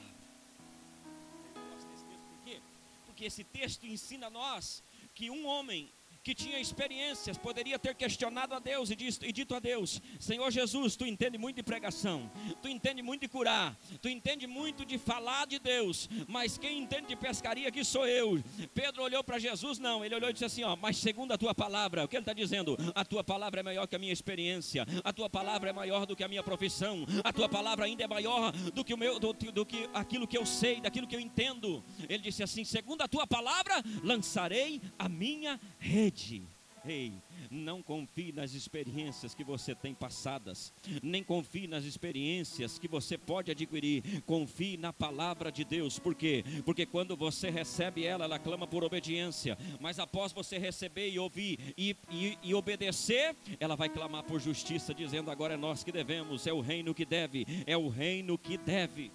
que 3.20 3.26
esse 3.26 3.44
texto 3.44 3.86
ensina 3.86 4.28
a 4.28 4.30
nós 4.30 4.82
que 5.14 5.28
um 5.28 5.44
homem 5.44 5.92
que 6.22 6.34
tinha 6.34 6.58
experiências 6.58 7.38
poderia 7.38 7.78
ter 7.78 7.94
questionado 7.94 8.54
a 8.54 8.58
Deus 8.58 8.90
e, 8.90 8.96
dito 8.96 9.54
a 9.54 9.58
Deus: 9.58 10.00
Senhor 10.18 10.50
Jesus, 10.50 10.96
tu 10.96 11.06
entende 11.06 11.38
muito 11.38 11.56
de 11.56 11.62
pregação, 11.62 12.30
tu 12.60 12.68
entende 12.68 13.02
muito 13.02 13.22
de 13.22 13.28
curar, 13.28 13.78
tu 14.00 14.08
entende 14.08 14.46
muito 14.46 14.84
de 14.84 14.98
falar 14.98 15.46
de 15.46 15.58
Deus, 15.58 16.08
mas 16.28 16.58
quem 16.58 16.78
entende 16.78 17.08
de 17.08 17.16
pescaria 17.16 17.68
aqui 17.68 17.84
sou 17.84 18.06
eu. 18.06 18.42
Pedro 18.74 19.02
olhou 19.02 19.24
para 19.24 19.38
Jesus, 19.38 19.78
não, 19.78 20.04
ele 20.04 20.14
olhou 20.14 20.30
e 20.30 20.32
disse 20.32 20.44
assim: 20.44 20.62
ó, 20.62 20.76
mas 20.76 20.96
segundo 20.98 21.32
a 21.32 21.38
tua 21.38 21.54
palavra, 21.54 22.04
o 22.04 22.08
que 22.08 22.16
ele 22.16 22.22
está 22.22 22.32
dizendo? 22.32 22.76
A 22.94 23.04
tua 23.04 23.24
palavra 23.24 23.60
é 23.60 23.62
maior 23.62 23.86
que 23.86 23.96
a 23.96 23.98
minha 23.98 24.12
experiência, 24.12 24.86
a 25.02 25.12
tua 25.12 25.30
palavra 25.30 25.70
é 25.70 25.72
maior 25.72 26.04
do 26.06 26.14
que 26.14 26.24
a 26.24 26.28
minha 26.28 26.42
profissão, 26.42 27.06
a 27.24 27.32
tua 27.32 27.48
palavra 27.48 27.86
ainda 27.86 28.04
é 28.04 28.08
maior 28.08 28.52
do 28.52 28.84
que 28.84 28.92
o 28.92 28.98
meu, 28.98 29.18
do, 29.18 29.32
do 29.32 29.64
que 29.64 29.88
aquilo 29.94 30.26
que 30.26 30.36
eu 30.36 30.44
sei, 30.44 30.80
daquilo 30.80 31.06
que 31.06 31.16
eu 31.16 31.20
entendo. 31.20 31.82
Ele 32.08 32.22
disse 32.22 32.42
assim: 32.42 32.64
segundo 32.64 33.02
a 33.02 33.08
tua 33.08 33.26
palavra, 33.26 33.82
lançarei 34.02 34.82
a 34.98 35.08
minha 35.08 35.58
rede. 35.80 36.42
Ei, 36.84 37.12
não 37.50 37.82
confie 37.82 38.32
nas 38.32 38.54
experiências 38.54 39.34
que 39.34 39.44
você 39.44 39.74
tem 39.74 39.92
passadas, 39.92 40.72
nem 41.02 41.22
confie 41.22 41.66
nas 41.66 41.84
experiências 41.84 42.78
que 42.78 42.88
você 42.88 43.18
pode 43.18 43.50
adquirir. 43.50 44.22
Confie 44.24 44.78
na 44.78 44.90
palavra 44.92 45.52
de 45.52 45.62
Deus, 45.62 45.98
por 45.98 46.14
quê? 46.14 46.42
Porque 46.64 46.86
quando 46.86 47.14
você 47.14 47.50
recebe 47.50 48.04
ela, 48.06 48.24
ela 48.24 48.38
clama 48.38 48.66
por 48.66 48.82
obediência, 48.82 49.58
mas 49.78 49.98
após 49.98 50.32
você 50.32 50.56
receber 50.56 51.10
e 51.10 51.18
ouvir 51.18 51.58
e, 51.76 51.94
e, 52.10 52.38
e 52.42 52.54
obedecer, 52.54 53.36
ela 53.58 53.76
vai 53.76 53.90
clamar 53.90 54.22
por 54.22 54.40
justiça, 54.40 54.94
dizendo: 54.94 55.30
agora 55.30 55.54
é 55.54 55.58
nós 55.58 55.84
que 55.84 55.92
devemos, 55.92 56.46
é 56.46 56.52
o 56.52 56.60
reino 56.60 56.94
que 56.94 57.04
deve, 57.04 57.46
é 57.66 57.76
o 57.76 57.88
reino 57.88 58.38
que 58.38 58.56
deve. 58.56 59.10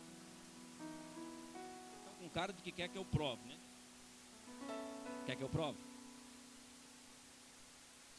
Então, 2.03 2.13
com 2.21 2.29
cara 2.29 2.53
de 2.53 2.61
que 2.61 2.71
quer 2.71 2.89
que 2.89 2.97
eu 2.97 3.05
prove, 3.05 3.41
né? 3.47 3.55
Quer 5.25 5.35
que 5.35 5.41
eu 5.41 5.49
prove? 5.49 5.94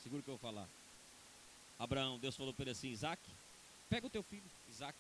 Segura 0.07 0.23
que 0.23 0.31
eu 0.31 0.39
vou 0.39 0.53
falar. 0.53 0.69
Abraão, 1.81 2.17
Deus 2.17 2.37
falou 2.37 2.55
para 2.55 2.63
ele 2.63 2.71
assim: 2.71 2.91
Isaac, 2.91 3.21
pega 3.91 4.07
o 4.07 4.11
teu 4.11 4.23
filho, 4.23 4.49
Isaac, 4.69 4.97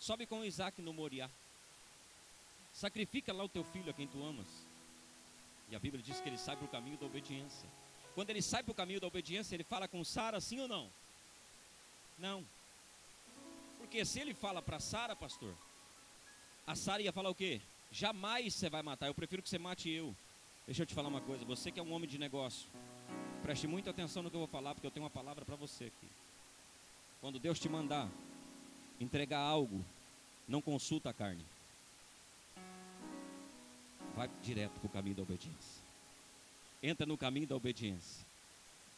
sobe 0.00 0.24
com 0.24 0.42
Isaac 0.42 0.80
no 0.80 0.94
Moriá, 0.94 1.28
sacrifica 2.72 3.34
lá 3.34 3.44
o 3.44 3.50
teu 3.50 3.62
filho 3.64 3.90
a 3.90 3.92
quem 3.92 4.06
tu 4.06 4.24
amas. 4.24 4.46
E 5.68 5.76
a 5.76 5.78
Bíblia 5.78 6.02
diz 6.02 6.22
que 6.22 6.28
ele 6.30 6.38
sai 6.38 6.56
para 6.56 6.64
o 6.64 6.70
caminho 6.70 6.96
da 6.96 7.04
obediência. 7.04 7.68
Quando 8.14 8.30
ele 8.30 8.40
sai 8.40 8.62
para 8.62 8.72
o 8.72 8.74
caminho 8.74 8.98
da 8.98 9.08
obediência, 9.08 9.54
ele 9.54 9.64
fala 9.64 9.86
com 9.86 10.02
Sara, 10.02 10.40
sim 10.40 10.58
ou 10.58 10.68
não? 10.68 10.90
Não. 12.18 12.46
Porque 13.76 14.06
se 14.06 14.20
ele 14.20 14.32
fala 14.32 14.62
para 14.62 14.80
Sara, 14.80 15.14
pastor, 15.14 15.54
a 16.66 16.74
Sara 16.74 17.02
ia 17.02 17.12
falar 17.12 17.28
o 17.28 17.34
quê? 17.34 17.60
Jamais 17.92 18.54
você 18.54 18.70
vai 18.70 18.80
matar, 18.80 19.08
eu 19.08 19.14
prefiro 19.14 19.42
que 19.42 19.50
você 19.50 19.58
mate 19.58 19.90
eu. 19.90 20.16
Deixa 20.64 20.80
eu 20.80 20.86
te 20.86 20.94
falar 20.94 21.08
uma 21.08 21.20
coisa, 21.20 21.44
você 21.44 21.70
que 21.70 21.78
é 21.78 21.82
um 21.82 21.92
homem 21.92 22.08
de 22.08 22.16
negócio, 22.16 22.66
Preste 23.46 23.68
muita 23.68 23.90
atenção 23.90 24.24
no 24.24 24.28
que 24.28 24.34
eu 24.34 24.40
vou 24.40 24.48
falar, 24.48 24.74
porque 24.74 24.88
eu 24.88 24.90
tenho 24.90 25.04
uma 25.04 25.10
palavra 25.10 25.44
para 25.44 25.54
você 25.54 25.84
aqui. 25.84 26.08
Quando 27.20 27.38
Deus 27.38 27.60
te 27.60 27.68
mandar 27.68 28.08
entregar 28.98 29.38
algo, 29.38 29.84
não 30.48 30.60
consulta 30.60 31.10
a 31.10 31.12
carne. 31.12 31.46
Vai 34.16 34.28
direto 34.42 34.80
para 34.80 34.86
o 34.88 34.90
caminho 34.90 35.14
da 35.14 35.22
obediência. 35.22 35.80
Entra 36.82 37.06
no 37.06 37.16
caminho 37.16 37.46
da 37.46 37.54
obediência. 37.54 38.26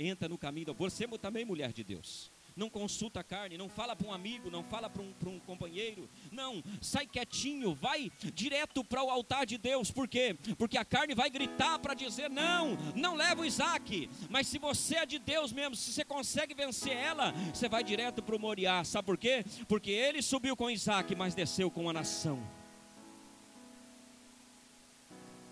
Entra 0.01 0.27
no 0.31 0.39
caminho 0.39 0.69
da. 0.69 0.73
Você 0.73 1.07
também, 1.19 1.45
mulher 1.45 1.71
de 1.71 1.85
Deus 1.85 2.31
não 2.59 2.69
consulta 2.69 3.21
a 3.21 3.25
carne, 3.25 3.57
não 3.57 3.69
fala 3.69 3.95
para 3.95 4.09
um 4.09 4.13
amigo, 4.13 4.51
não 4.51 4.65
fala 4.65 4.91
para 4.91 5.01
um, 5.01 5.15
um, 5.27 5.39
companheiro, 5.39 6.09
não, 6.33 6.63
sai 6.83 7.07
quietinho, 7.07 7.73
vai 7.73 8.11
direto 8.35 8.85
para 8.85 9.03
o 9.03 9.11
altar 9.11 9.47
de 9.47 9.57
Deus, 9.57 9.91
por 9.93 10.09
quê? 10.09 10.37
Porque 10.59 10.77
a 10.77 10.85
carne 10.85 11.15
vai 11.15 11.31
gritar 11.31 11.79
para 11.79 11.95
dizer: 11.95 12.29
não, 12.29 12.77
não 12.97 13.15
leva 13.15 13.43
o 13.43 13.45
Isaac, 13.45 14.11
mas 14.29 14.49
se 14.49 14.59
você 14.59 14.97
é 14.97 15.07
de 15.07 15.19
Deus 15.21 15.53
mesmo, 15.53 15.77
se 15.77 15.93
você 15.93 16.05
consegue 16.05 16.53
vencer 16.53 16.97
ela, 16.97 17.33
você 17.55 17.69
vai 17.69 17.85
direto 17.85 18.23
para 18.23 18.35
o 18.35 18.41
Moriá, 18.41 18.83
sabe 18.83 19.07
por 19.07 19.17
quê? 19.17 19.45
Porque 19.69 19.93
ele 19.93 20.21
subiu 20.21 20.57
com 20.57 20.69
Isaac, 20.69 21.15
mas 21.15 21.35
desceu 21.35 21.71
com 21.71 21.89
a 21.89 21.93
nação. 21.93 22.43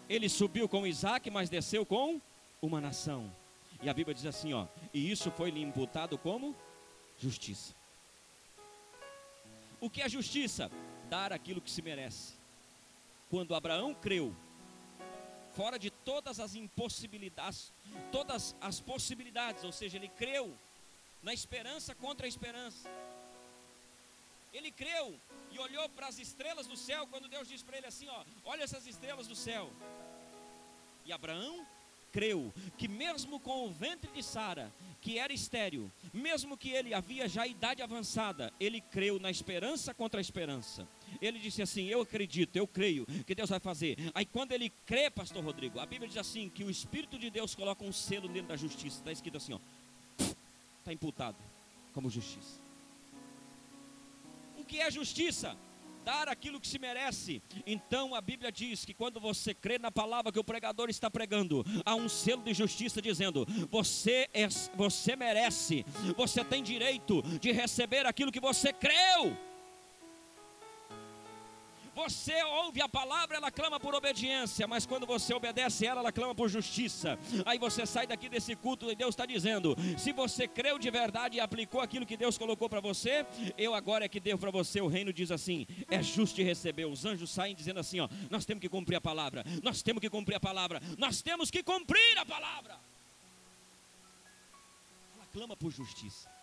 Ele 0.08 0.28
subiu 0.28 0.68
com 0.68 0.86
Isaac, 0.86 1.30
mas 1.30 1.48
desceu 1.48 1.86
com 1.86 2.20
uma 2.60 2.80
nação. 2.80 3.32
E 3.82 3.88
a 3.88 3.94
Bíblia 3.94 4.14
diz 4.14 4.24
assim, 4.24 4.52
ó, 4.52 4.66
e 4.92 5.10
isso 5.10 5.30
foi 5.30 5.50
lhe 5.50 5.60
imputado 5.60 6.16
como 6.16 6.54
Justiça. 7.18 7.74
O 9.80 9.90
que 9.90 10.02
é 10.02 10.08
justiça? 10.08 10.70
Dar 11.08 11.32
aquilo 11.32 11.60
que 11.60 11.70
se 11.70 11.82
merece. 11.82 12.34
Quando 13.30 13.54
Abraão 13.54 13.94
creu, 13.94 14.34
fora 15.52 15.78
de 15.78 15.90
todas 15.90 16.38
as 16.38 16.54
impossibilidades, 16.54 17.72
todas 18.12 18.54
as 18.60 18.80
possibilidades, 18.80 19.64
ou 19.64 19.72
seja, 19.72 19.96
ele 19.96 20.08
creu 20.08 20.56
na 21.22 21.32
esperança 21.32 21.94
contra 21.94 22.26
a 22.26 22.28
esperança. 22.28 22.88
Ele 24.52 24.70
creu 24.70 25.18
e 25.50 25.58
olhou 25.58 25.88
para 25.90 26.06
as 26.06 26.18
estrelas 26.18 26.66
do 26.66 26.76
céu 26.76 27.06
quando 27.06 27.28
Deus 27.28 27.48
disse 27.48 27.64
para 27.64 27.78
ele 27.78 27.86
assim: 27.86 28.08
ó, 28.08 28.24
olha 28.44 28.64
essas 28.64 28.86
estrelas 28.86 29.26
do 29.26 29.34
céu. 29.34 29.70
E 31.04 31.12
Abraão 31.12 31.66
creu 32.16 32.50
que 32.78 32.88
mesmo 32.88 33.38
com 33.38 33.66
o 33.66 33.70
ventre 33.70 34.10
de 34.10 34.22
Sara, 34.22 34.72
que 35.02 35.18
era 35.18 35.34
estéril, 35.34 35.92
mesmo 36.14 36.56
que 36.56 36.70
ele 36.70 36.94
havia 36.94 37.28
já 37.28 37.46
idade 37.46 37.82
avançada, 37.82 38.50
ele 38.58 38.80
creu 38.80 39.20
na 39.20 39.30
esperança 39.30 39.92
contra 39.92 40.18
a 40.18 40.22
esperança. 40.22 40.88
Ele 41.20 41.38
disse 41.38 41.60
assim: 41.60 41.88
Eu 41.88 42.00
acredito, 42.00 42.56
eu 42.56 42.66
creio 42.66 43.04
que 43.26 43.34
Deus 43.34 43.50
vai 43.50 43.60
fazer. 43.60 43.98
Aí 44.14 44.24
quando 44.24 44.52
ele 44.52 44.70
crê, 44.86 45.10
pastor 45.10 45.44
Rodrigo, 45.44 45.78
a 45.78 45.84
Bíblia 45.84 46.08
diz 46.08 46.16
assim: 46.16 46.48
que 46.48 46.64
o 46.64 46.70
Espírito 46.70 47.18
de 47.18 47.28
Deus 47.28 47.54
coloca 47.54 47.84
um 47.84 47.92
selo 47.92 48.28
nele 48.30 48.46
da 48.46 48.56
justiça. 48.56 48.96
Está 49.00 49.12
escrito 49.12 49.36
assim: 49.36 49.52
ó, 49.52 49.60
está 50.78 50.94
imputado 50.94 51.36
como 51.92 52.08
justiça. 52.08 52.58
O 54.56 54.64
que 54.64 54.80
é 54.80 54.90
justiça? 54.90 55.54
Dar 56.06 56.28
aquilo 56.28 56.60
que 56.60 56.68
se 56.68 56.78
merece. 56.78 57.42
Então 57.66 58.14
a 58.14 58.20
Bíblia 58.20 58.52
diz 58.52 58.84
que 58.84 58.94
quando 58.94 59.18
você 59.18 59.52
crê 59.52 59.76
na 59.76 59.90
palavra 59.90 60.30
que 60.30 60.38
o 60.38 60.44
pregador 60.44 60.88
está 60.88 61.10
pregando, 61.10 61.64
há 61.84 61.96
um 61.96 62.08
selo 62.08 62.44
de 62.44 62.54
justiça 62.54 63.02
dizendo: 63.02 63.44
você 63.68 64.28
é, 64.32 64.46
você 64.76 65.16
merece, 65.16 65.84
você 66.16 66.44
tem 66.44 66.62
direito 66.62 67.22
de 67.40 67.50
receber 67.50 68.06
aquilo 68.06 68.30
que 68.30 68.38
você 68.38 68.72
creu. 68.72 69.36
Você 71.96 72.42
ouve 72.44 72.82
a 72.82 72.88
palavra, 72.88 73.38
ela 73.38 73.50
clama 73.50 73.80
por 73.80 73.94
obediência, 73.94 74.66
mas 74.66 74.84
quando 74.84 75.06
você 75.06 75.32
obedece 75.32 75.86
ela, 75.86 76.00
ela 76.00 76.12
clama 76.12 76.34
por 76.34 76.46
justiça. 76.46 77.18
Aí 77.46 77.58
você 77.58 77.86
sai 77.86 78.06
daqui 78.06 78.28
desse 78.28 78.54
culto 78.54 78.90
e 78.90 78.94
Deus 78.94 79.14
está 79.14 79.24
dizendo: 79.24 79.74
se 79.96 80.12
você 80.12 80.46
creu 80.46 80.78
de 80.78 80.90
verdade 80.90 81.38
e 81.38 81.40
aplicou 81.40 81.80
aquilo 81.80 82.04
que 82.04 82.14
Deus 82.14 82.36
colocou 82.36 82.68
para 82.68 82.80
você, 82.80 83.24
eu 83.56 83.74
agora 83.74 84.04
é 84.04 84.08
que 84.08 84.20
devo 84.20 84.38
para 84.38 84.50
você. 84.50 84.78
O 84.78 84.88
reino 84.88 85.10
diz 85.10 85.30
assim: 85.30 85.66
é 85.88 86.02
justo 86.02 86.42
receber. 86.42 86.84
Os 86.84 87.06
anjos 87.06 87.30
saem 87.30 87.54
dizendo 87.54 87.80
assim: 87.80 87.98
ó, 87.98 88.08
nós 88.28 88.44
temos 88.44 88.60
que 88.60 88.68
cumprir 88.68 88.96
a 88.96 89.00
palavra, 89.00 89.42
nós 89.62 89.80
temos 89.80 90.02
que 90.02 90.10
cumprir 90.10 90.34
a 90.36 90.40
palavra, 90.40 90.82
nós 90.98 91.22
temos 91.22 91.50
que 91.50 91.62
cumprir 91.62 92.18
a 92.18 92.26
palavra. 92.26 92.78
Ela 95.14 95.26
clama 95.32 95.56
por 95.56 95.72
justiça. 95.72 96.35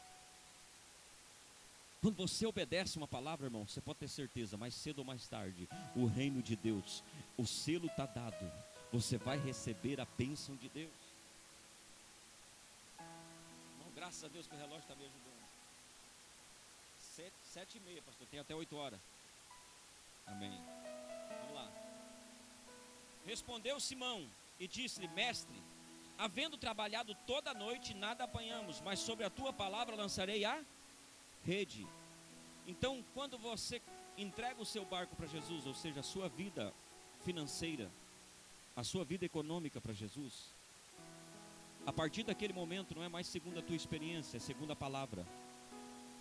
Quando 2.03 2.17
você 2.17 2.45
obedece 2.45 2.97
uma 2.97 3.07
palavra, 3.07 3.45
irmão, 3.45 3.65
você 3.65 3.79
pode 3.79 3.99
ter 3.99 4.09
certeza, 4.09 4.57
mais 4.57 4.73
cedo 4.73 4.99
ou 4.99 5.05
mais 5.05 5.25
tarde, 5.25 5.69
o 5.95 6.05
reino 6.05 6.41
de 6.41 6.53
Deus, 6.53 7.01
o 7.37 7.47
selo 7.47 7.85
está 7.85 8.05
dado, 8.05 8.51
você 8.91 9.17
vai 9.17 9.37
receber 9.39 10.01
a 10.01 10.05
bênção 10.17 10.53
de 10.57 10.67
Deus. 10.67 10.91
Irmão, 12.99 13.87
graças 13.95 14.21
a 14.21 14.27
Deus 14.27 14.45
que 14.47 14.53
o 14.53 14.57
relógio 14.57 14.81
está 14.81 14.95
me 14.95 15.05
ajudando. 15.05 15.47
Sete, 16.99 17.35
sete 17.45 17.77
e 17.77 17.79
meia, 17.79 18.01
pastor, 18.01 18.27
tem 18.27 18.41
até 18.41 18.53
oito 18.53 18.75
horas. 18.75 18.99
Amém. 20.27 20.51
Vamos 21.39 21.55
lá. 21.55 21.71
Respondeu 23.25 23.79
Simão 23.79 24.27
e 24.59 24.67
disse-lhe, 24.67 25.07
mestre, 25.07 25.55
havendo 26.17 26.57
trabalhado 26.57 27.15
toda 27.25 27.51
a 27.51 27.53
noite, 27.53 27.93
nada 27.93 28.25
apanhamos, 28.25 28.81
mas 28.81 28.99
sobre 28.99 29.23
a 29.23 29.29
tua 29.29 29.53
palavra 29.53 29.95
lançarei 29.95 30.43
a 30.43 30.61
rede. 31.45 31.85
Então, 32.67 33.03
quando 33.13 33.37
você 33.37 33.81
entrega 34.17 34.61
o 34.61 34.65
seu 34.65 34.85
barco 34.85 35.15
para 35.15 35.27
Jesus, 35.27 35.65
ou 35.65 35.73
seja, 35.73 35.99
a 35.99 36.03
sua 36.03 36.29
vida 36.29 36.73
financeira, 37.23 37.89
a 38.75 38.83
sua 38.83 39.03
vida 39.03 39.25
econômica 39.25 39.79
para 39.81 39.93
Jesus, 39.93 40.49
a 41.85 41.91
partir 41.91 42.23
daquele 42.23 42.53
momento 42.53 42.95
não 42.95 43.03
é 43.03 43.09
mais 43.09 43.27
segundo 43.27 43.59
a 43.59 43.61
tua 43.61 43.75
experiência, 43.75 44.37
é 44.37 44.39
segundo 44.39 44.71
a 44.71 44.75
palavra. 44.75 45.25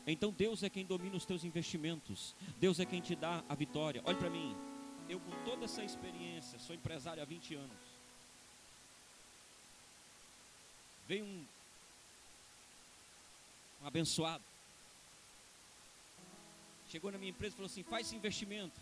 Então 0.07 0.33
Deus 0.33 0.63
é 0.65 0.69
quem 0.69 0.85
domina 0.85 1.17
os 1.17 1.25
teus 1.25 1.45
investimentos, 1.45 2.35
Deus 2.59 2.81
é 2.81 2.85
quem 2.85 3.01
te 3.01 3.15
dá 3.15 3.45
a 3.49 3.55
vitória. 3.55 4.03
Olha 4.05 4.19
para 4.19 4.31
mim, 4.31 4.57
eu 5.09 5.21
com 5.21 5.45
toda 5.45 5.65
essa 5.65 5.85
experiência, 5.85 6.59
sou 6.59 6.75
empresário 6.75 7.23
há 7.23 7.27
20 7.27 7.55
anos. 7.55 7.79
Veio 11.07 11.25
um, 11.25 11.45
um 13.83 13.87
abençoado 13.87 14.43
Chegou 16.93 17.11
na 17.11 17.17
minha 17.17 17.31
empresa 17.31 17.55
e 17.55 17.57
falou 17.57 17.71
assim: 17.71 17.83
faz 17.83 18.07
esse 18.07 18.15
investimento. 18.15 18.79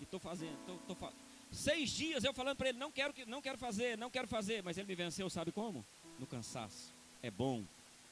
E 0.00 0.02
estou 0.02 0.18
fazendo. 0.18 0.58
Tô, 0.66 0.74
tô 0.88 0.94
fa... 0.96 1.12
Seis 1.52 1.90
dias 1.90 2.24
eu 2.24 2.34
falando 2.34 2.56
para 2.56 2.70
ele: 2.70 2.78
não 2.78 2.90
quero, 2.90 3.14
não 3.28 3.40
quero 3.40 3.56
fazer, 3.56 3.96
não 3.96 4.10
quero 4.10 4.26
fazer. 4.26 4.64
Mas 4.64 4.76
ele 4.76 4.88
me 4.88 4.96
venceu, 4.96 5.30
sabe 5.30 5.52
como? 5.52 5.86
No 6.18 6.26
cansaço. 6.26 6.92
É 7.22 7.30
bom. 7.30 7.62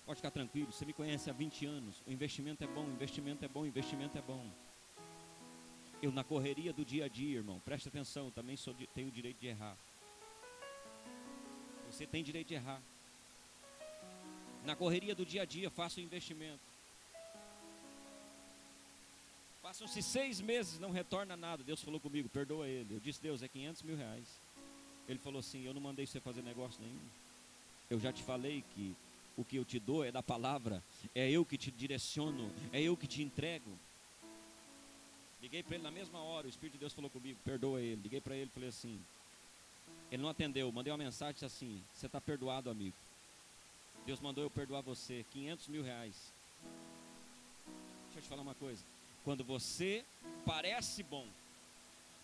Pode 0.07 0.19
ficar 0.19 0.31
tranquilo. 0.31 0.71
Você 0.71 0.85
me 0.85 0.93
conhece 0.93 1.29
há 1.29 1.33
20 1.33 1.67
anos. 1.67 1.97
O 2.07 2.13
investimento 2.13 2.63
é 2.63 2.67
bom, 2.69 2.85
investimento 2.85 3.45
é 3.45 3.49
bom, 3.49 3.67
investimento 3.67 4.17
é 4.17 4.23
bom. 4.23 4.49
Eu 6.01 6.13
na 6.13 6.23
correria 6.23 6.73
do 6.73 6.85
dia 6.85 7.07
a 7.07 7.09
dia, 7.09 7.39
irmão, 7.39 7.61
preste 7.65 7.89
atenção, 7.89 8.31
também 8.31 8.57
sou, 8.57 8.73
tenho 8.95 9.09
o 9.09 9.11
direito 9.11 9.41
de 9.41 9.49
errar. 9.49 9.77
Você 11.91 12.07
tem 12.07 12.23
direito 12.23 12.49
de 12.49 12.55
errar. 12.55 12.81
Na 14.65 14.77
correria 14.77 15.15
do 15.15 15.27
dia 15.27 15.43
a 15.43 15.45
dia, 15.45 15.71
faça 15.71 15.99
o 15.99 16.03
investimento. 16.03 16.74
Passam-se 19.65 20.03
seis 20.03 20.43
meses, 20.43 20.79
não 20.79 20.91
retorna 20.91 21.39
nada. 21.39 21.65
Deus 21.65 21.81
falou 21.81 21.99
comigo, 21.99 22.29
perdoa 22.29 22.69
ele. 22.69 22.97
Eu 22.97 23.01
disse, 23.01 23.23
Deus, 23.23 23.43
é 23.43 23.49
500 23.49 23.81
mil 23.81 23.97
reais. 23.97 24.27
Ele 25.09 25.19
falou 25.19 25.41
assim: 25.41 25.65
Eu 25.65 25.73
não 25.73 25.81
mandei 25.81 26.07
você 26.07 26.21
fazer 26.21 26.43
negócio 26.43 26.83
nenhum. 26.83 27.01
Eu 27.89 27.99
já 27.99 28.13
te 28.13 28.23
falei 28.23 28.63
que 28.75 28.95
o 29.39 29.43
que 29.43 29.57
eu 29.57 29.65
te 29.65 29.81
dou 29.81 30.05
é 30.05 30.13
da 30.13 30.23
palavra, 30.23 30.83
é 31.15 31.31
eu 31.31 31.47
que 31.47 31.57
te 31.57 31.71
direciono, 31.71 32.53
é 32.75 32.83
eu 32.83 32.95
que 32.95 33.07
te 33.07 33.23
entrego. 33.23 33.71
Liguei 35.41 35.63
para 35.63 35.77
ele 35.77 35.85
na 35.85 35.91
mesma 35.91 36.19
hora, 36.19 36.47
o 36.47 36.51
Espírito 36.51 36.75
de 36.75 36.81
Deus 36.81 36.93
falou 36.93 37.09
comigo, 37.09 37.41
perdoa 37.43 37.81
ele. 37.81 38.03
Liguei 38.03 38.21
para 38.21 38.37
ele 38.37 38.51
e 38.51 38.55
falei 38.55 38.69
assim: 38.69 39.01
Ele 40.13 40.23
não 40.23 40.29
atendeu, 40.29 40.71
mandei 40.73 40.93
uma 40.93 40.99
mensagem 40.99 41.33
disse 41.33 41.47
assim: 41.47 41.83
Você 41.95 42.05
está 42.05 42.21
perdoado, 42.21 42.69
amigo. 42.69 42.97
Deus 44.05 44.21
mandou 44.21 44.45
eu 44.45 44.51
perdoar 44.51 44.83
você, 44.83 45.25
500 45.33 45.69
mil 45.69 45.83
reais. 45.83 46.35
Deixa 48.05 48.19
eu 48.19 48.23
te 48.23 48.29
falar 48.29 48.43
uma 48.43 48.55
coisa. 48.55 48.85
Quando 49.25 49.43
você 49.43 50.05
parece 50.45 51.03
bom, 51.03 51.27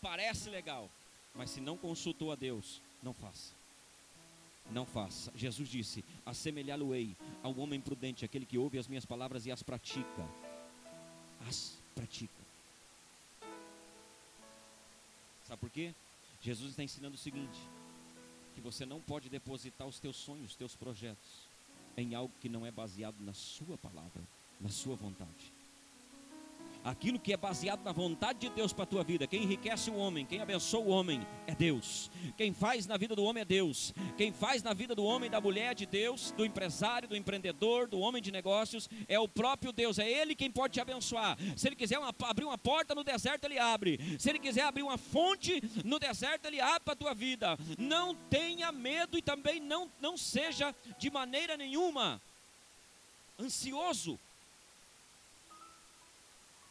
parece 0.02 0.50
legal, 0.50 0.90
mas 1.34 1.50
se 1.50 1.60
não 1.60 1.76
consultou 1.76 2.30
a 2.30 2.36
Deus, 2.36 2.80
não 3.02 3.14
faça. 3.14 3.52
Não 4.70 4.84
faça. 4.84 5.32
Jesus 5.34 5.68
disse: 5.68 6.04
assemelhá-lo-ei 6.24 7.16
ao 7.42 7.56
homem 7.58 7.80
prudente, 7.80 8.24
aquele 8.24 8.46
que 8.46 8.58
ouve 8.58 8.78
as 8.78 8.86
minhas 8.86 9.06
palavras 9.06 9.46
e 9.46 9.50
as 9.50 9.62
pratica. 9.62 10.28
As 11.48 11.78
pratica. 11.94 12.40
Sabe 15.48 15.60
por 15.60 15.70
quê? 15.70 15.94
Jesus 16.42 16.70
está 16.70 16.84
ensinando 16.84 17.16
o 17.16 17.18
seguinte: 17.18 17.58
que 18.54 18.60
você 18.60 18.84
não 18.84 19.00
pode 19.00 19.28
depositar 19.28 19.88
os 19.88 19.98
teus 19.98 20.16
sonhos, 20.16 20.50
os 20.50 20.56
teus 20.56 20.76
projetos, 20.76 21.48
em 21.96 22.14
algo 22.14 22.32
que 22.40 22.48
não 22.48 22.66
é 22.66 22.70
baseado 22.70 23.16
na 23.20 23.32
sua 23.32 23.78
palavra, 23.78 24.22
na 24.60 24.68
sua 24.68 24.94
vontade. 24.94 25.59
Aquilo 26.82 27.18
que 27.18 27.32
é 27.32 27.36
baseado 27.36 27.82
na 27.82 27.92
vontade 27.92 28.38
de 28.38 28.48
Deus 28.48 28.72
para 28.72 28.84
a 28.84 28.86
tua 28.86 29.04
vida. 29.04 29.26
Quem 29.26 29.42
enriquece 29.42 29.90
o 29.90 29.96
homem, 29.96 30.24
quem 30.24 30.40
abençoa 30.40 30.80
o 30.80 30.88
homem 30.88 31.26
é 31.46 31.54
Deus. 31.54 32.10
Quem 32.36 32.54
faz 32.54 32.86
na 32.86 32.96
vida 32.96 33.14
do 33.14 33.22
homem 33.22 33.42
é 33.42 33.44
Deus. 33.44 33.92
Quem 34.16 34.32
faz 34.32 34.62
na 34.62 34.72
vida 34.72 34.94
do 34.94 35.04
homem 35.04 35.30
da 35.30 35.40
mulher 35.40 35.72
é 35.72 35.74
de 35.74 35.84
Deus, 35.84 36.32
do 36.32 36.44
empresário, 36.44 37.08
do 37.08 37.16
empreendedor, 37.16 37.86
do 37.86 38.00
homem 38.00 38.22
de 38.22 38.32
negócios, 38.32 38.88
é 39.08 39.18
o 39.20 39.28
próprio 39.28 39.72
Deus. 39.72 39.98
É 39.98 40.10
Ele 40.10 40.34
quem 40.34 40.50
pode 40.50 40.74
te 40.74 40.80
abençoar. 40.80 41.36
Se 41.56 41.68
Ele 41.68 41.76
quiser 41.76 41.98
uma, 41.98 42.14
abrir 42.22 42.44
uma 42.44 42.58
porta 42.58 42.94
no 42.94 43.04
deserto, 43.04 43.44
Ele 43.44 43.58
abre. 43.58 44.00
Se 44.18 44.30
Ele 44.30 44.38
quiser 44.38 44.62
abrir 44.62 44.82
uma 44.82 44.96
fonte 44.96 45.62
no 45.84 45.98
deserto, 45.98 46.46
Ele 46.46 46.60
abre 46.60 46.80
para 46.80 46.94
a 46.94 46.96
tua 46.96 47.14
vida. 47.14 47.58
Não 47.78 48.14
tenha 48.14 48.72
medo 48.72 49.18
e 49.18 49.22
também 49.22 49.60
não, 49.60 49.90
não 50.00 50.16
seja 50.16 50.74
de 50.98 51.10
maneira 51.10 51.56
nenhuma 51.56 52.20
ansioso 53.38 54.18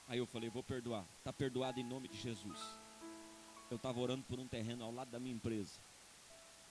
Aí 0.10 0.18
eu 0.18 0.26
falei, 0.26 0.49
vou 0.49 0.64
perdoar. 0.64 1.05
Está 1.20 1.32
perdoado 1.32 1.80
em 1.80 1.84
nome 1.84 2.07
de 2.07 2.18
Jesus. 2.20 2.60
Eu 3.70 3.78
estava 3.78 3.99
orando 3.99 4.24
por 4.24 4.39
um 4.39 4.47
terreno 4.47 4.84
ao 4.84 4.91
lado 4.91 5.12
da 5.12 5.20
minha 5.20 5.36
empresa. 5.36 5.80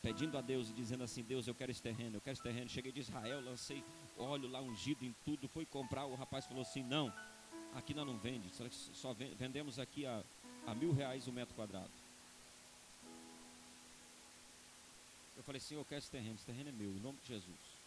Pedindo 0.02 0.36
a 0.36 0.40
Deus 0.40 0.68
e 0.70 0.72
dizendo 0.72 1.04
assim, 1.04 1.22
Deus, 1.22 1.46
eu 1.46 1.54
quero 1.54 1.70
esse 1.70 1.80
terreno, 1.80 2.16
eu 2.16 2.20
quero 2.20 2.34
esse 2.34 2.42
terreno. 2.42 2.68
Cheguei 2.68 2.90
de 2.90 3.00
Israel, 3.00 3.40
lancei 3.40 3.82
óleo 4.16 4.48
lá 4.48 4.60
ungido 4.60 5.04
em 5.04 5.14
tudo, 5.24 5.48
fui 5.48 5.64
comprar, 5.64 6.04
o 6.06 6.16
rapaz 6.16 6.46
falou 6.46 6.62
assim, 6.62 6.82
não, 6.82 7.12
aqui 7.74 7.94
nós 7.94 8.06
não 8.06 8.18
vende, 8.18 8.50
só 8.94 9.12
vendemos 9.12 9.78
aqui 9.78 10.04
a, 10.04 10.22
a 10.66 10.74
mil 10.74 10.92
reais 10.92 11.28
o 11.28 11.32
metro 11.32 11.54
quadrado. 11.54 11.90
Eu 15.36 15.42
falei, 15.44 15.60
Senhor, 15.60 15.80
eu 15.80 15.84
quero 15.84 16.00
esse 16.00 16.10
terreno, 16.10 16.34
esse 16.34 16.46
terreno 16.46 16.68
é 16.68 16.72
meu, 16.72 16.90
em 16.90 17.00
nome 17.00 17.18
de 17.22 17.28
Jesus. 17.28 17.78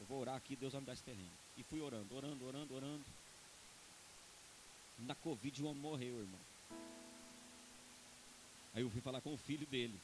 Eu 0.00 0.06
vou 0.06 0.20
orar 0.20 0.36
aqui, 0.36 0.56
Deus 0.56 0.72
vai 0.72 0.80
me 0.80 0.86
dar 0.86 0.94
esse 0.94 1.02
terreno. 1.02 1.30
E 1.58 1.62
fui 1.62 1.80
orando, 1.82 2.14
orando, 2.16 2.46
orando, 2.46 2.74
orando. 2.74 3.04
Na 5.06 5.14
Covid 5.14 5.62
o 5.62 5.66
homem 5.66 5.82
morreu, 5.82 6.20
irmão. 6.20 6.40
Aí 8.74 8.82
eu 8.82 8.90
fui 8.90 9.00
falar 9.00 9.20
com 9.20 9.32
o 9.32 9.36
filho 9.36 9.66
dele. 9.66 9.98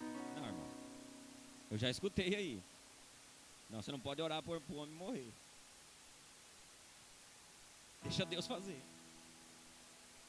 Não, 0.00 0.46
irmão. 0.46 0.70
Eu 1.70 1.78
já 1.78 1.90
escutei 1.90 2.34
aí. 2.34 2.62
Não, 3.70 3.80
você 3.82 3.90
não 3.90 4.00
pode 4.00 4.20
orar 4.20 4.42
para 4.42 4.60
o 4.68 4.76
homem 4.76 4.94
morrer. 4.94 5.32
Deixa 8.02 8.24
Deus 8.24 8.46
fazer. 8.46 8.80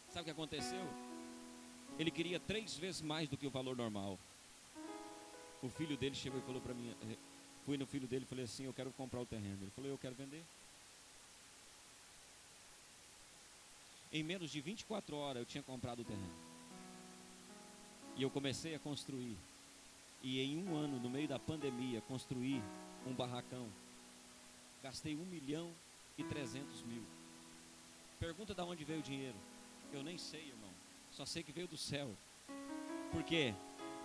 Sabe 0.10 0.22
o 0.22 0.26
que 0.26 0.32
aconteceu? 0.32 0.86
Ele 1.98 2.10
queria 2.10 2.40
três 2.40 2.78
vezes 2.78 3.02
mais 3.02 3.28
do 3.28 3.38
que 3.38 3.46
o 3.46 3.52
valor 3.52 3.76
normal. 3.76 4.18
O 5.62 5.70
filho 5.70 5.98
dele 5.98 6.16
chegou 6.16 6.40
e 6.40 6.44
falou 6.44 6.62
para 6.62 6.74
mim. 6.74 6.96
Eh, 7.04 7.18
fui 7.66 7.78
no 7.78 7.86
filho 7.86 8.08
dele 8.08 8.26
e 8.26 8.28
falei 8.28 8.46
assim: 8.46 8.66
Eu 8.66 8.74
quero 8.74 8.92
comprar 8.92 9.22
o 9.22 9.26
terreno. 9.26 9.58
Ele 9.62 9.72
falou: 9.72 9.90
Eu 9.90 9.98
quero 9.98 10.16
vender. 10.16 10.44
Em 14.14 14.22
menos 14.22 14.52
de 14.52 14.62
24 14.62 15.16
horas 15.16 15.40
eu 15.40 15.46
tinha 15.46 15.64
comprado 15.64 16.04
o 16.04 16.06
terreno. 16.06 16.32
E 18.16 18.22
eu 18.22 18.30
comecei 18.30 18.76
a 18.76 18.80
construir. 18.80 19.36
E 20.22 20.40
em 20.40 20.64
um 20.64 20.76
ano, 20.76 21.00
no 21.00 21.10
meio 21.10 21.28
da 21.28 21.40
pandemia, 21.40 22.00
construí 22.02 22.62
um 23.08 23.14
barracão. 23.14 23.68
Gastei 24.84 25.16
1 25.16 25.26
milhão 25.26 25.72
e 26.16 26.24
300 26.24 26.84
mil. 26.84 27.02
Pergunta 28.20 28.54
de 28.54 28.62
onde 28.62 28.84
veio 28.84 29.00
o 29.00 29.04
dinheiro. 29.04 29.36
Eu 29.92 30.04
nem 30.04 30.18
sei, 30.18 30.42
irmão. 30.42 30.70
Só 31.12 31.26
sei 31.26 31.42
que 31.42 31.52
veio 31.52 31.68
do 31.68 31.78
céu. 31.78 32.16
Por 33.12 33.24
quê? 33.24 33.56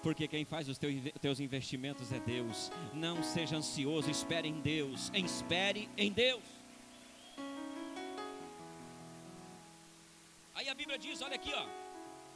Porque 0.03 0.27
quem 0.27 0.45
faz 0.45 0.69
os 0.69 0.79
teus 0.79 1.39
investimentos 1.39 2.13
é 2.13 2.21
Deus. 2.21 2.71
Não 2.95 3.23
seja 3.23 3.57
ansioso, 3.57 4.11
espere 4.11 4.49
em 4.49 4.61
Deus. 4.61 5.11
Espere 5.15 5.89
em 5.99 6.11
Deus. 6.11 6.58
Diz: 11.01 11.21
olha 11.23 11.37
aqui, 11.37 11.53
ó. 11.53 11.67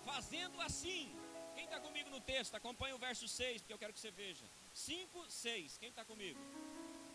Fazendo 0.05 0.61
assim. 0.61 1.11
Quem 1.55 1.65
está 1.65 1.79
comigo 1.81 2.09
no 2.11 2.21
texto? 2.21 2.55
Acompanhe 2.55 2.95
o 2.95 2.99
verso 2.99 3.29
6, 3.29 3.61
porque 3.61 3.75
eu 3.75 3.79
quero 3.79 3.93
que 3.93 4.01
você 4.01 4.11
veja. 4.11 4.45
5, 4.75 5.25
6. 5.29 5.79
Quem 5.79 5.91
está 5.91 6.05
comigo? 6.05 6.41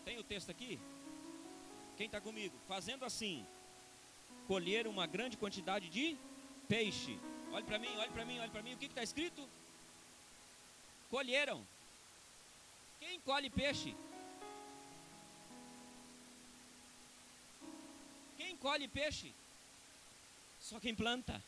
Tem 0.06 0.18
o 0.18 0.24
texto 0.24 0.50
aqui? 0.52 0.80
Quem 1.98 2.06
está 2.06 2.22
comigo? 2.22 2.56
Fazendo 2.68 3.04
assim. 3.04 3.46
Colher 4.48 4.88
uma 4.88 5.06
grande 5.08 5.36
quantidade 5.36 5.90
de 5.90 6.16
peixe. 6.70 7.20
Olhe 7.52 7.66
para 7.66 7.80
mim, 7.80 7.94
olhe 7.98 8.12
para 8.12 8.26
mim, 8.26 8.40
olhe 8.40 8.52
para 8.52 8.62
mim. 8.62 8.74
O 8.74 8.78
que 8.78 8.86
está 8.86 9.04
escrito? 9.04 9.48
Colheram. 11.10 11.66
Quem 13.00 13.20
colhe 13.22 13.50
peixe? 13.50 13.96
Quem 18.38 18.56
colhe 18.58 18.88
peixe? 18.88 19.34
Só 20.68 20.82
quem 20.82 20.94
planta. 20.94 21.42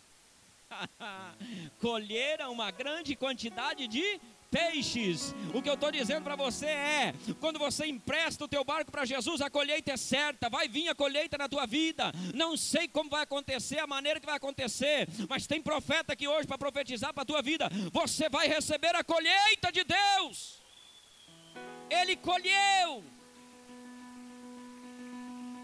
Colheram 1.81 2.53
uma 2.53 2.71
grande 2.71 3.17
quantidade 3.17 3.85
de 3.85 4.17
peixes. 4.49 5.35
O 5.53 5.61
que 5.61 5.69
eu 5.69 5.73
estou 5.73 5.91
dizendo 5.91 6.23
para 6.23 6.37
você 6.37 6.67
é: 6.67 7.13
quando 7.37 7.59
você 7.59 7.85
empresta 7.85 8.45
o 8.45 8.47
teu 8.47 8.63
barco 8.63 8.89
para 8.89 9.03
Jesus, 9.03 9.41
a 9.41 9.49
colheita 9.49 9.91
é 9.91 9.97
certa, 9.97 10.49
vai 10.49 10.69
vir 10.69 10.87
a 10.87 10.95
colheita 10.95 11.37
na 11.37 11.49
tua 11.49 11.65
vida. 11.67 12.13
Não 12.33 12.55
sei 12.55 12.87
como 12.87 13.09
vai 13.09 13.23
acontecer, 13.23 13.79
a 13.79 13.85
maneira 13.85 14.21
que 14.21 14.25
vai 14.25 14.37
acontecer, 14.37 15.05
mas 15.27 15.45
tem 15.45 15.61
profeta 15.61 16.13
aqui 16.13 16.25
hoje 16.25 16.47
para 16.47 16.57
profetizar 16.57 17.13
para 17.13 17.23
a 17.23 17.25
tua 17.25 17.41
vida. 17.41 17.69
Você 17.91 18.29
vai 18.29 18.47
receber 18.47 18.95
a 18.95 19.03
colheita 19.03 19.69
de 19.69 19.83
Deus. 19.83 20.61
Ele 21.89 22.15
colheu. 22.15 23.03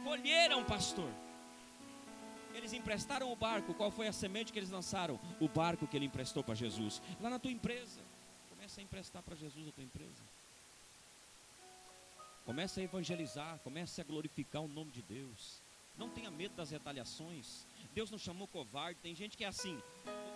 Colheram, 0.03 0.61
pastor. 0.65 1.24
Eles 2.55 2.71
emprestaram 2.71 3.31
o 3.31 3.35
barco. 3.35 3.73
Qual 3.73 3.91
foi 3.91 4.07
a 4.07 4.13
semente 4.13 4.53
que 4.53 4.57
eles 4.57 4.71
lançaram? 4.71 5.19
O 5.41 5.47
barco 5.47 5.85
que 5.85 5.97
ele 5.97 6.05
emprestou 6.05 6.43
para 6.43 6.55
Jesus. 6.55 7.01
Lá 7.19 7.29
na 7.29 7.37
tua 7.37 7.51
empresa. 7.51 7.99
Começa 8.49 8.79
a 8.79 8.83
emprestar 8.83 9.21
para 9.21 9.35
Jesus 9.35 9.67
a 9.67 9.71
tua 9.71 9.83
empresa. 9.83 10.23
Comece 12.45 12.79
a 12.79 12.83
evangelizar, 12.83 13.59
comece 13.63 13.99
a 13.99 14.03
glorificar 14.03 14.61
o 14.61 14.67
nome 14.67 14.91
de 14.91 15.01
Deus. 15.01 15.61
Não 15.97 16.09
tenha 16.09 16.31
medo 16.31 16.55
das 16.55 16.71
retaliações. 16.71 17.65
Deus 17.93 18.09
não 18.09 18.17
chamou 18.17 18.47
covarde. 18.47 18.99
Tem 19.01 19.13
gente 19.13 19.35
que 19.35 19.43
é 19.43 19.47
assim. 19.47 19.81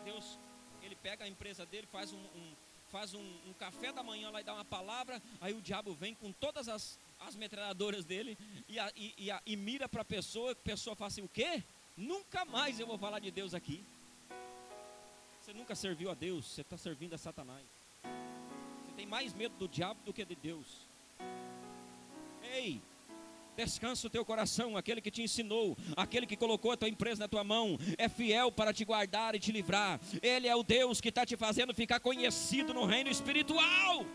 Deus, 0.04 0.38
ele 0.84 0.96
pega 0.96 1.24
a 1.24 1.28
empresa 1.28 1.66
dele, 1.66 1.88
faz 1.88 2.12
um, 2.12 2.18
um 2.18 2.54
faz 2.90 3.14
um, 3.14 3.22
um, 3.48 3.54
café 3.54 3.92
da 3.92 4.02
manhã 4.02 4.32
lá 4.32 4.42
e 4.42 4.44
dá 4.44 4.54
uma 4.54 4.66
palavra. 4.66 5.22
Aí 5.40 5.54
o 5.54 5.62
diabo 5.62 5.94
vem 5.94 6.16
com 6.16 6.32
todas 6.32 6.68
as, 6.68 7.00
as 7.20 7.36
metralhadoras 7.36 8.04
dele 8.04 8.38
e, 8.68 8.80
a, 8.80 8.92
e, 8.96 9.14
e, 9.18 9.32
a, 9.32 9.42
e 9.46 9.56
mira 9.56 9.88
para 9.88 10.02
a 10.02 10.06
pessoa. 10.06 10.52
A 10.52 10.56
pessoa 10.56 10.96
fala 10.96 11.08
assim: 11.08 11.22
o 11.22 11.30
quê? 11.30 11.64
Nunca 12.00 12.46
mais 12.46 12.80
eu 12.80 12.88
vou 12.88 12.98
falar 12.98 13.20
de 13.20 13.30
Deus 13.30 13.54
aqui. 13.54 13.84
Você 15.42 15.52
nunca 15.54 15.76
serviu 15.76 16.10
a 16.10 16.14
Deus, 16.14 16.46
você 16.46 16.62
está 16.62 16.78
servindo 16.78 17.14
a 17.14 17.18
Satanás. 17.18 17.66
Você 18.02 18.94
tem 18.96 19.06
mais 19.06 19.34
medo 19.34 19.54
do 19.58 19.68
diabo 19.68 20.00
do 20.06 20.14
que 20.14 20.24
de 20.24 20.36
Deus. 20.36 20.88
Ei, 22.42 22.82
descansa 23.58 24.08
o 24.08 24.10
teu 24.10 24.24
coração, 24.24 24.78
aquele 24.78 25.02
que 25.02 25.12
te 25.12 25.22
ensinou, 25.22 25.78
aquele 25.98 26.26
que 26.26 26.38
colocou 26.38 26.72
a 26.72 26.78
tua 26.78 26.88
empresa 26.88 27.20
na 27.20 27.28
tua 27.28 27.44
mão, 27.44 27.78
é 27.98 28.08
fiel 28.08 28.50
para 28.50 28.72
te 28.72 28.86
guardar 28.86 29.36
e 29.36 29.40
te 29.40 29.52
livrar. 29.52 30.00
Ele 30.22 30.48
é 30.48 30.56
o 30.56 30.64
Deus 30.64 31.02
que 31.02 31.10
está 31.10 31.26
te 31.26 31.36
fazendo 31.36 31.74
ficar 31.74 32.00
conhecido 32.00 32.74
no 32.74 32.86
reino 32.86 33.10
espiritual. 33.10 34.06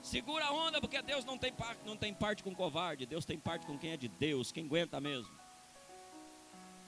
Segura 0.00 0.46
a 0.46 0.52
onda, 0.52 0.80
porque 0.80 1.02
Deus 1.02 1.26
não 1.26 1.36
tem, 1.36 1.52
parte, 1.52 1.80
não 1.84 1.98
tem 1.98 2.14
parte 2.14 2.42
com 2.42 2.54
covarde, 2.54 3.04
Deus 3.04 3.26
tem 3.26 3.38
parte 3.38 3.66
com 3.66 3.76
quem 3.76 3.90
é 3.90 3.96
de 3.98 4.08
Deus, 4.08 4.50
quem 4.50 4.64
aguenta 4.64 4.98
mesmo. 4.98 5.37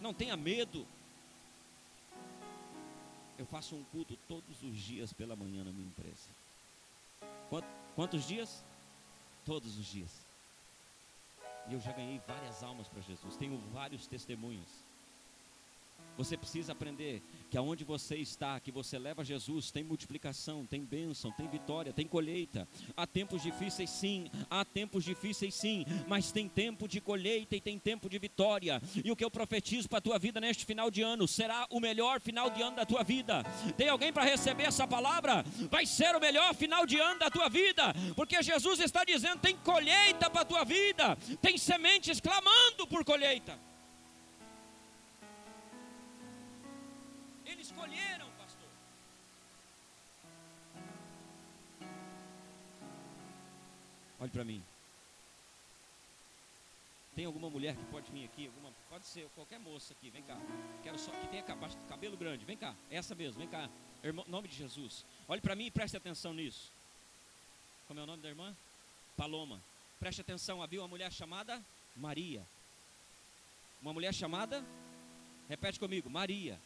Não 0.00 0.14
tenha 0.14 0.36
medo. 0.36 0.86
Eu 3.38 3.46
faço 3.46 3.74
um 3.74 3.84
culto 3.84 4.16
todos 4.28 4.62
os 4.62 4.76
dias 4.76 5.12
pela 5.12 5.36
manhã 5.36 5.64
na 5.64 5.72
minha 5.72 5.86
empresa. 5.86 6.28
Quantos 7.94 8.26
dias? 8.26 8.64
Todos 9.44 9.78
os 9.78 9.86
dias. 9.86 10.26
E 11.68 11.74
eu 11.74 11.80
já 11.80 11.92
ganhei 11.92 12.20
várias 12.26 12.62
almas 12.62 12.88
para 12.88 13.00
Jesus. 13.02 13.36
Tenho 13.36 13.58
vários 13.72 14.06
testemunhos. 14.06 14.68
Você 16.20 16.36
precisa 16.36 16.72
aprender 16.72 17.22
que 17.48 17.56
aonde 17.56 17.82
você 17.82 18.16
está, 18.16 18.60
que 18.60 18.70
você 18.70 18.98
leva 18.98 19.24
Jesus, 19.24 19.70
tem 19.70 19.82
multiplicação, 19.82 20.66
tem 20.66 20.84
bênção, 20.84 21.32
tem 21.32 21.48
vitória, 21.48 21.94
tem 21.94 22.06
colheita. 22.06 22.68
Há 22.94 23.06
tempos 23.06 23.42
difíceis 23.42 23.88
sim, 23.88 24.30
há 24.50 24.62
tempos 24.62 25.02
difíceis 25.02 25.54
sim, 25.54 25.86
mas 26.06 26.30
tem 26.30 26.46
tempo 26.46 26.86
de 26.86 27.00
colheita 27.00 27.56
e 27.56 27.60
tem 27.60 27.78
tempo 27.78 28.06
de 28.06 28.18
vitória. 28.18 28.82
E 29.02 29.10
o 29.10 29.16
que 29.16 29.24
eu 29.24 29.30
profetizo 29.30 29.88
para 29.88 29.96
a 29.96 30.02
tua 30.02 30.18
vida 30.18 30.40
neste 30.42 30.66
final 30.66 30.90
de 30.90 31.00
ano 31.00 31.26
será 31.26 31.66
o 31.70 31.80
melhor 31.80 32.20
final 32.20 32.50
de 32.50 32.60
ano 32.60 32.76
da 32.76 32.84
tua 32.84 33.02
vida. 33.02 33.42
Tem 33.78 33.88
alguém 33.88 34.12
para 34.12 34.22
receber 34.22 34.64
essa 34.64 34.86
palavra? 34.86 35.42
Vai 35.70 35.86
ser 35.86 36.14
o 36.14 36.20
melhor 36.20 36.54
final 36.54 36.84
de 36.84 36.98
ano 36.98 37.18
da 37.18 37.30
tua 37.30 37.48
vida, 37.48 37.94
porque 38.14 38.42
Jesus 38.42 38.78
está 38.78 39.04
dizendo: 39.04 39.40
tem 39.40 39.56
colheita 39.56 40.28
para 40.28 40.42
a 40.42 40.44
tua 40.44 40.64
vida, 40.64 41.16
tem 41.40 41.56
sementes 41.56 42.20
clamando 42.20 42.86
por 42.86 43.06
colheita. 43.06 43.69
Escolheram, 47.60 48.30
pastor. 48.38 48.68
Olhe 54.20 54.30
para 54.30 54.44
mim. 54.44 54.62
Tem 57.14 57.24
alguma 57.24 57.50
mulher 57.50 57.76
que 57.76 57.84
pode 57.86 58.10
vir 58.12 58.24
aqui? 58.24 58.46
Alguma, 58.46 58.72
pode 58.88 59.06
ser 59.06 59.28
qualquer 59.34 59.58
moça 59.58 59.92
aqui, 59.92 60.10
vem 60.10 60.22
cá. 60.22 60.36
Quero 60.82 60.98
só 60.98 61.10
que 61.10 61.26
tenha 61.28 61.42
cabelo 61.42 62.16
grande, 62.16 62.44
vem 62.44 62.56
cá. 62.56 62.74
Essa 62.90 63.14
mesmo, 63.14 63.38
vem 63.38 63.48
cá. 63.48 63.68
Irmão, 64.02 64.24
nome 64.28 64.48
de 64.48 64.56
Jesus. 64.56 65.04
Olhe 65.28 65.40
para 65.40 65.54
mim 65.54 65.66
e 65.66 65.70
preste 65.70 65.96
atenção 65.96 66.32
nisso. 66.32 66.70
Como 67.86 67.98
é 67.98 68.02
o 68.02 68.06
nome 68.06 68.22
da 68.22 68.28
irmã? 68.28 68.56
Paloma. 69.16 69.60
Preste 69.98 70.20
atenção, 70.20 70.62
havia 70.62 70.80
uma 70.80 70.88
mulher 70.88 71.12
chamada 71.12 71.62
Maria. 71.96 72.46
Uma 73.82 73.92
mulher 73.92 74.14
chamada, 74.14 74.64
repete 75.48 75.78
comigo, 75.78 76.08
Maria. 76.08 76.58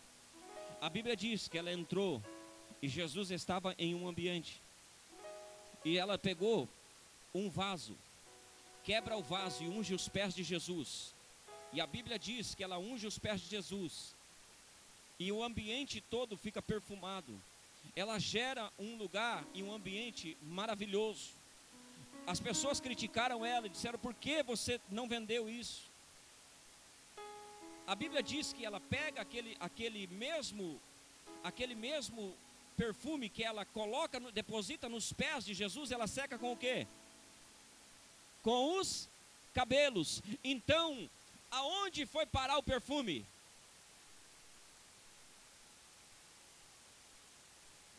A 0.84 0.90
Bíblia 0.90 1.16
diz 1.16 1.48
que 1.48 1.56
ela 1.56 1.72
entrou 1.72 2.22
e 2.82 2.90
Jesus 2.90 3.30
estava 3.30 3.74
em 3.78 3.94
um 3.94 4.06
ambiente. 4.06 4.60
E 5.82 5.96
ela 5.96 6.18
pegou 6.18 6.68
um 7.34 7.48
vaso, 7.48 7.96
quebra 8.84 9.16
o 9.16 9.22
vaso 9.22 9.64
e 9.64 9.66
unge 9.66 9.94
os 9.94 10.10
pés 10.10 10.34
de 10.34 10.42
Jesus. 10.42 11.14
E 11.72 11.80
a 11.80 11.86
Bíblia 11.86 12.18
diz 12.18 12.54
que 12.54 12.62
ela 12.62 12.76
unge 12.78 13.06
os 13.06 13.18
pés 13.18 13.40
de 13.40 13.48
Jesus. 13.48 14.14
E 15.18 15.32
o 15.32 15.42
ambiente 15.42 16.02
todo 16.02 16.36
fica 16.36 16.60
perfumado. 16.60 17.32
Ela 17.96 18.18
gera 18.18 18.70
um 18.78 18.98
lugar 18.98 19.42
e 19.54 19.62
um 19.62 19.72
ambiente 19.72 20.36
maravilhoso. 20.42 21.30
As 22.26 22.40
pessoas 22.40 22.78
criticaram 22.78 23.42
ela 23.42 23.68
e 23.68 23.70
disseram: 23.70 23.98
por 23.98 24.12
que 24.12 24.42
você 24.42 24.78
não 24.90 25.08
vendeu 25.08 25.48
isso? 25.48 25.93
A 27.86 27.94
Bíblia 27.94 28.22
diz 28.22 28.52
que 28.52 28.64
ela 28.64 28.80
pega 28.80 29.20
aquele, 29.20 29.56
aquele 29.60 30.06
mesmo 30.06 30.80
aquele 31.42 31.74
mesmo 31.74 32.34
perfume 32.76 33.28
que 33.28 33.44
ela 33.44 33.64
coloca, 33.66 34.18
deposita 34.32 34.88
nos 34.88 35.12
pés 35.12 35.44
de 35.44 35.54
Jesus, 35.54 35.92
ela 35.92 36.06
seca 36.06 36.38
com 36.38 36.52
o 36.52 36.56
quê? 36.56 36.86
Com 38.42 38.78
os 38.78 39.08
cabelos. 39.52 40.22
Então, 40.42 41.08
aonde 41.50 42.06
foi 42.06 42.26
parar 42.26 42.56
o 42.56 42.62
perfume? 42.62 43.24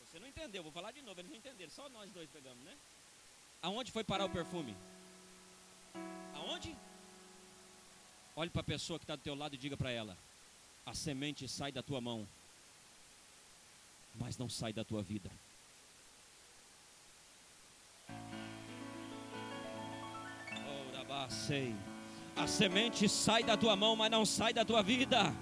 Você 0.04 0.18
não 0.18 0.28
entendeu, 0.28 0.62
vou 0.62 0.72
falar 0.72 0.92
de 0.92 1.02
novo, 1.02 1.20
eles 1.20 1.30
não 1.30 1.38
entenderam, 1.38 1.70
só 1.70 1.88
nós 1.88 2.10
dois 2.10 2.28
pegamos, 2.30 2.62
né? 2.64 2.76
Aonde 3.62 3.92
foi 3.92 4.04
parar 4.04 4.24
o 4.26 4.30
perfume? 4.30 4.76
Aonde? 6.34 6.76
Olhe 8.36 8.50
para 8.50 8.60
a 8.60 8.64
pessoa 8.64 8.98
que 8.98 9.04
está 9.04 9.16
do 9.16 9.22
teu 9.22 9.34
lado 9.34 9.54
e 9.54 9.58
diga 9.58 9.76
para 9.76 9.90
ela: 9.90 10.16
a 10.84 10.94
semente 10.94 11.48
sai 11.48 11.72
da 11.72 11.82
tua 11.82 12.00
mão, 12.00 12.28
mas 14.14 14.36
não 14.36 14.48
sai 14.48 14.72
da 14.74 14.84
tua 14.84 15.02
vida. 15.02 15.30
A 22.36 22.46
semente 22.46 23.08
sai 23.08 23.42
da 23.42 23.56
tua 23.56 23.74
mão, 23.74 23.96
mas 23.96 24.10
não 24.10 24.26
sai 24.26 24.52
da 24.52 24.64
tua 24.64 24.82
vida 24.82 25.34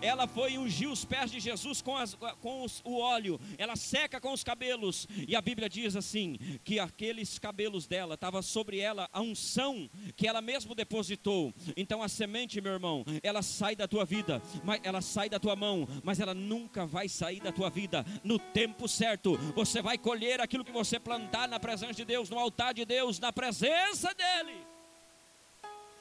ela 0.00 0.26
foi 0.26 0.58
ungir 0.58 0.90
os 0.90 1.04
pés 1.04 1.30
de 1.30 1.40
Jesus 1.40 1.82
com, 1.82 1.96
as, 1.96 2.14
com 2.40 2.64
os, 2.64 2.80
o 2.84 2.98
óleo, 2.98 3.40
ela 3.58 3.76
seca 3.76 4.20
com 4.20 4.32
os 4.32 4.44
cabelos, 4.44 5.06
e 5.26 5.36
a 5.36 5.40
Bíblia 5.40 5.68
diz 5.68 5.96
assim: 5.96 6.38
que 6.64 6.78
aqueles 6.78 7.38
cabelos 7.38 7.86
dela, 7.86 8.14
estava 8.14 8.42
sobre 8.42 8.78
ela 8.78 9.08
a 9.12 9.20
unção 9.20 9.88
que 10.16 10.26
ela 10.26 10.40
mesmo 10.40 10.74
depositou. 10.74 11.52
Então 11.76 12.02
a 12.02 12.08
semente, 12.08 12.60
meu 12.60 12.72
irmão, 12.72 13.04
ela 13.22 13.42
sai 13.42 13.74
da 13.76 13.88
tua 13.88 14.04
vida, 14.04 14.42
mas 14.64 14.80
ela 14.82 15.00
sai 15.00 15.28
da 15.28 15.38
tua 15.38 15.56
mão, 15.56 15.86
mas 16.02 16.20
ela 16.20 16.34
nunca 16.34 16.86
vai 16.86 17.08
sair 17.08 17.40
da 17.40 17.52
tua 17.52 17.70
vida. 17.70 18.04
No 18.22 18.38
tempo 18.38 18.88
certo, 18.88 19.36
você 19.54 19.82
vai 19.82 19.98
colher 19.98 20.40
aquilo 20.40 20.64
que 20.64 20.72
você 20.72 20.98
plantar 20.98 21.48
na 21.48 21.60
presença 21.60 21.94
de 21.94 22.04
Deus, 22.04 22.30
no 22.30 22.38
altar 22.38 22.74
de 22.74 22.84
Deus, 22.84 23.18
na 23.18 23.32
presença 23.32 24.14
dEle. 24.14 24.71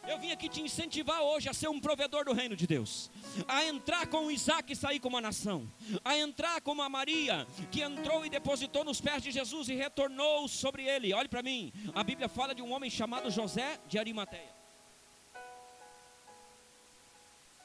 Eu 0.08 0.18
vim 0.18 0.32
aqui 0.32 0.50
te 0.50 0.62
incentivar 0.62 1.22
hoje 1.22 1.48
a 1.48 1.54
ser 1.54 1.68
um 1.70 1.80
provedor 1.80 2.26
do 2.26 2.34
reino 2.34 2.56
de 2.56 2.66
Deus, 2.66 3.12
a 3.48 3.64
entrar 3.66 4.08
com 4.08 4.32
Isaac 4.32 4.74
e 4.74 4.76
sair 4.76 5.00
como 5.00 5.16
uma 5.16 5.22
nação, 5.22 5.72
a 6.04 6.18
entrar 6.18 6.60
como 6.62 6.82
a 6.82 6.90
Maria, 6.90 7.46
que 7.72 7.82
entrou 7.82 8.26
e 8.26 8.30
depositou 8.30 8.84
nos 8.84 9.00
pés 9.00 9.22
de 9.22 9.32
Jesus 9.32 9.70
e 9.70 9.76
retornou 9.76 10.48
sobre 10.48 10.84
ele. 10.84 11.14
Olhe 11.14 11.30
para 11.30 11.44
mim, 11.44 11.72
a 11.94 12.04
Bíblia 12.04 12.28
fala 12.28 12.56
de 12.56 12.62
um 12.62 12.74
homem 12.74 12.90
chamado 12.90 13.30
José 13.30 13.80
de 13.88 14.00
Arimateia. 14.00 14.62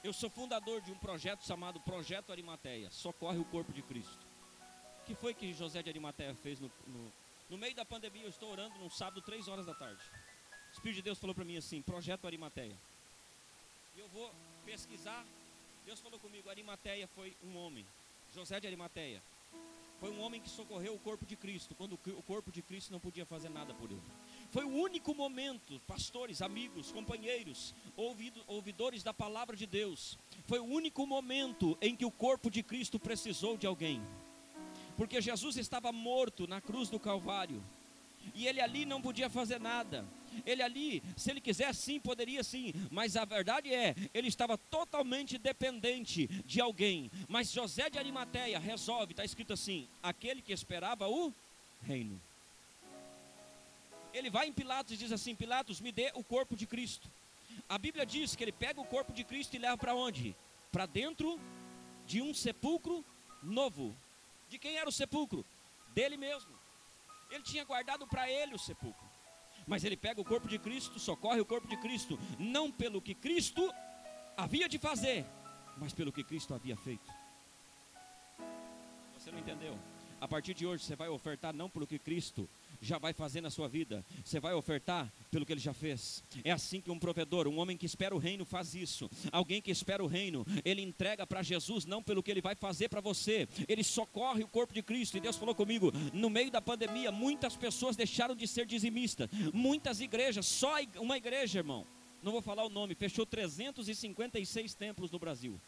Eu 0.04 0.12
sou 0.12 0.30
fundador 0.30 0.80
de 0.82 0.92
um 0.92 0.98
projeto 0.98 1.44
chamado 1.44 1.80
Projeto 1.80 2.30
Arimateia, 2.30 2.90
Socorre 2.90 3.38
o 3.38 3.44
Corpo 3.46 3.72
de 3.72 3.82
Cristo. 3.82 4.26
O 5.02 5.04
que 5.06 5.14
foi 5.14 5.34
que 5.34 5.52
José 5.52 5.82
de 5.82 5.88
Arimateia 5.88 6.34
fez 6.34 6.60
no, 6.60 6.70
no, 6.86 7.12
no 7.50 7.58
meio 7.58 7.74
da 7.74 7.84
pandemia? 7.84 8.22
Eu 8.22 8.28
estou 8.28 8.50
orando 8.52 8.78
num 8.78 8.90
sábado, 8.90 9.20
três 9.22 9.48
horas 9.48 9.66
da 9.66 9.74
tarde. 9.74 10.00
Espírito 10.76 10.96
de 10.96 11.02
Deus 11.02 11.18
falou 11.18 11.34
para 11.34 11.44
mim 11.44 11.56
assim: 11.56 11.80
Projeto 11.80 12.26
Arimateia. 12.26 12.76
E 13.96 14.00
eu 14.00 14.08
vou 14.08 14.30
pesquisar. 14.66 15.24
Deus 15.86 15.98
falou 16.00 16.20
comigo: 16.20 16.50
Arimateia 16.50 17.08
foi 17.08 17.34
um 17.42 17.56
homem, 17.56 17.84
José 18.34 18.60
de 18.60 18.66
Arimateia. 18.66 19.22
Foi 19.98 20.10
um 20.10 20.20
homem 20.20 20.38
que 20.38 20.50
socorreu 20.50 20.94
o 20.94 20.98
corpo 20.98 21.24
de 21.24 21.34
Cristo, 21.34 21.74
quando 21.74 21.94
o 21.94 22.22
corpo 22.22 22.52
de 22.52 22.60
Cristo 22.60 22.92
não 22.92 23.00
podia 23.00 23.24
fazer 23.24 23.48
nada 23.48 23.72
por 23.72 23.90
ele. 23.90 24.02
Foi 24.52 24.64
o 24.64 24.68
único 24.68 25.14
momento, 25.14 25.80
pastores, 25.86 26.42
amigos, 26.42 26.92
companheiros, 26.92 27.74
ouvido, 27.96 28.44
ouvidores 28.46 29.02
da 29.02 29.14
palavra 29.14 29.56
de 29.56 29.64
Deus, 29.64 30.18
foi 30.46 30.58
o 30.58 30.64
único 30.64 31.06
momento 31.06 31.78
em 31.80 31.96
que 31.96 32.04
o 32.04 32.10
corpo 32.10 32.50
de 32.50 32.62
Cristo 32.62 32.98
precisou 32.98 33.56
de 33.56 33.66
alguém. 33.66 34.02
Porque 34.98 35.22
Jesus 35.22 35.56
estava 35.56 35.90
morto 35.90 36.46
na 36.46 36.60
cruz 36.60 36.90
do 36.90 37.00
Calvário, 37.00 37.62
e 38.34 38.46
ele 38.46 38.60
ali 38.60 38.84
não 38.84 39.00
podia 39.00 39.30
fazer 39.30 39.58
nada. 39.58 40.04
Ele 40.44 40.62
ali, 40.62 41.02
se 41.16 41.30
ele 41.30 41.40
quiser 41.40 41.74
sim, 41.74 41.98
poderia 41.98 42.42
sim, 42.42 42.72
mas 42.90 43.16
a 43.16 43.24
verdade 43.24 43.72
é, 43.72 43.94
ele 44.14 44.28
estava 44.28 44.56
totalmente 44.56 45.38
dependente 45.38 46.26
de 46.44 46.60
alguém. 46.60 47.10
Mas 47.28 47.50
José 47.50 47.90
de 47.90 47.98
Arimateia 47.98 48.58
resolve, 48.58 49.12
está 49.12 49.24
escrito 49.24 49.52
assim: 49.52 49.88
aquele 50.02 50.42
que 50.42 50.52
esperava 50.52 51.08
o 51.08 51.32
reino. 51.82 52.20
Ele 54.12 54.30
vai 54.30 54.48
em 54.48 54.52
Pilatos 54.52 54.92
e 54.92 54.96
diz 54.96 55.12
assim: 55.12 55.34
Pilatos, 55.34 55.80
me 55.80 55.92
dê 55.92 56.10
o 56.14 56.24
corpo 56.24 56.56
de 56.56 56.66
Cristo. 56.66 57.08
A 57.68 57.78
Bíblia 57.78 58.06
diz 58.06 58.34
que 58.34 58.44
ele 58.44 58.52
pega 58.52 58.80
o 58.80 58.84
corpo 58.84 59.12
de 59.12 59.24
Cristo 59.24 59.54
e 59.54 59.58
leva 59.58 59.76
para 59.76 59.94
onde? 59.94 60.34
Para 60.72 60.86
dentro 60.86 61.38
de 62.06 62.22
um 62.22 62.32
sepulcro 62.32 63.04
novo. 63.42 63.94
De 64.48 64.58
quem 64.58 64.76
era 64.76 64.88
o 64.88 64.92
sepulcro? 64.92 65.44
Dele 65.94 66.16
mesmo. 66.16 66.50
Ele 67.30 67.42
tinha 67.42 67.64
guardado 67.64 68.06
para 68.06 68.30
ele 68.30 68.54
o 68.54 68.58
sepulcro. 68.58 69.05
Mas 69.66 69.82
ele 69.82 69.96
pega 69.96 70.20
o 70.20 70.24
corpo 70.24 70.46
de 70.46 70.58
Cristo, 70.58 70.98
socorre 70.98 71.40
o 71.40 71.44
corpo 71.44 71.66
de 71.66 71.76
Cristo, 71.78 72.18
não 72.38 72.70
pelo 72.70 73.02
que 73.02 73.14
Cristo 73.14 73.72
havia 74.36 74.68
de 74.68 74.78
fazer, 74.78 75.26
mas 75.76 75.92
pelo 75.92 76.12
que 76.12 76.22
Cristo 76.22 76.54
havia 76.54 76.76
feito. 76.76 77.10
Você 79.18 79.32
não 79.32 79.40
entendeu? 79.40 79.76
A 80.20 80.26
partir 80.26 80.54
de 80.54 80.66
hoje 80.66 80.82
você 80.82 80.96
vai 80.96 81.08
ofertar 81.08 81.54
não 81.54 81.68
pelo 81.68 81.86
que 81.86 81.98
Cristo 81.98 82.48
já 82.80 82.98
vai 82.98 83.12
fazer 83.12 83.40
na 83.40 83.50
sua 83.50 83.68
vida. 83.68 84.04
Você 84.24 84.40
vai 84.40 84.54
ofertar 84.54 85.12
pelo 85.30 85.44
que 85.44 85.52
ele 85.52 85.60
já 85.60 85.74
fez. 85.74 86.22
É 86.42 86.50
assim 86.50 86.80
que 86.80 86.90
um 86.90 86.98
provedor, 86.98 87.46
um 87.46 87.58
homem 87.58 87.76
que 87.76 87.84
espera 87.84 88.14
o 88.14 88.18
reino, 88.18 88.44
faz 88.44 88.74
isso. 88.74 89.10
Alguém 89.30 89.60
que 89.60 89.70
espera 89.70 90.02
o 90.02 90.06
reino, 90.06 90.46
ele 90.64 90.82
entrega 90.82 91.26
para 91.26 91.42
Jesus 91.42 91.84
não 91.84 92.02
pelo 92.02 92.22
que 92.22 92.30
ele 92.30 92.40
vai 92.40 92.54
fazer 92.54 92.88
para 92.88 93.00
você, 93.00 93.46
ele 93.68 93.84
socorre 93.84 94.42
o 94.42 94.48
corpo 94.48 94.72
de 94.72 94.82
Cristo. 94.82 95.16
E 95.16 95.20
Deus 95.20 95.36
falou 95.36 95.54
comigo: 95.54 95.92
no 96.12 96.30
meio 96.30 96.50
da 96.50 96.62
pandemia, 96.62 97.12
muitas 97.12 97.54
pessoas 97.54 97.94
deixaram 97.94 98.34
de 98.34 98.46
ser 98.46 98.64
dizimistas. 98.64 99.28
Muitas 99.52 100.00
igrejas, 100.00 100.46
só 100.46 100.76
uma 100.98 101.16
igreja, 101.16 101.58
irmão, 101.58 101.86
não 102.22 102.32
vou 102.32 102.42
falar 102.42 102.64
o 102.64 102.70
nome, 102.70 102.94
fechou 102.94 103.26
356 103.26 104.74
templos 104.74 105.10
no 105.10 105.18
Brasil. 105.18 105.60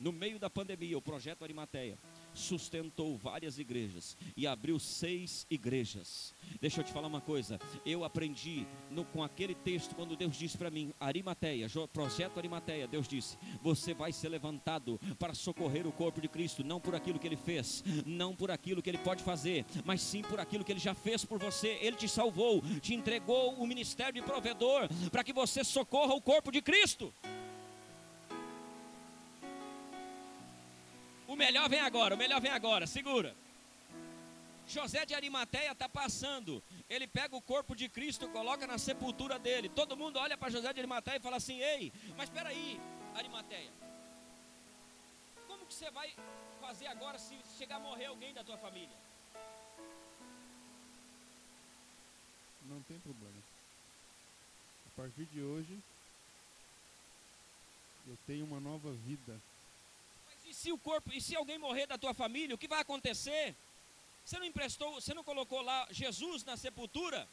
No 0.00 0.10
meio 0.10 0.38
da 0.38 0.50
pandemia, 0.50 0.98
o 0.98 1.02
projeto 1.02 1.44
Arimateia 1.44 1.96
sustentou 2.34 3.16
várias 3.16 3.58
igrejas 3.58 4.16
e 4.36 4.46
abriu 4.46 4.78
seis 4.78 5.46
igrejas. 5.50 6.34
Deixa 6.60 6.80
eu 6.80 6.84
te 6.84 6.92
falar 6.92 7.08
uma 7.08 7.20
coisa. 7.20 7.58
Eu 7.84 8.04
aprendi 8.04 8.66
no, 8.90 9.04
com 9.04 9.22
aquele 9.22 9.54
texto 9.54 9.94
quando 9.94 10.16
Deus 10.16 10.36
disse 10.36 10.56
para 10.56 10.70
mim, 10.70 10.92
Arimateia, 11.00 11.68
projeto 11.92 12.38
Arimateia, 12.38 12.86
Deus 12.86 13.08
disse: 13.08 13.38
Você 13.62 13.94
vai 13.94 14.12
ser 14.12 14.28
levantado 14.28 15.00
para 15.18 15.34
socorrer 15.34 15.86
o 15.86 15.92
corpo 15.92 16.20
de 16.20 16.28
Cristo, 16.28 16.64
não 16.64 16.80
por 16.80 16.94
aquilo 16.94 17.18
que 17.18 17.26
ele 17.26 17.36
fez, 17.36 17.82
não 18.06 18.34
por 18.34 18.50
aquilo 18.50 18.82
que 18.82 18.90
ele 18.90 18.98
pode 18.98 19.22
fazer, 19.22 19.64
mas 19.84 20.00
sim 20.00 20.22
por 20.22 20.40
aquilo 20.40 20.64
que 20.64 20.72
ele 20.72 20.80
já 20.80 20.94
fez 20.94 21.24
por 21.24 21.38
você. 21.38 21.78
Ele 21.80 21.96
te 21.96 22.08
salvou, 22.08 22.62
te 22.80 22.94
entregou 22.94 23.54
o 23.54 23.66
ministério 23.66 24.14
de 24.14 24.22
provedor 24.22 24.88
para 25.10 25.24
que 25.24 25.32
você 25.32 25.64
socorra 25.64 26.14
o 26.14 26.20
corpo 26.20 26.50
de 26.50 26.62
Cristo. 26.62 27.12
O 31.32 31.36
melhor 31.36 31.66
vem 31.66 31.80
agora, 31.80 32.14
o 32.14 32.18
melhor 32.18 32.42
vem 32.42 32.50
agora, 32.50 32.86
segura. 32.86 33.34
José 34.68 35.06
de 35.06 35.14
Arimateia 35.14 35.72
está 35.72 35.88
passando. 35.88 36.62
Ele 36.90 37.06
pega 37.06 37.34
o 37.34 37.40
corpo 37.40 37.74
de 37.74 37.88
Cristo, 37.88 38.28
coloca 38.28 38.66
na 38.66 38.76
sepultura 38.76 39.38
dele. 39.38 39.70
Todo 39.70 39.96
mundo 39.96 40.18
olha 40.18 40.36
para 40.36 40.50
José 40.50 40.70
de 40.74 40.80
Arimateia 40.80 41.16
e 41.16 41.20
fala 41.20 41.38
assim: 41.38 41.58
Ei, 41.58 41.90
mas 42.18 42.28
espera 42.28 42.50
aí, 42.50 42.78
Arimateia. 43.14 43.72
Como 45.48 45.64
que 45.64 45.72
você 45.72 45.90
vai 45.90 46.12
fazer 46.60 46.88
agora 46.88 47.18
se 47.18 47.34
chegar 47.56 47.76
a 47.76 47.80
morrer 47.80 48.04
alguém 48.04 48.34
da 48.34 48.44
tua 48.44 48.58
família? 48.58 48.96
Não 52.66 52.82
tem 52.82 52.98
problema. 53.00 53.42
A 54.86 55.00
partir 55.00 55.24
de 55.24 55.40
hoje, 55.40 55.78
Eu 58.06 58.18
tenho 58.26 58.44
uma 58.44 58.60
nova 58.60 58.90
vida. 59.06 59.40
E 60.52 60.54
se 60.54 60.70
o 60.70 60.76
corpo, 60.76 61.10
e 61.14 61.18
se 61.18 61.34
alguém 61.34 61.56
morrer 61.56 61.86
da 61.86 61.96
tua 61.96 62.12
família, 62.12 62.54
o 62.54 62.58
que 62.58 62.68
vai 62.68 62.80
acontecer? 62.80 63.56
Você 64.22 64.38
não 64.38 64.44
emprestou, 64.44 64.92
você 64.92 65.14
não 65.14 65.24
colocou 65.24 65.62
lá 65.62 65.88
Jesus 65.90 66.44
na 66.44 66.58
sepultura? 66.58 67.26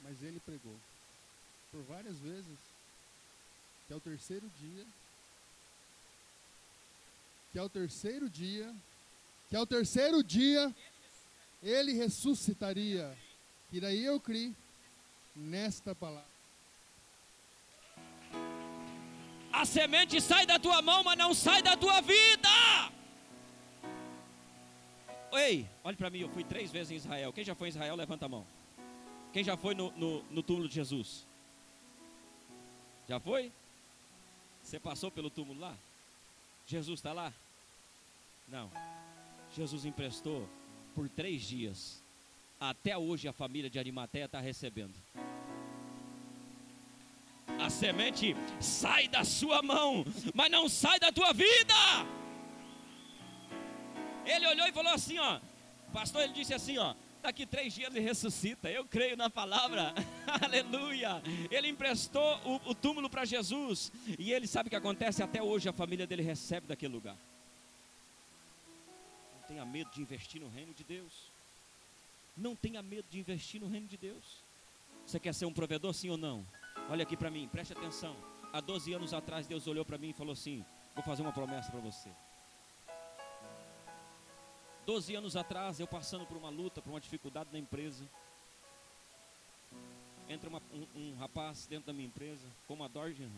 Mas 0.00 0.20
ele 0.24 0.40
pregou 0.40 0.74
por 1.70 1.84
várias 1.84 2.18
vezes 2.18 2.58
que 3.86 3.92
ao 3.92 4.00
terceiro 4.00 4.50
dia, 4.60 4.86
que 7.52 7.58
ao 7.60 7.70
terceiro 7.70 8.28
dia, 8.28 8.74
que 9.48 9.54
ao 9.54 9.64
terceiro 9.64 10.20
dia 10.24 10.74
ele 11.62 11.92
ressuscitaria. 11.92 13.16
E 13.72 13.78
daí 13.78 14.04
eu 14.04 14.18
criei 14.18 14.52
nesta 15.36 15.94
palavra. 15.94 16.29
A 19.60 19.64
semente 19.66 20.22
sai 20.22 20.46
da 20.46 20.58
tua 20.58 20.80
mão, 20.80 21.04
mas 21.04 21.18
não 21.18 21.34
sai 21.34 21.62
da 21.62 21.76
tua 21.76 22.00
vida. 22.00 22.48
Ei, 25.32 25.68
olhe 25.84 25.96
para 25.98 26.08
mim, 26.08 26.20
eu 26.20 26.30
fui 26.30 26.42
três 26.42 26.72
vezes 26.72 26.90
em 26.90 26.94
Israel. 26.96 27.30
Quem 27.30 27.44
já 27.44 27.54
foi 27.54 27.68
em 27.68 27.72
Israel, 27.72 27.94
levanta 27.94 28.24
a 28.24 28.28
mão. 28.28 28.46
Quem 29.34 29.44
já 29.44 29.58
foi 29.58 29.74
no, 29.74 29.90
no, 29.92 30.22
no 30.30 30.42
túmulo 30.42 30.66
de 30.66 30.76
Jesus? 30.76 31.26
Já 33.06 33.20
foi? 33.20 33.52
Você 34.62 34.80
passou 34.80 35.10
pelo 35.10 35.28
túmulo 35.28 35.60
lá? 35.60 35.76
Jesus 36.66 36.98
está 36.98 37.12
lá? 37.12 37.30
Não. 38.48 38.70
Jesus 39.54 39.84
emprestou 39.84 40.48
por 40.94 41.06
três 41.06 41.42
dias. 41.42 42.02
Até 42.58 42.96
hoje 42.96 43.28
a 43.28 43.32
família 43.32 43.68
de 43.68 43.78
Arimateia 43.78 44.24
está 44.24 44.40
recebendo. 44.40 44.94
A 47.58 47.68
semente 47.68 48.36
sai 48.60 49.08
da 49.08 49.24
sua 49.24 49.62
mão, 49.62 50.04
mas 50.34 50.50
não 50.50 50.68
sai 50.68 50.98
da 50.98 51.10
tua 51.10 51.32
vida. 51.32 51.74
Ele 54.24 54.46
olhou 54.46 54.66
e 54.66 54.72
falou 54.72 54.92
assim, 54.92 55.18
ó. 55.18 55.40
Pastor, 55.92 56.22
ele 56.22 56.32
disse 56.32 56.54
assim, 56.54 56.78
ó. 56.78 56.94
Daqui 57.22 57.44
três 57.44 57.74
dias 57.74 57.94
ele 57.94 58.00
ressuscita. 58.00 58.70
Eu 58.70 58.84
creio 58.84 59.16
na 59.16 59.28
palavra. 59.28 59.92
Aleluia. 60.42 61.22
Ele 61.50 61.68
emprestou 61.68 62.38
o, 62.44 62.70
o 62.70 62.74
túmulo 62.74 63.10
para 63.10 63.24
Jesus. 63.24 63.92
E 64.18 64.32
ele 64.32 64.46
sabe 64.46 64.68
o 64.68 64.70
que 64.70 64.76
acontece? 64.76 65.22
Até 65.22 65.42
hoje 65.42 65.68
a 65.68 65.72
família 65.72 66.06
dele 66.06 66.22
recebe 66.22 66.66
daquele 66.66 66.94
lugar. 66.94 67.16
Não 69.34 69.48
tenha 69.48 69.64
medo 69.66 69.90
de 69.90 70.00
investir 70.00 70.40
no 70.40 70.48
reino 70.48 70.72
de 70.72 70.84
Deus. 70.84 71.12
Não 72.36 72.56
tenha 72.56 72.80
medo 72.82 73.04
de 73.10 73.18
investir 73.18 73.60
no 73.60 73.68
reino 73.68 73.86
de 73.86 73.98
Deus. 73.98 74.24
Você 75.06 75.20
quer 75.20 75.34
ser 75.34 75.44
um 75.44 75.52
provedor, 75.52 75.92
sim 75.92 76.08
ou 76.08 76.16
não? 76.16 76.46
Olha 76.88 77.02
aqui 77.02 77.16
para 77.16 77.30
mim, 77.30 77.48
preste 77.48 77.72
atenção. 77.72 78.16
Há 78.52 78.60
12 78.60 78.92
anos 78.92 79.12
atrás, 79.12 79.46
Deus 79.46 79.66
olhou 79.66 79.84
para 79.84 79.98
mim 79.98 80.10
e 80.10 80.12
falou 80.12 80.32
assim: 80.32 80.64
Vou 80.94 81.04
fazer 81.04 81.22
uma 81.22 81.32
promessa 81.32 81.70
para 81.70 81.80
você. 81.80 82.10
12 84.86 85.14
anos 85.14 85.36
atrás, 85.36 85.78
eu 85.78 85.86
passando 85.86 86.26
por 86.26 86.36
uma 86.36 86.50
luta, 86.50 86.82
por 86.82 86.90
uma 86.90 87.00
dificuldade 87.00 87.50
na 87.52 87.58
empresa. 87.58 88.04
Entra 90.28 90.48
uma, 90.48 90.62
um, 90.72 90.86
um, 90.96 91.16
rapaz 91.16 91.66
dentro 91.66 91.86
da 91.86 91.92
minha 91.92 92.08
empresa, 92.08 92.44
como 92.66 92.82
a 92.84 92.88
Dorjan. 92.88 93.28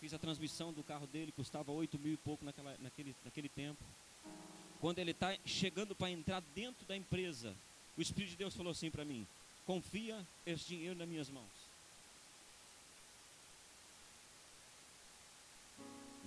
Fiz 0.00 0.14
a 0.14 0.18
transmissão 0.18 0.72
do 0.72 0.84
carro 0.84 1.06
dele, 1.06 1.32
custava 1.32 1.72
8 1.72 1.98
mil 1.98 2.14
e 2.14 2.16
pouco 2.16 2.44
naquela, 2.44 2.76
naquele, 2.78 3.14
naquele 3.24 3.48
tempo. 3.48 3.82
Quando 4.80 5.00
ele 5.00 5.10
está 5.10 5.36
chegando 5.44 5.94
para 5.94 6.10
entrar 6.10 6.40
dentro 6.54 6.86
da 6.86 6.96
empresa, 6.96 7.52
o 7.96 8.00
Espírito 8.00 8.30
de 8.30 8.36
Deus 8.36 8.54
falou 8.54 8.70
assim 8.70 8.90
para 8.90 9.04
mim: 9.04 9.26
Confia 9.66 10.24
esse 10.46 10.68
dinheiro 10.68 10.96
nas 10.96 11.08
minhas 11.08 11.28
mãos. 11.28 11.67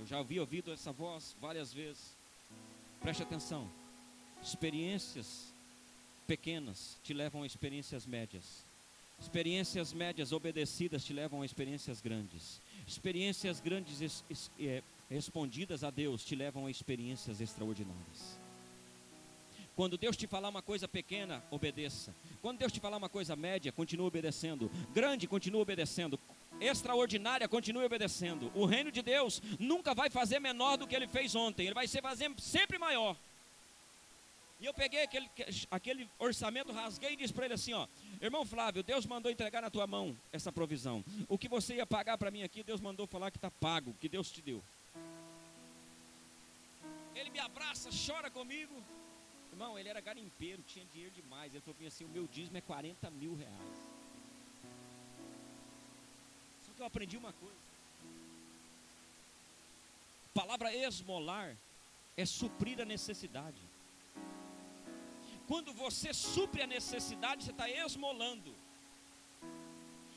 Eu 0.02 0.08
já 0.08 0.18
havia 0.18 0.42
ouvido 0.42 0.74
essa 0.74 0.92
voz 0.92 1.36
várias 1.40 1.72
vezes. 1.72 2.18
Preste 3.00 3.22
atenção. 3.22 3.70
Experiências 4.42 5.54
pequenas 6.26 6.98
te 7.04 7.14
levam 7.14 7.44
a 7.44 7.46
experiências 7.46 8.08
médias. 8.08 8.66
Experiências 9.20 9.94
médias 9.94 10.32
obedecidas 10.32 11.06
te 11.06 11.14
levam 11.14 11.44
a 11.44 11.46
experiências 11.46 12.02
grandes. 12.02 12.60
Experiências 12.88 13.60
grandes 13.60 14.02
es, 14.02 14.24
es, 14.28 14.50
é, 14.60 14.82
respondidas 15.08 15.84
a 15.84 15.92
Deus 15.92 16.26
te 16.26 16.34
levam 16.36 16.66
a 16.66 16.72
experiências 16.72 17.40
extraordinárias. 17.40 18.40
Quando 19.76 20.00
Deus 20.00 20.18
te 20.18 20.26
falar 20.26 20.50
uma 20.50 20.64
coisa 20.64 20.88
pequena, 20.88 21.44
obedeça. 21.52 22.14
Quando 22.42 22.58
Deus 22.58 22.72
te 22.72 22.80
falar 22.80 22.98
uma 22.98 23.10
coisa 23.10 23.36
média, 23.36 23.72
continue 23.72 24.08
obedecendo. 24.08 24.70
Grande, 24.96 25.28
continue 25.28 25.62
obedecendo. 25.62 26.20
Extraordinária, 26.62 27.48
continue 27.48 27.84
obedecendo. 27.84 28.52
O 28.54 28.66
reino 28.66 28.92
de 28.92 29.02
Deus 29.02 29.42
nunca 29.60 29.96
vai 29.96 30.10
fazer 30.10 30.40
menor 30.40 30.78
do 30.78 30.88
que 30.88 30.96
ele 30.96 31.08
fez 31.08 31.36
ontem. 31.36 31.66
Ele 31.66 31.74
vai 31.74 31.88
ser 31.88 32.02
fazer 32.02 32.32
sempre 32.38 32.78
maior. 32.78 33.18
E 34.62 34.66
eu 34.68 34.74
peguei 34.76 35.02
aquele, 35.02 35.28
aquele 35.72 36.08
orçamento, 36.20 36.72
rasguei 36.72 37.14
e 37.14 37.16
disse 37.16 37.34
para 37.34 37.46
ele 37.46 37.56
assim: 37.56 37.74
ó, 37.74 37.88
irmão 38.22 38.46
Flávio, 38.46 38.84
Deus 38.84 39.08
mandou 39.08 39.32
entregar 39.32 39.60
na 39.60 39.72
tua 39.72 39.88
mão 39.88 40.16
essa 40.32 40.52
provisão. 40.52 41.04
O 41.28 41.36
que 41.36 41.50
você 41.50 41.78
ia 41.78 41.86
pagar 41.86 42.16
para 42.16 42.30
mim 42.30 42.44
aqui, 42.44 42.62
Deus 42.62 42.80
mandou 42.80 43.08
falar 43.08 43.32
que 43.32 43.38
está 43.38 43.50
pago, 43.50 43.96
que 44.00 44.08
Deus 44.08 44.32
te 44.32 44.40
deu. 44.40 44.64
Ele 47.16 47.32
me 47.32 47.40
abraça, 47.40 47.90
chora 48.06 48.30
comigo. 48.30 48.74
Irmão, 49.52 49.78
ele 49.80 49.90
era 49.90 50.00
garimpeiro, 50.00 50.62
tinha 50.68 50.86
dinheiro 50.94 51.14
demais. 51.16 51.56
Ele 51.56 51.62
falou 51.62 51.88
assim: 51.88 52.06
o 52.06 52.10
meu 52.10 52.28
dízimo 52.28 52.58
é 52.58 52.62
40 52.62 53.10
mil 53.10 53.36
reais. 53.36 54.01
Que 56.82 56.84
eu 56.84 56.88
aprendi 56.88 57.16
uma 57.16 57.32
coisa. 57.32 57.62
A 60.26 60.40
palavra 60.40 60.74
esmolar 60.76 61.56
é 62.18 62.26
suprir 62.26 62.82
a 62.82 62.86
necessidade. 62.86 63.62
Quando 65.48 65.72
você 65.74 66.12
supre 66.12 66.64
a 66.64 66.66
necessidade, 66.66 67.44
você 67.44 67.52
está 67.52 67.70
esmolando. 67.70 68.52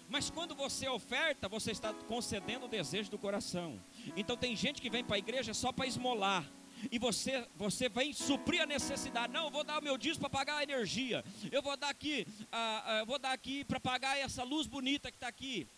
Mas 0.08 0.30
quando 0.30 0.54
você 0.54 0.88
oferta, 0.88 1.50
você 1.50 1.70
está 1.70 1.92
concedendo 2.08 2.64
o 2.64 2.68
desejo 2.68 3.10
do 3.10 3.18
coração. 3.18 3.78
Então 4.16 4.34
tem 4.34 4.56
gente 4.56 4.80
que 4.80 4.88
vem 4.88 5.04
para 5.04 5.16
a 5.16 5.18
igreja 5.18 5.52
só 5.52 5.70
para 5.70 5.86
esmolar 5.86 6.50
e 6.90 6.98
você, 6.98 7.46
você 7.56 7.90
vem 7.90 8.14
suprir 8.14 8.62
a 8.62 8.66
necessidade. 8.66 9.30
Não, 9.30 9.44
eu 9.44 9.50
vou 9.50 9.64
dar 9.64 9.80
o 9.80 9.84
meu 9.84 9.98
dízimo 9.98 10.20
para 10.20 10.30
pagar 10.30 10.56
a 10.56 10.62
energia. 10.62 11.22
Eu 11.52 11.60
vou 11.60 11.76
dar 11.76 11.90
aqui, 11.90 12.26
ah, 12.50 12.82
ah, 12.86 12.98
eu 13.00 13.06
vou 13.06 13.18
dar 13.18 13.32
aqui 13.32 13.64
para 13.64 13.78
pagar 13.78 14.16
essa 14.16 14.42
luz 14.42 14.66
bonita 14.66 15.10
que 15.10 15.18
está 15.18 15.28
aqui. 15.28 15.68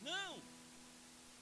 Não. 0.00 0.42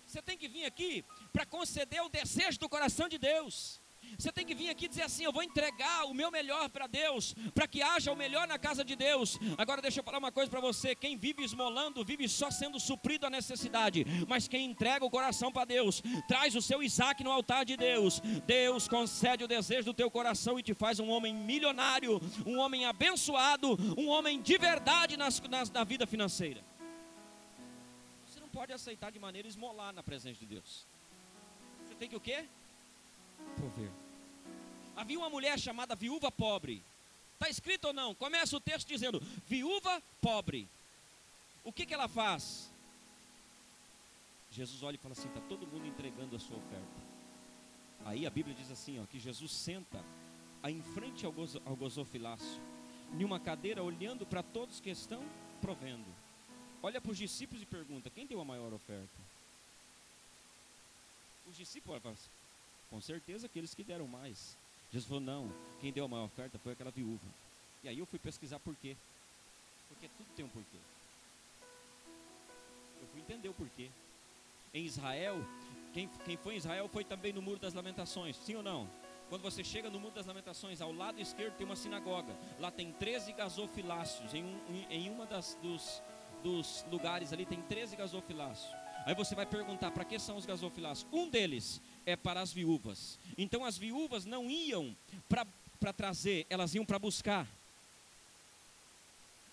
Você 0.07 0.23
tem 0.23 0.39
que 0.39 0.49
vir 0.49 0.65
aqui 0.65 1.05
para 1.33 1.45
conceder 1.45 2.03
o 2.03 2.09
desejo 2.09 2.59
do 2.59 2.69
coração 2.69 3.09
de 3.09 3.19
Deus. 3.19 3.81
Você 4.17 4.33
tem 4.33 4.45
que 4.45 4.55
vir 4.55 4.71
aqui 4.71 4.89
dizer 4.89 5.03
assim: 5.03 5.25
Eu 5.25 5.33
vou 5.33 5.43
entregar 5.43 6.07
o 6.07 6.15
meu 6.15 6.31
melhor 6.31 6.69
para 6.71 6.87
Deus, 6.87 7.35
para 7.55 7.69
que 7.69 7.83
haja 7.83 8.13
o 8.13 8.17
melhor 8.17 8.47
na 8.49 8.59
casa 8.59 8.85
de 8.85 8.97
Deus. 8.97 9.39
Agora, 9.57 9.83
deixa 9.83 10.01
eu 10.01 10.05
falar 10.05 10.19
uma 10.19 10.33
coisa 10.33 10.51
para 10.51 10.61
você: 10.61 10.95
quem 10.95 11.17
vive 11.17 11.45
esmolando, 11.45 12.05
vive 12.05 12.29
só 12.29 12.51
sendo 12.51 12.81
suprido 12.81 13.27
a 13.27 13.31
necessidade, 13.31 14.05
mas 14.27 14.49
quem 14.49 14.71
entrega 14.71 15.05
o 15.05 15.11
coração 15.11 15.53
para 15.53 15.65
Deus, 15.65 16.03
traz 16.27 16.55
o 16.55 16.63
seu 16.63 16.83
Isaac 16.83 17.23
no 17.23 17.31
altar 17.31 17.65
de 17.65 17.77
Deus. 17.77 18.21
Deus 18.47 18.89
concede 18.89 19.45
o 19.45 19.49
desejo 19.49 19.85
do 19.85 19.95
teu 19.95 20.11
coração 20.11 20.59
e 20.59 20.63
te 20.63 20.75
faz 20.75 20.99
um 20.99 21.11
homem 21.11 21.35
milionário, 21.35 22.21
um 22.47 22.59
homem 22.59 22.87
abençoado, 22.87 23.77
um 23.97 24.09
homem 24.09 24.41
de 24.41 24.57
verdade 24.57 25.17
nas, 25.17 25.41
nas, 25.43 25.71
na 25.71 25.85
vida 25.85 26.07
financeira. 26.07 26.68
Pode 28.59 28.73
aceitar 28.73 29.13
de 29.13 29.21
maneira 29.21 29.47
esmolar 29.47 29.93
na 29.93 30.03
presença 30.03 30.41
de 30.41 30.47
Deus. 30.47 30.85
Você 31.87 31.95
tem 31.95 32.09
que 32.09 32.17
o 32.17 32.21
quê? 32.21 32.45
prover. 33.57 33.89
Havia 34.97 35.17
uma 35.17 35.31
mulher 35.31 35.57
chamada 35.61 35.95
viúva 35.95 36.29
pobre. 36.29 36.83
Está 37.35 37.49
escrito 37.49 37.85
ou 37.85 37.93
não? 37.93 38.17
Começa 38.17 38.57
o 38.57 38.61
texto 38.61 38.89
dizendo: 38.89 39.23
viúva 39.47 40.03
pobre. 40.21 40.67
O 41.63 41.73
que, 41.73 41.87
que 41.87 41.95
ela 41.95 42.09
faz? 42.09 42.69
Jesus 44.51 44.83
olha 44.83 44.97
e 44.97 44.99
fala 44.99 45.13
assim: 45.13 45.29
está 45.29 45.41
todo 45.43 45.65
mundo 45.65 45.87
entregando 45.87 46.35
a 46.35 46.41
sua 46.41 46.57
oferta. 46.57 47.01
Aí 48.07 48.27
a 48.27 48.31
Bíblia 48.31 48.57
diz 48.57 48.73
assim: 48.73 48.99
ó, 49.01 49.07
que 49.07 49.21
Jesus 49.21 49.53
senta 49.53 50.05
em 50.65 50.83
frente 50.83 51.25
ao, 51.25 51.33
ao 51.65 51.77
gozofilácio, 51.77 52.61
em 53.17 53.23
uma 53.23 53.39
cadeira, 53.39 53.85
olhando 53.85 54.27
para 54.27 54.43
todos 54.43 54.81
que 54.81 54.91
estão 54.91 55.23
provendo. 55.61 56.18
Olha 56.83 57.01
para 57.01 57.11
os 57.11 57.18
discípulos 57.18 57.62
e 57.62 57.66
pergunta: 57.66 58.11
quem 58.11 58.26
deu 58.26 58.41
a 58.41 58.45
maior 58.45 58.72
oferta? 58.72 59.20
Os 61.49 61.57
discípulos 61.57 62.05
assim, 62.05 62.31
com 62.91 63.01
certeza 63.01 63.47
aqueles 63.47 63.74
que 63.74 63.83
deram 63.83 64.07
mais. 64.07 64.57
Jesus 64.93 65.09
falou: 65.09 65.20
não, 65.20 65.53
quem 65.81 65.93
deu 65.93 66.05
a 66.05 66.09
maior 66.09 66.24
oferta 66.24 66.59
foi 66.59 66.72
aquela 66.72 66.91
viúva. 66.91 67.26
E 67.83 67.89
aí 67.89 67.99
eu 67.99 68.07
fui 68.07 68.18
pesquisar 68.18 68.59
por 68.59 68.74
quê. 68.76 68.97
Porque 69.89 70.09
tudo 70.16 70.29
tem 70.37 70.45
um 70.45 70.49
porquê. 70.49 70.79
Eu 73.01 73.09
fui 73.09 73.20
entender 73.20 73.49
o 73.49 73.55
porquê. 73.55 73.91
Em 74.74 74.85
Israel, 74.85 75.37
quem, 75.95 76.09
quem 76.24 76.37
foi 76.37 76.55
em 76.55 76.59
Israel 76.59 76.89
foi 76.89 77.05
também 77.05 77.33
no 77.33 77.41
Muro 77.41 77.59
das 77.59 77.74
Lamentações, 77.74 78.37
sim 78.37 78.55
ou 78.55 78.62
não? 78.62 78.89
Quando 79.29 79.43
você 79.43 79.62
chega 79.62 79.91
no 79.91 80.01
Muro 80.01 80.14
das 80.14 80.26
Lamentações, 80.26 80.81
ao 80.81 80.93
lado 80.93 81.20
esquerdo 81.20 81.57
tem 81.57 81.66
uma 81.66 81.76
sinagoga. 81.76 82.35
Lá 82.59 82.70
tem 82.70 82.93
13 82.93 83.33
gasofiláceos 83.33 84.33
em, 84.33 84.45
um, 84.45 84.87
em 84.91 85.11
uma 85.11 85.26
das, 85.26 85.57
dos, 85.62 86.03
dos 86.43 86.84
lugares 86.91 87.32
ali 87.32 87.45
tem 87.45 87.61
13 87.62 87.97
gasofiláceos. 87.97 88.74
Aí 89.05 89.14
você 89.14 89.34
vai 89.34 89.47
perguntar 89.47 89.91
para 89.91 90.05
que 90.05 90.18
são 90.18 90.36
os 90.36 90.45
gasofiláceos? 90.45 91.07
Um 91.12 91.28
deles 91.28 91.80
é 92.05 92.14
para 92.16 92.41
as 92.41 92.53
viúvas. 92.53 93.18
Então 93.36 93.64
as 93.64 93.78
viúvas 93.78 94.24
não 94.24 94.51
iam 94.51 94.97
para 95.28 95.93
trazer, 95.93 96.47
elas 96.51 96.74
iam 96.74 96.84
para 96.84 96.99
buscar. 96.99 97.47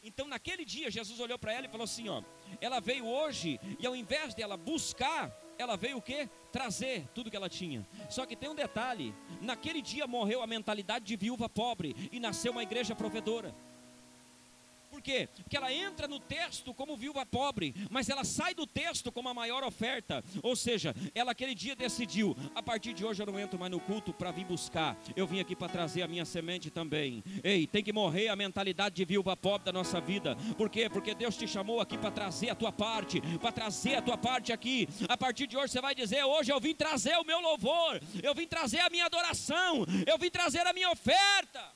Então 0.03 0.27
naquele 0.27 0.65
dia 0.65 0.91
Jesus 0.91 1.19
olhou 1.19 1.39
para 1.39 1.53
ela 1.53 1.65
e 1.65 1.69
falou 1.69 1.86
assim, 1.86 2.09
ó, 2.09 2.21
ela 2.61 2.79
veio 2.79 3.05
hoje 3.07 3.59
e 3.79 3.88
ao 3.88 3.95
invés 3.95 4.33
dela 4.33 4.55
buscar, 4.55 5.31
ela 5.57 5.75
veio 5.75 5.97
o 5.97 6.01
quê? 6.01 6.29
Trazer 6.51 7.07
tudo 7.13 7.31
que 7.31 7.38
ela 7.38 7.49
tinha. 7.49 7.86
Só 8.09 8.25
que 8.25 8.36
tem 8.36 8.49
um 8.49 8.55
detalhe: 8.55 9.13
naquele 9.41 9.81
dia 9.81 10.05
morreu 10.05 10.41
a 10.41 10.47
mentalidade 10.47 11.05
de 11.05 11.15
viúva 11.15 11.49
pobre 11.49 11.95
e 12.11 12.19
nasceu 12.19 12.51
uma 12.51 12.63
igreja 12.63 12.95
provedora. 12.95 13.55
Por 14.96 15.02
quê? 15.02 15.28
Porque 15.43 15.58
ela 15.58 15.74
entra 15.74 16.08
no 16.08 16.22
texto 16.22 16.74
como 16.74 16.96
viúva 16.96 17.26
pobre, 17.26 17.76
mas 17.91 18.08
ela 18.08 18.24
sai 18.24 18.56
do 18.56 18.66
texto 18.66 19.12
como 19.12 19.28
a 19.28 19.34
maior 19.34 19.62
oferta. 19.62 20.24
Ou 20.41 20.56
seja, 20.56 20.96
ela 21.14 21.34
aquele 21.34 21.54
dia 21.54 21.76
decidiu: 21.76 22.34
a 22.56 22.64
partir 22.64 22.93
de 22.93 23.04
hoje 23.04 23.22
eu 23.22 23.26
não 23.26 23.38
entro 23.38 23.60
mais 23.60 23.70
no 23.70 23.78
culto 23.78 24.14
para 24.14 24.32
vir 24.32 24.46
buscar. 24.46 24.98
Eu 25.14 25.28
vim 25.28 25.41
aqui 25.41 25.54
para 25.54 25.68
trazer 25.68 26.02
a 26.02 26.08
minha 26.08 26.24
semente 26.24 26.72
também. 26.72 27.22
Ei, 27.43 27.68
tem 27.68 27.84
que 27.84 27.91
morrer 27.91 28.30
a 28.30 28.38
mentalidade 28.38 28.96
de 28.96 29.04
viúva 29.04 29.36
pobre 29.36 29.66
da 29.66 29.74
nossa 29.74 30.00
vida. 30.00 30.38
Por 30.56 30.70
quê? 30.70 30.89
Porque 30.89 31.14
Deus 31.14 31.36
te 31.36 31.46
chamou 31.46 31.82
aqui 31.82 31.98
para 31.98 32.12
trazer 32.12 32.52
a 32.52 32.56
tua 32.56 32.72
parte, 32.72 33.20
para 33.41 33.52
trazer 33.52 33.96
a 33.96 34.02
tua 34.02 34.18
parte 34.18 34.54
aqui. 34.54 34.88
A 35.10 35.18
partir 35.18 35.46
de 35.46 35.58
hoje 35.58 35.74
você 35.74 35.82
vai 35.82 35.93
dizer: 35.93 36.24
hoje 36.24 36.54
eu 36.54 36.60
vim 36.62 36.74
trazer 36.74 37.18
o 37.18 37.26
meu 37.26 37.41
louvor, 37.41 38.00
eu 38.24 38.34
vim 38.34 38.48
trazer 38.48 38.80
a 38.80 38.89
minha 38.89 39.08
adoração, 39.08 39.86
eu 40.08 40.18
vim 40.18 40.32
trazer 40.32 40.66
a 40.66 40.72
minha 40.72 40.89
oferta. 40.89 41.74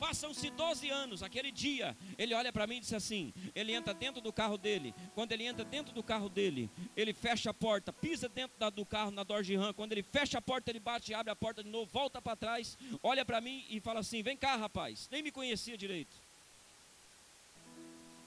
Passam-se 0.00 0.48
12 0.48 0.88
anos, 0.88 1.22
aquele 1.22 1.52
dia, 1.52 1.94
ele 2.16 2.32
olha 2.32 2.50
para 2.50 2.66
mim 2.66 2.78
e 2.78 2.80
diz 2.80 2.94
assim: 2.94 3.34
ele 3.54 3.74
entra 3.74 3.92
dentro 3.92 4.22
do 4.22 4.32
carro 4.32 4.56
dele. 4.56 4.94
Quando 5.14 5.32
ele 5.32 5.44
entra 5.44 5.62
dentro 5.62 5.92
do 5.92 6.02
carro 6.02 6.30
dele, 6.30 6.70
ele 6.96 7.12
fecha 7.12 7.50
a 7.50 7.54
porta, 7.54 7.92
pisa 7.92 8.26
dentro 8.26 8.58
da, 8.58 8.70
do 8.70 8.86
carro 8.86 9.10
na 9.10 9.22
Dodge 9.22 9.54
Ram. 9.54 9.74
Quando 9.74 9.92
ele 9.92 10.02
fecha 10.02 10.38
a 10.38 10.42
porta, 10.42 10.70
ele 10.70 10.80
bate, 10.80 11.12
abre 11.12 11.30
a 11.30 11.36
porta 11.36 11.62
de 11.62 11.68
novo, 11.68 11.90
volta 11.92 12.22
para 12.22 12.34
trás, 12.34 12.78
olha 13.02 13.26
para 13.26 13.42
mim 13.42 13.66
e 13.68 13.78
fala 13.78 14.00
assim: 14.00 14.22
Vem 14.22 14.38
cá, 14.38 14.56
rapaz. 14.56 15.06
Nem 15.12 15.22
me 15.22 15.30
conhecia 15.30 15.76
direito. 15.76 16.16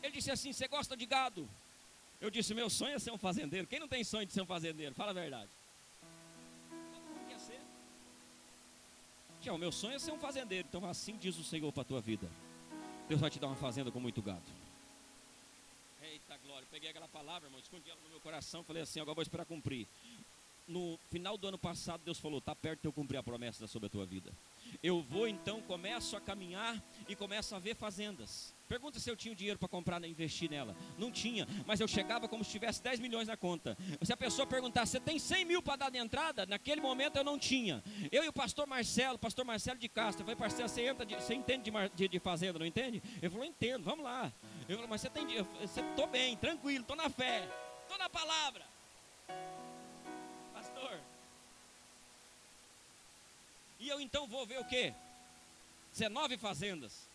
Ele 0.03 0.13
disse 0.13 0.29
assim: 0.29 0.53
Você 0.53 0.67
gosta 0.67 0.95
de 0.95 1.07
gado? 1.07 1.49
Eu 2.21 2.29
disse: 2.29 2.53
Meu 2.53 2.69
sonho 2.69 2.93
é 2.93 2.99
ser 2.99 3.11
um 3.11 3.17
fazendeiro. 3.17 3.65
Quem 3.65 3.79
não 3.79 3.87
tem 3.87 4.03
sonho 4.03 4.27
de 4.27 4.31
ser 4.31 4.43
um 4.43 4.45
fazendeiro? 4.45 4.93
Fala 4.93 5.09
a 5.09 5.15
verdade. 5.15 5.49
O 9.51 9.57
meu 9.57 9.71
sonho 9.71 9.95
é 9.95 9.99
ser 9.99 10.11
um 10.11 10.19
fazendeiro. 10.19 10.67
Então 10.67 10.85
assim 10.85 11.17
diz 11.17 11.37
o 11.37 11.43
Senhor 11.43 11.71
para 11.71 11.81
a 11.81 11.85
tua 11.85 12.01
vida. 12.01 12.29
Deus 13.07 13.19
vai 13.19 13.29
te 13.29 13.39
dar 13.39 13.47
uma 13.47 13.55
fazenda 13.55 13.91
com 13.91 13.99
muito 13.99 14.21
gado. 14.21 14.43
Eita 16.01 16.37
glória, 16.45 16.67
peguei 16.69 16.89
aquela 16.89 17.07
palavra, 17.07 17.47
irmão, 17.47 17.59
escondi 17.59 17.89
ela 17.89 17.99
no 18.03 18.09
meu 18.09 18.19
coração, 18.19 18.63
falei 18.63 18.81
assim, 18.81 18.99
agora 18.99 19.15
vou 19.15 19.21
esperar 19.21 19.45
cumprir. 19.45 19.87
No 20.67 20.97
final 21.11 21.37
do 21.37 21.47
ano 21.47 21.57
passado, 21.57 22.01
Deus 22.05 22.19
falou: 22.19 22.39
está 22.39 22.55
perto 22.55 22.81
de 22.81 22.87
eu 22.87 22.93
cumprir 22.93 23.17
a 23.17 23.23
promessa 23.23 23.67
sobre 23.67 23.87
a 23.87 23.89
tua 23.89 24.05
vida. 24.05 24.31
Eu 24.81 25.01
vou 25.01 25.27
então, 25.27 25.61
começo 25.61 26.15
a 26.15 26.21
caminhar 26.21 26.81
e 27.07 27.15
começo 27.15 27.53
a 27.53 27.59
ver 27.59 27.75
fazendas. 27.75 28.53
Pergunta 28.73 28.99
se 28.99 29.07
eu 29.07 29.15
tinha 29.15 29.35
dinheiro 29.35 29.59
para 29.59 29.67
comprar 29.67 30.03
e 30.03 30.09
investir 30.09 30.49
nela. 30.49 30.75
Não 30.97 31.11
tinha, 31.11 31.47
mas 31.63 31.79
eu 31.79 31.87
chegava 31.87 32.27
como 32.27 32.43
se 32.43 32.49
tivesse 32.49 32.81
10 32.81 32.99
milhões 32.99 33.27
na 33.27 33.37
conta. 33.37 33.77
Se 34.01 34.11
a 34.11 34.17
pessoa 34.17 34.47
perguntar, 34.47 34.87
você 34.87 34.99
tem 34.99 35.19
100 35.19 35.45
mil 35.45 35.61
para 35.61 35.75
dar 35.75 35.91
de 35.91 35.99
entrada? 35.99 36.43
Naquele 36.47 36.81
momento 36.81 37.17
eu 37.17 37.23
não 37.23 37.37
tinha. 37.37 37.83
Eu 38.11 38.23
e 38.23 38.27
o 38.29 38.33
pastor 38.33 38.65
Marcelo, 38.65 39.19
pastor 39.19 39.45
Marcelo 39.45 39.77
de 39.77 39.87
Castro, 39.87 40.23
eu 40.23 40.25
falei, 40.25 40.35
parceiro, 40.35 40.67
você, 40.67 40.87
entra 40.87 41.05
de, 41.05 41.13
você 41.13 41.35
entende 41.35 41.69
de, 41.69 41.89
de, 41.93 42.07
de, 42.07 42.19
fazenda, 42.19 42.57
não 42.57 42.65
entende? 42.65 42.99
Ele 43.21 43.29
falou, 43.29 43.45
entendo, 43.45 43.83
vamos 43.83 44.03
lá. 44.03 44.33
Eu 44.67 44.77
falei, 44.77 44.89
mas 44.89 45.01
você 45.01 45.09
tem, 45.11 45.31
eu, 45.31 45.45
você, 45.61 45.83
tô 45.95 46.07
bem, 46.07 46.35
tranquilo, 46.35 46.83
tô 46.83 46.95
na 46.95 47.11
fé, 47.11 47.47
tô 47.87 47.95
na 47.99 48.09
palavra. 48.09 48.65
Pastor. 50.51 50.99
E 53.79 53.87
eu 53.87 54.01
então 54.01 54.25
vou 54.25 54.47
ver 54.47 54.57
o 54.57 54.65
quê? 54.65 54.95
19 55.91 56.37
fazendas. 56.37 57.12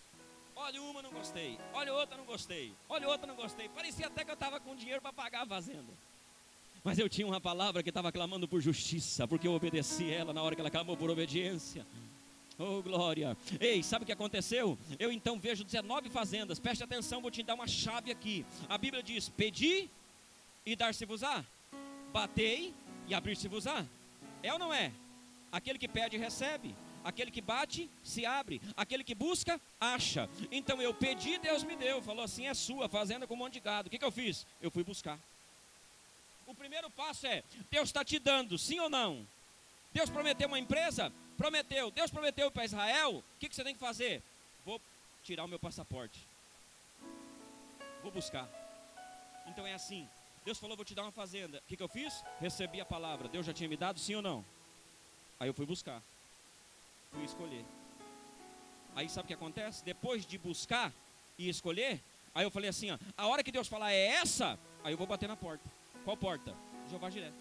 Olha 0.61 0.83
uma, 0.83 1.01
não 1.01 1.11
gostei. 1.13 1.57
Olha 1.73 1.95
outra, 1.95 2.17
não 2.17 2.25
gostei. 2.25 2.73
Olha 2.89 3.09
outra, 3.09 3.27
não 3.27 3.37
gostei. 3.37 3.69
Parecia 3.69 4.09
até 4.09 4.25
que 4.25 4.31
eu 4.31 4.35
estava 4.35 4.59
com 4.59 4.75
dinheiro 4.75 5.01
para 5.01 5.13
pagar 5.13 5.43
a 5.43 5.47
fazenda. 5.47 5.93
Mas 6.83 6.99
eu 6.99 7.09
tinha 7.09 7.27
uma 7.27 7.41
palavra 7.41 7.83
que 7.83 7.91
estava 7.91 8.11
clamando 8.11 8.49
por 8.49 8.61
justiça, 8.61 9.27
porque 9.27 9.47
eu 9.47 9.53
obedeci 9.53 10.13
ela 10.13 10.33
na 10.33 10.43
hora 10.43 10.57
que 10.57 10.61
ela 10.61 10.71
clamou 10.71 10.97
por 10.97 11.11
obediência. 11.11 11.87
Oh, 12.59 12.83
glória. 12.83 13.37
Ei, 13.61 13.85
sabe 13.85 14.03
o 14.03 14.07
que 14.07 14.13
aconteceu? 14.13 14.77
Eu 14.99 15.13
então 15.13 15.39
vejo 15.39 15.63
19 15.63 16.11
fazendas. 16.11 16.59
Preste 16.59 16.83
atenção, 16.83 17.23
vou 17.23 17.31
te 17.31 17.45
dar 17.45 17.55
uma 17.55 17.69
chave 17.69 18.11
aqui. 18.11 18.45
A 18.69 18.77
Bíblia 18.77 19.01
diz: 19.01 19.29
Pedi 19.29 19.89
e 20.67 20.75
dar-se-vos-á. 20.75 21.45
Batei 22.13 22.75
e 23.07 23.15
abrir-se-vos-á. 23.15 23.87
É 24.43 24.53
ou 24.53 24.59
não 24.59 24.75
é? 24.75 24.91
Aquele 25.53 25.79
que 25.79 25.87
pede, 25.87 26.17
recebe. 26.17 26.75
Aquele 27.05 27.31
que 27.31 27.41
bate, 27.41 27.91
se 28.03 28.27
abre. 28.27 28.61
Aquele 28.77 29.05
que 29.05 29.15
busca, 29.15 29.61
acha. 29.81 30.29
Então 30.51 30.81
eu 30.83 30.93
pedi, 30.93 31.39
Deus 31.39 31.63
me 31.63 31.77
deu. 31.77 32.03
Falou 32.03 32.25
assim: 32.25 32.47
é 32.47 32.55
sua, 32.55 32.89
fazenda 32.89 33.27
com 33.27 33.35
um 33.35 33.39
monte 33.39 33.55
de 33.55 33.61
gado. 33.61 33.89
O 33.89 33.91
que, 33.91 33.99
que 33.99 34.05
eu 34.05 34.13
fiz? 34.13 34.47
Eu 34.61 34.71
fui 34.71 34.85
buscar. 34.85 35.19
O 36.47 36.55
primeiro 36.55 36.91
passo 36.91 37.27
é: 37.27 37.43
Deus 37.71 37.89
está 37.89 38.05
te 38.05 38.19
dando, 38.19 38.59
sim 38.59 38.79
ou 38.81 38.91
não? 38.91 39.27
Deus 39.93 40.11
prometeu 40.11 40.49
uma 40.49 40.59
empresa? 40.59 41.13
Prometeu. 41.37 41.91
Deus 41.91 42.11
prometeu 42.11 42.51
para 42.51 42.65
Israel? 42.65 43.17
O 43.19 43.39
que, 43.39 43.49
que 43.49 43.55
você 43.55 43.65
tem 43.65 43.75
que 43.75 43.81
fazer? 43.81 44.23
Vou 44.65 44.81
tirar 45.23 45.45
o 45.45 45.49
meu 45.49 45.59
passaporte. 45.59 46.19
Vou 48.03 48.13
buscar. 48.13 48.49
Então 49.47 49.67
é 49.67 49.75
assim. 49.75 50.09
Deus 50.45 50.59
falou: 50.59 50.77
vou 50.77 50.85
te 50.85 50.95
dar 50.95 51.03
uma 51.03 51.13
fazenda. 51.13 51.59
O 51.59 51.69
que, 51.69 51.77
que 51.77 51.83
eu 51.83 51.89
fiz? 51.89 52.25
Recebi 52.41 52.81
a 52.81 52.85
palavra. 52.85 53.29
Deus 53.29 53.47
já 53.47 53.53
tinha 53.53 53.69
me 53.69 53.77
dado, 53.77 53.99
sim 53.99 54.15
ou 54.15 54.23
não? 54.23 54.45
Aí 55.41 55.49
eu 55.49 55.55
fui 55.55 55.65
buscar 55.65 56.03
fui 57.13 57.25
escolher. 57.25 57.65
Aí 58.95 59.09
sabe 59.09 59.27
o 59.27 59.29
que 59.29 59.35
acontece? 59.35 59.85
Depois 59.85 60.27
de 60.27 60.39
buscar 60.39 60.93
e 61.39 61.49
escolher, 61.49 62.01
aí 62.35 62.45
eu 62.45 62.51
falei 62.51 62.71
assim: 62.71 62.91
ó, 62.91 62.99
a 63.17 63.27
hora 63.27 63.43
que 63.43 63.53
Deus 63.53 63.69
falar 63.69 63.93
é 63.93 64.07
essa, 64.07 64.59
aí 64.83 64.93
eu 64.93 64.99
vou 64.99 65.07
bater 65.07 65.29
na 65.29 65.37
porta. 65.37 65.65
Qual 66.05 66.17
porta? 66.17 66.55
Jeová 66.91 67.11
Jiré. 67.11 67.33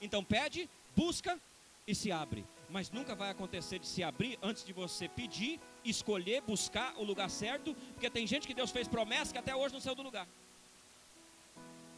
Então 0.00 0.22
pede, 0.22 0.68
busca 0.94 1.38
e 1.86 1.94
se 1.94 2.12
abre. 2.12 2.44
Mas 2.70 2.90
nunca 2.90 3.14
vai 3.14 3.30
acontecer 3.30 3.78
de 3.78 3.86
se 3.86 4.02
abrir 4.02 4.38
antes 4.42 4.64
de 4.64 4.74
você 4.74 5.08
pedir, 5.08 5.58
escolher, 5.84 6.42
buscar 6.42 6.94
o 6.98 7.02
lugar 7.02 7.30
certo, 7.30 7.74
porque 7.94 8.10
tem 8.10 8.26
gente 8.26 8.46
que 8.46 8.52
Deus 8.52 8.70
fez 8.70 8.86
promessa 8.86 9.32
que 9.32 9.38
até 9.38 9.56
hoje 9.56 9.72
não 9.72 9.80
saiu 9.80 9.94
do 9.94 10.02
lugar. 10.02 10.28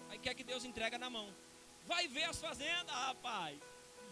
Aí 0.09 0.19
quer 0.19 0.35
que 0.35 0.45
Deus 0.45 0.65
entrega 0.65 0.97
na 0.97 1.11
mão. 1.11 1.29
Vai 1.87 2.07
ver 2.07 2.25
as 2.25 2.41
fazendas, 2.41 2.95
rapaz. 2.95 3.59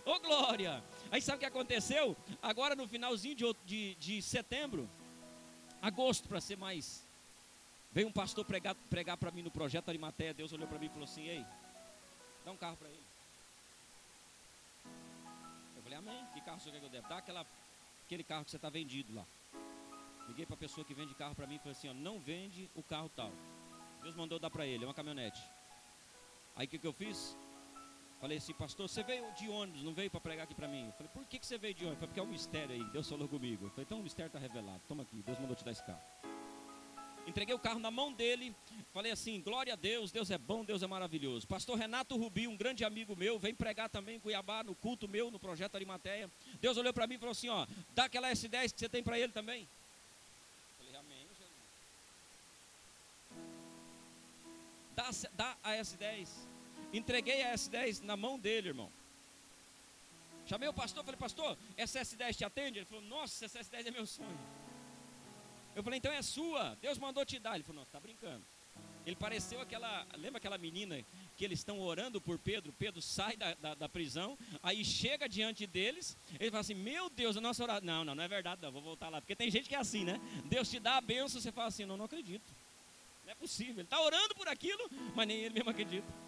Ô 0.04 0.12
oh, 0.12 0.20
glória! 0.20 0.82
Aí 1.10 1.22
sabe 1.22 1.36
o 1.36 1.40
que 1.40 1.46
aconteceu? 1.46 2.16
Agora 2.42 2.74
no 2.74 2.86
finalzinho 2.86 3.34
de, 3.34 3.44
de, 3.64 3.94
de 3.94 4.22
setembro, 4.22 4.88
agosto 5.80 6.28
para 6.28 6.40
ser 6.40 6.56
mais. 6.56 7.06
Veio 7.92 8.08
um 8.08 8.12
pastor 8.12 8.44
pregar, 8.44 8.74
pregar 8.90 9.16
para 9.16 9.30
mim 9.30 9.42
no 9.42 9.50
projeto 9.50 9.88
Arimateia. 9.88 10.34
Deus 10.34 10.52
olhou 10.52 10.68
para 10.68 10.78
mim 10.78 10.86
e 10.86 10.90
falou 10.90 11.04
assim: 11.04 11.26
Ei, 11.26 11.44
dá 12.44 12.52
um 12.52 12.56
carro 12.56 12.76
para 12.76 12.88
ele. 12.88 13.02
Eu 15.76 15.82
falei: 15.82 15.98
Amém. 15.98 16.26
Que 16.34 16.40
carro 16.42 16.60
você 16.60 16.70
quer 16.70 16.80
que 16.80 16.86
eu 16.86 16.90
devo? 16.90 17.08
Dá 17.08 17.18
aquela, 17.18 17.46
aquele 18.04 18.22
carro 18.22 18.44
que 18.44 18.50
você 18.50 18.56
está 18.56 18.68
vendido 18.68 19.14
lá. 19.14 19.24
Liguei 20.28 20.44
para 20.44 20.54
a 20.54 20.58
pessoa 20.58 20.84
que 20.84 20.92
vende 20.92 21.14
carro 21.14 21.34
para 21.34 21.46
mim 21.46 21.54
e 21.54 21.58
falei 21.58 21.72
assim: 21.72 21.88
ó, 21.88 21.94
Não 21.94 22.20
vende 22.20 22.68
o 22.74 22.82
carro 22.82 23.10
tal. 23.16 23.32
Deus 24.02 24.14
mandou 24.14 24.38
dar 24.38 24.50
para 24.50 24.66
ele, 24.66 24.84
é 24.84 24.86
uma 24.86 24.94
caminhonete. 24.94 25.40
Aí 26.54 26.66
o 26.66 26.68
que, 26.68 26.78
que 26.78 26.86
eu 26.86 26.92
fiz? 26.92 27.36
Falei 28.20 28.38
assim, 28.38 28.52
pastor, 28.52 28.88
você 28.88 29.04
veio 29.04 29.30
de 29.32 29.48
ônibus, 29.48 29.82
não 29.82 29.94
veio 29.94 30.10
para 30.10 30.20
pregar 30.20 30.44
aqui 30.44 30.54
para 30.54 30.66
mim? 30.66 30.86
Eu 30.86 30.92
falei, 30.92 31.10
por 31.12 31.24
que, 31.26 31.38
que 31.38 31.46
você 31.46 31.56
veio 31.56 31.72
de 31.72 31.84
ônibus? 31.84 32.00
Falei, 32.00 32.08
porque 32.08 32.20
é 32.20 32.22
um 32.22 32.26
mistério 32.26 32.74
aí, 32.74 32.84
Deus 32.90 33.08
falou 33.08 33.28
comigo. 33.28 33.66
Eu 33.66 33.70
falei, 33.70 33.84
então 33.84 34.00
o 34.00 34.02
mistério 34.02 34.28
está 34.28 34.40
revelado, 34.40 34.80
toma 34.88 35.04
aqui, 35.04 35.22
Deus 35.24 35.38
mandou 35.38 35.54
te 35.54 35.64
dar 35.64 35.70
esse 35.70 35.84
carro. 35.84 36.00
Entreguei 37.28 37.54
o 37.54 37.58
carro 37.58 37.78
na 37.78 37.90
mão 37.90 38.12
dele, 38.12 38.56
falei 38.92 39.12
assim, 39.12 39.40
glória 39.40 39.74
a 39.74 39.76
Deus, 39.76 40.10
Deus 40.10 40.30
é 40.30 40.38
bom, 40.38 40.64
Deus 40.64 40.82
é 40.82 40.86
maravilhoso. 40.86 41.46
Pastor 41.46 41.78
Renato 41.78 42.16
Rubi, 42.16 42.48
um 42.48 42.56
grande 42.56 42.84
amigo 42.84 43.14
meu, 43.14 43.38
vem 43.38 43.54
pregar 43.54 43.88
também 43.88 44.16
em 44.16 44.20
Cuiabá, 44.20 44.64
no 44.64 44.74
culto 44.74 45.06
meu, 45.06 45.30
no 45.30 45.38
projeto 45.38 45.76
Arimateia. 45.76 46.28
Deus 46.60 46.76
olhou 46.76 46.92
para 46.92 47.06
mim 47.06 47.14
e 47.14 47.18
falou 47.18 47.32
assim, 47.32 47.50
ó, 47.50 47.66
dá 47.94 48.06
aquela 48.06 48.32
S10 48.32 48.72
que 48.72 48.80
você 48.80 48.88
tem 48.88 49.02
para 49.02 49.18
ele 49.18 49.32
também. 49.32 49.68
Eu 50.80 50.86
falei, 50.86 51.00
amém. 51.00 51.26
Dá, 54.96 55.10
dá 55.34 55.56
a 55.62 55.72
S10. 55.74 56.28
Entreguei 56.92 57.42
a 57.42 57.54
S10 57.54 58.02
na 58.02 58.16
mão 58.16 58.38
dele, 58.38 58.68
irmão. 58.68 58.90
Chamei 60.46 60.68
o 60.68 60.72
pastor, 60.72 61.04
falei, 61.04 61.18
pastor, 61.18 61.58
essa 61.76 62.00
S10 62.00 62.36
te 62.36 62.44
atende? 62.44 62.78
Ele 62.78 62.86
falou, 62.86 63.04
nossa, 63.04 63.44
essa 63.44 63.60
S10 63.60 63.86
é 63.86 63.90
meu 63.90 64.06
sonho. 64.06 64.38
Eu 65.76 65.82
falei, 65.82 65.98
então 65.98 66.10
é 66.10 66.22
sua, 66.22 66.76
Deus 66.80 66.98
mandou 66.98 67.24
te 67.24 67.38
dar. 67.38 67.54
Ele 67.54 67.64
falou, 67.64 67.82
não, 67.82 67.86
tá 67.92 68.00
brincando. 68.00 68.42
Ele 69.08 69.16
pareceu 69.16 69.58
aquela, 69.60 70.06
lembra 70.18 70.36
aquela 70.36 70.58
menina 70.58 71.02
que 71.34 71.42
eles 71.42 71.60
estão 71.60 71.80
orando 71.80 72.20
por 72.20 72.38
Pedro. 72.38 72.74
Pedro 72.78 73.00
sai 73.00 73.38
da, 73.38 73.54
da, 73.54 73.74
da, 73.74 73.88
prisão, 73.88 74.36
aí 74.62 74.84
chega 74.84 75.26
diante 75.26 75.66
deles, 75.66 76.14
ele 76.38 76.50
fala 76.50 76.60
assim: 76.60 76.74
Meu 76.74 77.08
Deus, 77.08 77.34
a 77.38 77.40
nossa 77.40 77.62
oração. 77.62 77.86
Não, 77.86 78.04
não, 78.04 78.14
não 78.14 78.22
é 78.22 78.28
verdade, 78.28 78.60
não, 78.60 78.70
vou 78.70 78.82
voltar 78.82 79.08
lá. 79.08 79.18
Porque 79.22 79.34
tem 79.34 79.50
gente 79.50 79.66
que 79.66 79.74
é 79.74 79.78
assim, 79.78 80.04
né? 80.04 80.20
Deus 80.44 80.68
te 80.68 80.78
dá 80.78 80.98
a 80.98 81.00
benção, 81.00 81.40
você 81.40 81.50
fala 81.50 81.68
assim: 81.68 81.86
Não, 81.86 81.96
não 81.96 82.04
acredito. 82.04 82.44
Não 83.24 83.32
é 83.32 83.34
possível. 83.34 83.76
Ele 83.76 83.82
está 83.82 83.98
orando 83.98 84.34
por 84.34 84.46
aquilo, 84.46 84.90
mas 85.14 85.26
nem 85.26 85.38
ele 85.38 85.54
mesmo 85.54 85.70
acredita. 85.70 86.27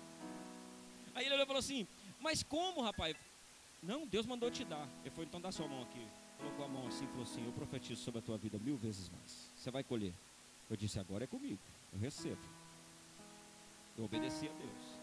Aí 1.14 1.24
ele 1.24 1.34
olhou 1.34 1.44
e 1.44 1.46
falou 1.46 1.60
assim: 1.60 1.86
Mas 2.20 2.42
como, 2.42 2.82
rapaz? 2.82 3.16
Não, 3.82 4.06
Deus 4.06 4.26
mandou 4.26 4.50
te 4.50 4.64
dar. 4.64 4.88
Ele 5.00 5.10
falou: 5.10 5.24
Então 5.24 5.40
dá 5.40 5.50
sua 5.50 5.66
mão 5.66 5.82
aqui. 5.82 6.06
Colocou 6.38 6.64
a 6.64 6.68
mão 6.68 6.86
assim 6.86 7.04
e 7.04 7.08
falou 7.08 7.22
assim: 7.22 7.44
Eu 7.44 7.52
profetizo 7.52 8.02
sobre 8.02 8.20
a 8.20 8.22
tua 8.22 8.38
vida 8.38 8.58
mil 8.58 8.76
vezes 8.76 9.08
mais. 9.08 9.50
Você 9.56 9.70
vai 9.70 9.82
colher. 9.82 10.12
Eu 10.68 10.76
disse: 10.76 10.98
Agora 10.98 11.24
é 11.24 11.26
comigo. 11.26 11.58
Eu 11.92 11.98
recebo. 11.98 12.40
Eu 13.98 14.04
obedeci 14.04 14.48
a 14.48 14.52
Deus. 14.52 15.00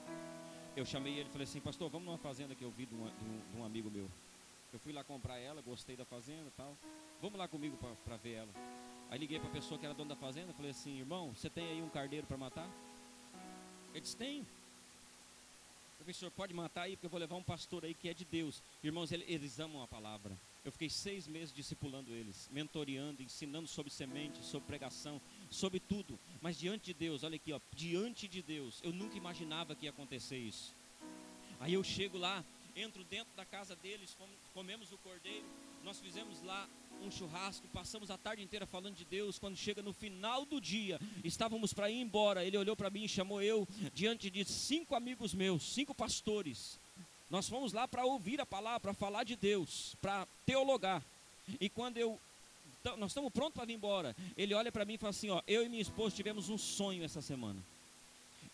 Eu 0.76 0.86
chamei 0.86 1.14
ele 1.14 1.30
e 1.30 1.32
falei 1.32 1.44
assim: 1.44 1.60
Pastor, 1.60 1.90
vamos 1.90 2.06
numa 2.06 2.18
fazenda 2.18 2.56
que 2.56 2.64
eu 2.64 2.72
vi 2.72 2.86
de 2.86 2.96
um, 2.96 3.06
de 3.52 3.58
um 3.58 3.66
amigo 3.66 3.90
meu. 3.90 4.10
Eu 4.72 4.80
fui 4.80 4.92
lá 4.92 5.04
comprar 5.04 5.38
ela, 5.38 5.62
gostei 5.62 5.96
da 5.96 6.06
fazenda 6.06 6.52
tal. 6.56 6.76
Vamos 7.22 7.40
lá 7.40 7.48
comigo 7.48 7.78
para 8.06 8.18
ver 8.18 8.34
ela. 8.34 8.50
Aí 9.10 9.18
liguei 9.18 9.40
para 9.40 9.50
a 9.50 9.52
pessoa 9.52 9.80
que 9.80 9.86
era 9.86 9.96
dona 9.96 10.10
da 10.10 10.16
fazenda, 10.16 10.54
falei 10.54 10.72
assim, 10.72 11.00
irmão, 11.00 11.34
você 11.34 11.50
tem 11.50 11.66
aí 11.66 11.82
um 11.82 11.90
carneiro 11.90 12.28
para 12.28 12.38
matar? 12.38 12.70
Ele 13.92 14.02
disse, 14.02 14.18
tenho. 14.18 14.46
Professor, 15.98 16.32
pode 16.32 16.54
matar 16.54 16.84
aí, 16.84 16.96
porque 16.96 17.08
eu 17.08 17.10
vou 17.10 17.20
levar 17.20 17.36
um 17.36 17.44
pastor 17.44 17.84
aí 17.84 17.94
que 17.94 18.08
é 18.08 18.14
de 18.14 18.24
Deus. 18.24 18.62
Irmãos, 18.84 19.12
eles 19.12 19.60
amam 19.60 19.82
a 19.82 19.88
palavra. 19.88 20.38
Eu 20.64 20.72
fiquei 20.72 20.90
seis 20.90 21.28
meses 21.28 21.54
discipulando 21.54 22.14
eles, 22.14 22.48
mentoreando, 22.52 23.24
ensinando 23.24 23.68
sobre 23.68 23.92
semente, 23.92 24.44
sobre 24.46 24.68
pregação, 24.68 25.20
sobre 25.50 25.80
tudo. 25.80 26.20
Mas 26.42 26.58
diante 26.58 26.86
de 26.86 26.94
Deus, 26.94 27.24
olha 27.24 27.36
aqui, 27.36 27.52
ó, 27.52 27.60
diante 27.74 28.28
de 28.28 28.42
Deus, 28.42 28.80
eu 28.84 28.94
nunca 28.94 29.18
imaginava 29.18 29.76
que 29.76 29.86
ia 29.86 29.90
acontecer 29.90 30.38
isso. 30.38 30.74
Aí 31.60 31.74
eu 31.74 31.84
chego 31.84 32.18
lá, 32.18 32.44
entro 32.76 33.04
dentro 33.04 33.36
da 33.36 33.46
casa 33.46 33.76
deles, 33.76 34.16
comemos 34.54 34.92
o 34.92 34.98
cordeiro, 35.00 35.46
nós 35.84 36.00
fizemos 36.00 36.42
lá 36.44 36.70
um 37.02 37.12
churrasco, 37.12 37.68
passamos 37.70 38.10
a 38.10 38.18
tarde 38.18 38.44
inteira 38.44 38.66
falando 38.66 38.96
de 38.96 39.06
Deus. 39.06 39.40
Quando 39.40 39.56
chega 39.56 39.82
no 39.82 39.94
final 39.94 40.46
do 40.46 40.60
dia, 40.60 41.00
estávamos 41.24 41.74
para 41.74 41.90
ir 41.90 42.02
embora. 42.02 42.44
Ele 42.44 42.58
olhou 42.58 42.76
para 42.76 42.90
mim 42.90 43.04
e 43.04 43.10
chamou 43.10 43.42
eu 43.42 43.68
diante 43.94 44.30
de 44.30 44.44
cinco 44.46 44.96
amigos 44.96 45.34
meus, 45.34 45.64
cinco 45.64 45.94
pastores. 45.94 46.80
Nós 47.30 47.48
fomos 47.48 47.74
lá 47.74 47.88
para 47.88 48.06
ouvir 48.06 48.40
a 48.40 48.46
palavra, 48.46 48.80
para 48.80 48.94
falar 48.94 49.24
de 49.24 49.36
Deus, 49.36 49.96
para 50.02 50.28
teologar. 50.46 51.04
E 51.60 51.70
quando 51.70 51.98
eu 51.98 52.20
nós 52.98 53.12
estamos 53.12 53.34
prontos 53.34 53.54
para 53.54 53.66
vir 53.66 53.74
embora, 53.74 54.16
ele 54.38 54.54
olha 54.54 54.72
para 54.72 54.86
mim 54.86 54.94
e 54.94 54.98
fala 54.98 55.10
assim: 55.10 55.30
ó, 55.30 55.42
eu 55.46 55.66
e 55.66 55.70
minha 55.70 55.82
esposa 55.82 56.16
tivemos 56.16 56.48
um 56.48 56.58
sonho 56.58 57.04
essa 57.04 57.22
semana. 57.22 57.60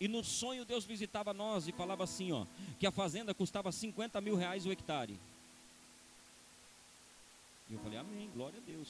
E 0.00 0.08
no 0.08 0.24
sonho 0.24 0.64
Deus 0.64 0.84
visitava 0.84 1.32
nós 1.32 1.68
e 1.68 1.72
falava 1.72 2.02
assim, 2.02 2.32
ó, 2.32 2.44
que 2.80 2.86
a 2.86 2.90
fazenda 2.90 3.32
custava 3.32 3.70
50 3.70 4.20
mil 4.20 4.34
reais 4.34 4.66
o 4.66 4.72
hectare. 4.72 5.18
E 7.68 7.74
eu 7.74 7.80
falei, 7.80 7.98
amém, 7.98 8.30
glória 8.30 8.58
a 8.58 8.62
Deus. 8.62 8.88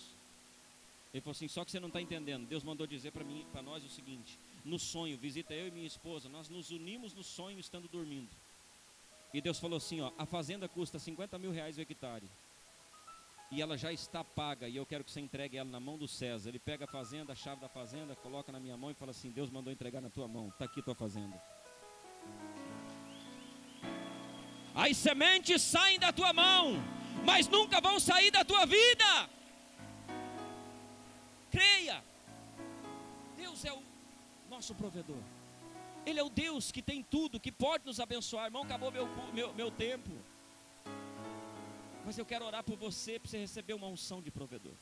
Ele 1.12 1.20
falou 1.20 1.32
assim, 1.32 1.46
só 1.46 1.64
que 1.64 1.70
você 1.70 1.78
não 1.78 1.86
está 1.86 2.02
entendendo. 2.02 2.44
Deus 2.46 2.64
mandou 2.64 2.88
dizer 2.88 3.12
para 3.12 3.22
mim, 3.22 3.46
para 3.52 3.62
nós 3.62 3.84
o 3.84 3.88
seguinte: 3.88 4.36
no 4.64 4.80
sonho, 4.80 5.16
visita 5.16 5.54
eu 5.54 5.68
e 5.68 5.70
minha 5.70 5.86
esposa, 5.86 6.28
nós 6.28 6.48
nos 6.48 6.72
unimos 6.72 7.14
no 7.14 7.22
sonho 7.22 7.60
estando 7.60 7.86
dormindo. 7.88 8.30
E 9.32 9.40
Deus 9.40 9.60
falou 9.60 9.76
assim: 9.76 10.00
ó, 10.00 10.10
a 10.18 10.26
fazenda 10.26 10.68
custa 10.68 10.98
50 10.98 11.38
mil 11.38 11.52
reais 11.52 11.78
o 11.78 11.80
hectare. 11.80 12.28
E 13.52 13.62
ela 13.62 13.78
já 13.78 13.92
está 13.92 14.24
paga, 14.24 14.66
e 14.66 14.74
eu 14.74 14.84
quero 14.84 15.04
que 15.04 15.12
você 15.12 15.20
entregue 15.20 15.56
ela 15.56 15.70
na 15.70 15.78
mão 15.78 15.96
do 15.96 16.08
César. 16.08 16.48
Ele 16.48 16.58
pega 16.58 16.84
a 16.84 16.88
fazenda, 16.88 17.32
a 17.32 17.36
chave 17.36 17.60
da 17.60 17.68
fazenda, 17.68 18.16
coloca 18.16 18.50
na 18.50 18.58
minha 18.58 18.76
mão 18.76 18.90
e 18.90 18.94
fala 18.94 19.12
assim: 19.12 19.30
Deus 19.30 19.50
mandou 19.50 19.72
entregar 19.72 20.00
na 20.00 20.10
tua 20.10 20.26
mão, 20.26 20.48
está 20.48 20.64
aqui 20.64 20.82
tua 20.82 20.96
fazenda. 20.96 21.40
As 24.74 24.96
sementes 24.96 25.62
saem 25.62 26.00
da 26.00 26.12
tua 26.12 26.32
mão 26.32 26.82
mas 27.24 27.48
nunca 27.48 27.80
vão 27.80 28.00
sair 28.00 28.30
da 28.30 28.44
tua 28.44 28.66
vida. 28.66 29.30
Creia, 31.50 32.02
Deus 33.36 33.64
é 33.64 33.72
o 33.72 33.82
nosso 34.50 34.74
provedor. 34.74 35.22
Ele 36.04 36.18
é 36.18 36.22
o 36.22 36.28
Deus 36.28 36.70
que 36.70 36.82
tem 36.82 37.02
tudo, 37.02 37.40
que 37.40 37.52
pode 37.52 37.86
nos 37.86 38.00
abençoar. 38.00 38.46
Irmão, 38.46 38.62
acabou 38.62 38.90
meu, 38.90 39.06
meu, 39.32 39.54
meu 39.54 39.70
tempo. 39.70 40.10
Mas 42.04 42.18
eu 42.18 42.26
quero 42.26 42.44
orar 42.44 42.62
por 42.62 42.76
você, 42.76 43.18
para 43.18 43.30
você 43.30 43.38
receber 43.38 43.72
uma 43.72 43.86
unção 43.86 44.20
de 44.20 44.30
provedor. 44.30 44.74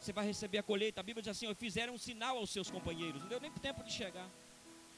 Você 0.00 0.12
vai 0.12 0.26
receber 0.26 0.58
a 0.58 0.62
colheita. 0.62 1.00
A 1.00 1.04
Bíblia 1.04 1.22
diz 1.22 1.30
assim: 1.30 1.54
fizeram 1.54 1.94
um 1.94 1.98
sinal 1.98 2.36
aos 2.38 2.50
seus 2.50 2.68
companheiros. 2.68 3.22
Não 3.22 3.28
deu 3.28 3.40
nem 3.40 3.52
tempo 3.52 3.84
de 3.84 3.92
chegar. 3.92 4.28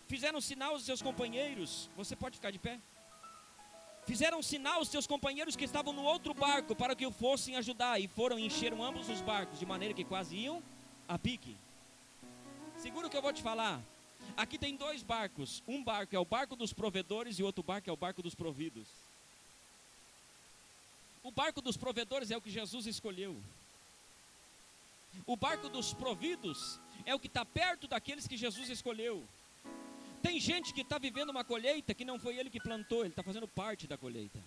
Fizeram 0.08 0.38
um 0.38 0.40
sinal 0.40 0.72
aos 0.72 0.84
seus 0.84 1.02
companheiros. 1.02 1.90
Você 1.96 2.16
pode 2.16 2.36
ficar 2.36 2.50
de 2.50 2.58
pé? 2.58 2.80
Fizeram 4.06 4.42
sinal 4.42 4.78
aos 4.78 4.88
seus 4.88 5.06
companheiros 5.06 5.56
que 5.56 5.64
estavam 5.64 5.92
no 5.92 6.02
outro 6.02 6.34
barco 6.34 6.76
para 6.76 6.94
que 6.94 7.06
o 7.06 7.10
fossem 7.10 7.56
ajudar 7.56 7.98
e 7.98 8.06
foram 8.06 8.38
encheram 8.38 8.84
ambos 8.84 9.08
os 9.08 9.20
barcos 9.22 9.58
de 9.58 9.64
maneira 9.64 9.94
que 9.94 10.04
quase 10.04 10.36
iam 10.36 10.62
a 11.08 11.18
pique. 11.18 11.56
Segura 12.76 13.06
o 13.06 13.10
que 13.10 13.16
eu 13.16 13.22
vou 13.22 13.32
te 13.32 13.42
falar. 13.42 13.80
Aqui 14.36 14.58
tem 14.58 14.76
dois 14.76 15.02
barcos. 15.02 15.62
Um 15.66 15.82
barco 15.82 16.14
é 16.14 16.18
o 16.18 16.24
barco 16.24 16.54
dos 16.54 16.72
provedores 16.72 17.38
e 17.38 17.42
outro 17.42 17.62
barco 17.62 17.88
é 17.88 17.92
o 17.92 17.96
barco 17.96 18.22
dos 18.22 18.34
providos. 18.34 18.86
O 21.22 21.30
barco 21.30 21.62
dos 21.62 21.76
provedores 21.76 22.30
é 22.30 22.36
o 22.36 22.40
que 22.40 22.50
Jesus 22.50 22.86
escolheu. 22.86 23.40
O 25.26 25.36
barco 25.36 25.70
dos 25.70 25.94
providos 25.94 26.78
é 27.06 27.14
o 27.14 27.18
que 27.18 27.28
está 27.28 27.44
perto 27.44 27.88
daqueles 27.88 28.26
que 28.26 28.36
Jesus 28.36 28.68
escolheu. 28.68 29.24
Tem 30.24 30.40
gente 30.40 30.72
que 30.72 30.80
está 30.80 30.96
vivendo 30.96 31.28
uma 31.28 31.44
colheita 31.44 31.92
que 31.92 32.02
não 32.02 32.18
foi 32.18 32.38
ele 32.38 32.48
que 32.48 32.58
plantou, 32.58 33.00
ele 33.00 33.10
está 33.10 33.22
fazendo 33.22 33.46
parte 33.46 33.86
da 33.86 33.98
colheita. 33.98 34.42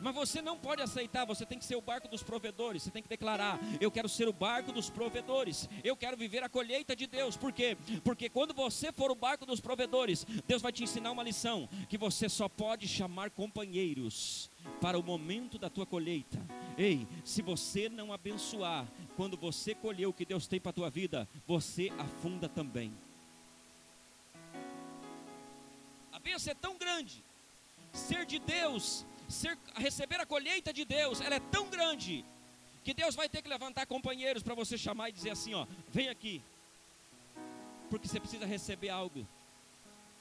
Mas 0.00 0.12
você 0.12 0.42
não 0.42 0.58
pode 0.58 0.82
aceitar, 0.82 1.24
você 1.24 1.46
tem 1.46 1.56
que 1.56 1.64
ser 1.64 1.76
o 1.76 1.80
barco 1.80 2.08
dos 2.08 2.20
provedores, 2.20 2.82
você 2.82 2.90
tem 2.90 3.00
que 3.00 3.08
declarar: 3.08 3.60
eu 3.80 3.92
quero 3.92 4.08
ser 4.08 4.26
o 4.26 4.32
barco 4.32 4.72
dos 4.72 4.90
provedores, 4.90 5.68
eu 5.84 5.96
quero 5.96 6.16
viver 6.16 6.42
a 6.42 6.48
colheita 6.48 6.96
de 6.96 7.06
Deus. 7.06 7.36
Por 7.36 7.52
quê? 7.52 7.76
Porque 8.02 8.28
quando 8.28 8.52
você 8.52 8.90
for 8.90 9.08
o 9.12 9.14
barco 9.14 9.46
dos 9.46 9.60
provedores, 9.60 10.26
Deus 10.48 10.62
vai 10.62 10.72
te 10.72 10.82
ensinar 10.82 11.12
uma 11.12 11.22
lição: 11.22 11.68
que 11.88 11.96
você 11.96 12.28
só 12.28 12.48
pode 12.48 12.88
chamar 12.88 13.30
companheiros 13.30 14.50
para 14.80 14.98
o 14.98 15.02
momento 15.02 15.60
da 15.60 15.70
tua 15.70 15.86
colheita. 15.86 16.44
Ei, 16.76 17.06
se 17.24 17.40
você 17.40 17.88
não 17.88 18.12
abençoar, 18.12 18.84
quando 19.16 19.36
você 19.36 19.76
colher 19.76 20.06
o 20.06 20.12
que 20.12 20.26
Deus 20.26 20.48
tem 20.48 20.60
para 20.60 20.70
a 20.70 20.74
tua 20.74 20.90
vida, 20.90 21.28
você 21.46 21.92
afunda 21.98 22.48
também. 22.48 22.92
Bênção 26.30 26.52
é 26.52 26.54
tão 26.54 26.78
grande, 26.78 27.22
ser 27.92 28.24
de 28.24 28.38
Deus, 28.38 29.04
ser, 29.28 29.58
receber 29.74 30.20
a 30.20 30.26
colheita 30.26 30.72
de 30.72 30.84
Deus, 30.84 31.20
ela 31.20 31.34
é 31.36 31.40
tão 31.40 31.68
grande, 31.68 32.24
que 32.84 32.94
Deus 32.94 33.14
vai 33.14 33.28
ter 33.28 33.42
que 33.42 33.48
levantar 33.48 33.86
companheiros 33.86 34.42
para 34.42 34.54
você 34.54 34.78
chamar 34.78 35.08
e 35.08 35.12
dizer 35.12 35.30
assim: 35.30 35.54
ó, 35.54 35.66
vem 35.88 36.08
aqui, 36.08 36.40
porque 37.90 38.06
você 38.08 38.20
precisa 38.20 38.46
receber 38.46 38.90
algo. 38.90 39.26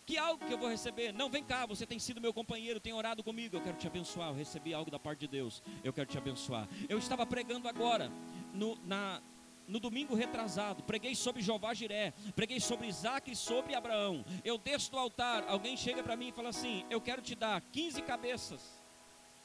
Que 0.06 0.18
algo 0.18 0.44
que 0.44 0.52
eu 0.52 0.58
vou 0.58 0.68
receber? 0.68 1.14
Não, 1.14 1.30
vem 1.30 1.44
cá, 1.44 1.68
você 1.68 1.86
tem 1.86 2.00
sido 2.00 2.20
meu 2.20 2.34
companheiro, 2.34 2.80
tem 2.80 2.92
orado 2.92 3.24
comigo, 3.24 3.56
eu 3.56 3.62
quero 3.62 3.78
te 3.78 3.86
abençoar. 3.86 4.30
Eu 4.30 4.34
recebi 4.34 4.74
algo 4.74 4.90
da 4.90 4.98
parte 4.98 5.20
de 5.20 5.28
Deus, 5.28 5.62
eu 5.84 5.94
quero 5.94 6.10
te 6.10 6.18
abençoar. 6.18 6.68
Eu 6.90 6.98
estava 6.98 7.28
pregando 7.28 7.68
agora 7.68 8.12
no, 8.52 8.76
na, 8.88 9.22
no 9.70 9.80
domingo 9.80 10.16
retrasado, 10.16 10.84
preguei 10.84 11.14
sobre 11.16 11.42
Jeová 11.42 11.74
Jiré, 11.74 12.12
preguei 12.36 12.60
sobre 12.60 12.88
Isaac 12.88 13.32
e 13.32 13.36
sobre 13.36 13.76
Abraão. 13.76 14.26
Eu 14.44 14.58
desço 14.58 14.92
do 14.92 14.98
altar, 14.98 15.46
alguém 15.48 15.78
chega 15.78 16.04
para 16.04 16.16
mim 16.16 16.30
e 16.30 16.32
fala 16.32 16.50
assim: 16.50 16.84
Eu 16.90 17.00
quero 17.00 17.22
te 17.22 17.36
dar 17.36 17.62
15 17.62 18.02
cabeças 18.02 18.62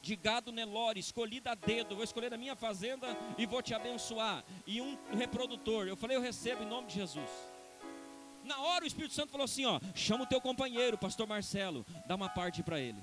de 0.01 0.15
gado 0.15 0.51
Nelore, 0.51 0.99
escolhida 0.99 1.51
a 1.51 1.55
dedo, 1.55 1.95
vou 1.95 2.03
escolher 2.03 2.29
da 2.29 2.37
minha 2.37 2.55
fazenda 2.55 3.07
e 3.37 3.45
vou 3.45 3.61
te 3.61 3.73
abençoar. 3.73 4.43
E 4.65 4.81
um 4.81 4.97
reprodutor, 5.15 5.87
eu 5.87 5.95
falei: 5.95 6.17
Eu 6.17 6.21
recebo 6.21 6.63
em 6.63 6.67
nome 6.67 6.87
de 6.87 6.95
Jesus. 6.95 7.29
Na 8.43 8.59
hora 8.59 8.83
o 8.83 8.87
Espírito 8.87 9.13
Santo 9.13 9.31
falou 9.31 9.45
assim: 9.45 9.65
Ó, 9.65 9.79
chama 9.93 10.23
o 10.23 10.27
teu 10.27 10.41
companheiro, 10.41 10.97
pastor 10.97 11.27
Marcelo, 11.27 11.85
dá 12.07 12.15
uma 12.15 12.29
parte 12.29 12.63
para 12.63 12.79
ele. 12.79 13.01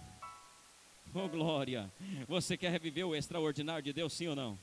Oh 1.14 1.28
glória! 1.28 1.92
Você 2.26 2.56
quer 2.56 2.70
reviver 2.70 3.06
o 3.06 3.14
extraordinário 3.14 3.82
de 3.82 3.92
Deus, 3.92 4.12
sim 4.12 4.26
ou 4.26 4.34
não? 4.34 4.58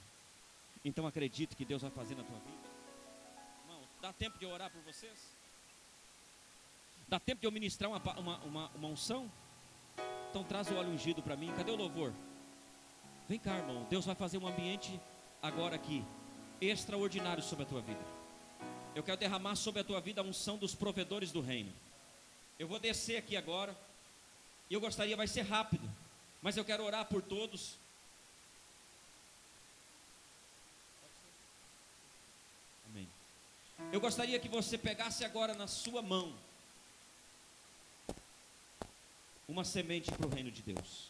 Então 0.84 1.06
acredite 1.06 1.56
que 1.56 1.66
Deus 1.66 1.82
vai 1.82 1.92
fazer 1.92 2.16
na 2.16 2.24
tua 2.24 2.38
vida. 2.40 2.70
Irmão, 3.64 3.82
dá 4.02 4.14
tempo 4.14 4.38
de 4.38 4.46
orar 4.46 4.72
por 4.72 4.82
vocês? 4.82 5.38
Dá 7.08 7.20
tempo 7.20 7.42
de 7.42 7.48
eu 7.48 7.52
ministrar 7.52 7.90
uma, 7.90 8.00
uma, 8.20 8.38
uma, 8.38 8.68
uma 8.76 8.88
unção? 8.88 9.32
Então 10.30 10.44
traz 10.44 10.70
o 10.70 10.76
óleo 10.76 10.90
ungido 10.90 11.22
para 11.22 11.36
mim. 11.36 11.52
Cadê 11.58 11.72
o 11.72 11.76
louvor? 11.76 12.14
Vem 13.28 13.40
cá, 13.40 13.58
irmão. 13.58 13.86
Deus 13.90 14.06
vai 14.06 14.16
fazer 14.16 14.38
um 14.38 14.48
ambiente 14.48 15.00
agora 15.42 15.76
aqui 15.76 16.04
extraordinário 16.62 17.42
sobre 17.42 17.64
a 17.64 17.68
tua 17.68 17.82
vida. 17.82 18.04
Eu 18.96 19.04
quero 19.04 19.18
derramar 19.18 19.56
sobre 19.56 19.82
a 19.82 19.84
tua 19.84 20.00
vida 20.02 20.22
a 20.22 20.24
unção 20.24 20.58
dos 20.58 20.76
provedores 20.76 21.32
do 21.32 21.42
reino. 21.42 21.72
Eu 22.58 22.68
vou 22.68 22.80
descer 22.80 23.18
aqui 23.18 23.38
agora. 23.38 23.76
E 24.70 24.74
eu 24.74 24.82
gostaria, 24.82 25.16
vai 25.16 25.28
ser 25.28 25.42
rápido, 25.42 25.90
mas 26.42 26.56
eu 26.58 26.64
quero 26.64 26.84
orar 26.84 27.06
por 27.06 27.22
todos. 27.22 27.78
Eu 33.92 34.00
gostaria 34.00 34.40
que 34.40 34.48
você 34.48 34.78
pegasse 34.78 35.26
agora 35.26 35.56
na 35.56 35.68
sua 35.68 36.02
mão 36.02 36.34
uma 39.48 39.64
semente 39.64 40.12
para 40.12 40.28
o 40.28 40.30
reino 40.30 40.52
de 40.52 40.62
Deus. 40.62 41.10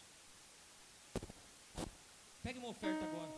Pegue 2.42 2.58
uma 2.58 2.68
oferta 2.68 3.04
agora. 3.04 3.30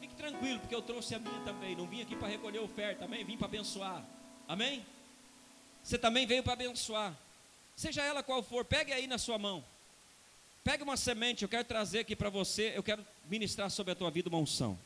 Fique 0.00 0.14
tranquilo, 0.16 0.60
porque 0.60 0.74
eu 0.74 0.82
trouxe 0.82 1.14
a 1.14 1.18
minha 1.18 1.40
também. 1.44 1.74
Não 1.74 1.86
vim 1.86 2.02
aqui 2.02 2.14
para 2.14 2.28
recolher 2.28 2.58
oferta, 2.58 3.06
amém? 3.06 3.24
Vim 3.24 3.38
para 3.38 3.46
abençoar, 3.46 4.04
amém? 4.46 4.84
Você 5.82 5.96
também 5.96 6.26
veio 6.26 6.42
para 6.42 6.52
abençoar. 6.52 7.16
Seja 7.74 8.02
ela 8.02 8.22
qual 8.22 8.42
for, 8.42 8.66
pegue 8.66 8.92
aí 8.92 9.06
na 9.06 9.16
sua 9.16 9.38
mão. 9.38 9.64
Pegue 10.62 10.82
uma 10.82 10.96
semente, 10.96 11.42
eu 11.42 11.48
quero 11.48 11.64
trazer 11.64 12.00
aqui 12.00 12.14
para 12.14 12.28
você, 12.28 12.72
eu 12.76 12.82
quero 12.82 13.04
ministrar 13.30 13.70
sobre 13.70 13.92
a 13.92 13.96
tua 13.96 14.10
vida 14.10 14.28
uma 14.28 14.38
unção. 14.38 14.78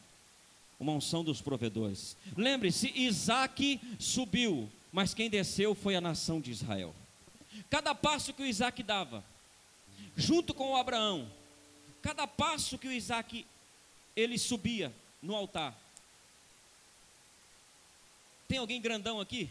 Uma 0.79 0.93
unção 0.93 1.25
dos 1.25 1.41
provedores. 1.41 2.17
Lembre-se, 2.37 2.93
Isaac 2.95 3.81
subiu, 3.99 4.71
mas 4.93 5.13
quem 5.13 5.29
desceu 5.29 5.75
foi 5.75 5.97
a 5.97 6.01
nação 6.01 6.41
de 6.41 6.51
Israel. 6.51 6.95
Cada 7.69 7.95
passo 7.95 8.33
que 8.33 8.43
o 8.43 8.47
Isaac 8.47 8.83
dava, 8.83 9.25
junto 10.17 10.55
com 10.55 10.73
o 10.73 10.77
Abraão, 10.77 11.29
cada 12.01 12.27
passo 12.27 12.79
que 12.79 12.87
o 12.87 12.93
Isaac 12.93 13.45
ele 14.15 14.39
subia 14.39 14.93
no 15.21 15.35
altar. 15.35 15.77
Tem 18.47 18.59
alguém 18.59 18.81
grandão 18.81 19.21
aqui? 19.21 19.51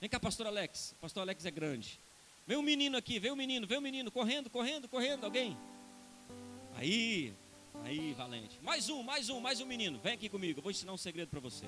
Vem 0.00 0.08
cá, 0.08 0.20
pastor 0.20 0.46
Alex. 0.46 0.94
Pastor 1.00 1.22
Alex 1.22 1.44
é 1.44 1.50
grande. 1.50 1.98
Vem 2.46 2.56
um 2.56 2.62
menino 2.62 2.96
aqui, 2.96 3.18
vem 3.18 3.32
um 3.32 3.36
menino, 3.36 3.66
vem 3.66 3.78
um 3.78 3.82
menino, 3.82 4.10
correndo, 4.10 4.48
correndo, 4.48 4.88
correndo, 4.88 5.24
alguém? 5.24 5.56
Aí, 6.76 7.34
aí, 7.84 8.12
valente. 8.14 8.58
Mais 8.62 8.88
um, 8.88 9.02
mais 9.02 9.28
um, 9.28 9.40
mais 9.40 9.60
um 9.60 9.66
menino. 9.66 9.98
Vem 10.02 10.14
aqui 10.14 10.28
comigo, 10.28 10.58
eu 10.58 10.62
vou 10.62 10.70
ensinar 10.70 10.92
um 10.92 10.96
segredo 10.96 11.28
para 11.28 11.40
você. 11.40 11.66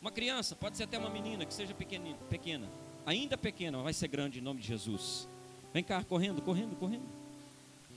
Uma 0.00 0.10
criança, 0.10 0.56
pode 0.56 0.76
ser 0.76 0.84
até 0.84 0.98
uma 0.98 1.10
menina 1.10 1.44
que 1.44 1.52
seja 1.52 1.74
pequena, 1.74 2.14
pequena, 2.28 2.68
ainda 3.04 3.36
pequena, 3.36 3.82
vai 3.82 3.92
ser 3.92 4.08
grande 4.08 4.38
em 4.38 4.42
nome 4.42 4.60
de 4.60 4.66
Jesus. 4.66 5.28
Vem 5.72 5.84
cá, 5.84 6.02
correndo, 6.02 6.40
correndo, 6.42 6.74
correndo. 6.76 7.06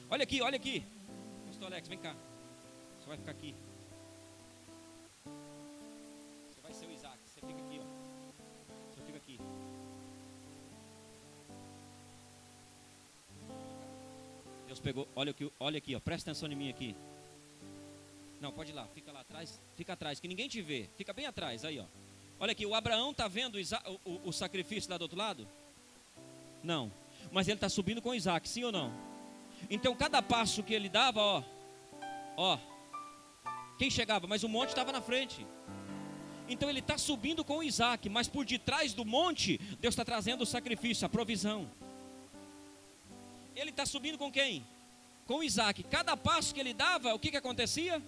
Olha 0.09 0.23
aqui, 0.23 0.41
olha 0.41 0.57
aqui. 0.57 0.83
Pastor 1.47 1.67
Alex, 1.67 1.87
vem 1.87 1.97
cá. 1.97 2.15
Você 2.99 3.07
vai 3.07 3.17
ficar 3.17 3.31
aqui. 3.31 3.55
Deus 14.73 14.79
pegou. 14.79 15.07
Olha 15.15 15.29
aqui, 15.29 15.51
olha 15.59 15.77
aqui, 15.77 15.95
ó. 15.95 15.99
Presta 15.99 16.31
atenção 16.31 16.51
em 16.51 16.55
mim 16.55 16.69
aqui. 16.69 16.95
Não, 18.41 18.51
pode 18.51 18.71
ir 18.71 18.73
lá. 18.73 18.87
Fica 18.87 19.11
lá 19.11 19.19
atrás. 19.19 19.61
Fica 19.75 19.93
atrás, 19.93 20.19
que 20.19 20.27
ninguém 20.27 20.47
te 20.47 20.63
vê. 20.63 20.89
Fica 20.97 21.13
bem 21.13 21.27
atrás, 21.27 21.63
aí, 21.63 21.79
ó. 21.79 21.85
Olha 22.39 22.53
aqui, 22.53 22.65
o 22.65 22.73
Abraão 22.73 23.11
está 23.11 23.27
vendo 23.27 23.55
o, 23.55 24.09
o, 24.09 24.29
o, 24.29 24.33
sacrifício 24.33 24.89
lá 24.89 24.97
do 24.97 25.03
outro 25.03 25.17
lado? 25.17 25.47
Não. 26.63 26.91
Mas 27.31 27.47
ele 27.47 27.57
está 27.57 27.69
subindo 27.69 28.01
com 28.01 28.15
Isaac, 28.15 28.49
sim 28.49 28.63
ou 28.63 28.71
não? 28.71 28.91
Então 29.69 29.95
cada 29.95 30.21
passo 30.21 30.63
que 30.63 30.73
ele 30.73 30.89
dava, 30.89 31.21
ó, 31.21 31.43
ó, 32.35 32.59
quem 33.77 33.91
chegava? 33.91 34.25
Mas 34.27 34.43
o 34.43 34.49
monte 34.49 34.69
estava 34.69 34.91
na 34.91 35.01
frente. 35.01 35.45
Então 36.49 36.67
ele 36.67 36.79
está 36.79 36.97
subindo 36.97 37.45
com 37.45 37.63
Isaac, 37.63 38.09
mas 38.09 38.27
por 38.27 38.43
detrás 38.43 38.93
do 38.93 39.05
monte, 39.05 39.57
Deus 39.79 39.93
está 39.93 40.03
trazendo 40.03 40.41
o 40.41 40.47
sacrifício, 40.47 41.05
a 41.05 41.09
provisão. 41.09 41.69
Ele 43.55 43.69
está 43.69 43.85
subindo 43.85 44.17
com 44.17 44.31
quem? 44.31 44.65
Com 45.25 45.43
Isaac. 45.43 45.83
Cada 45.83 46.17
passo 46.17 46.53
que 46.53 46.59
ele 46.59 46.73
dava, 46.73 47.13
o 47.13 47.19
que, 47.19 47.31
que 47.31 47.37
acontecia? 47.37 48.01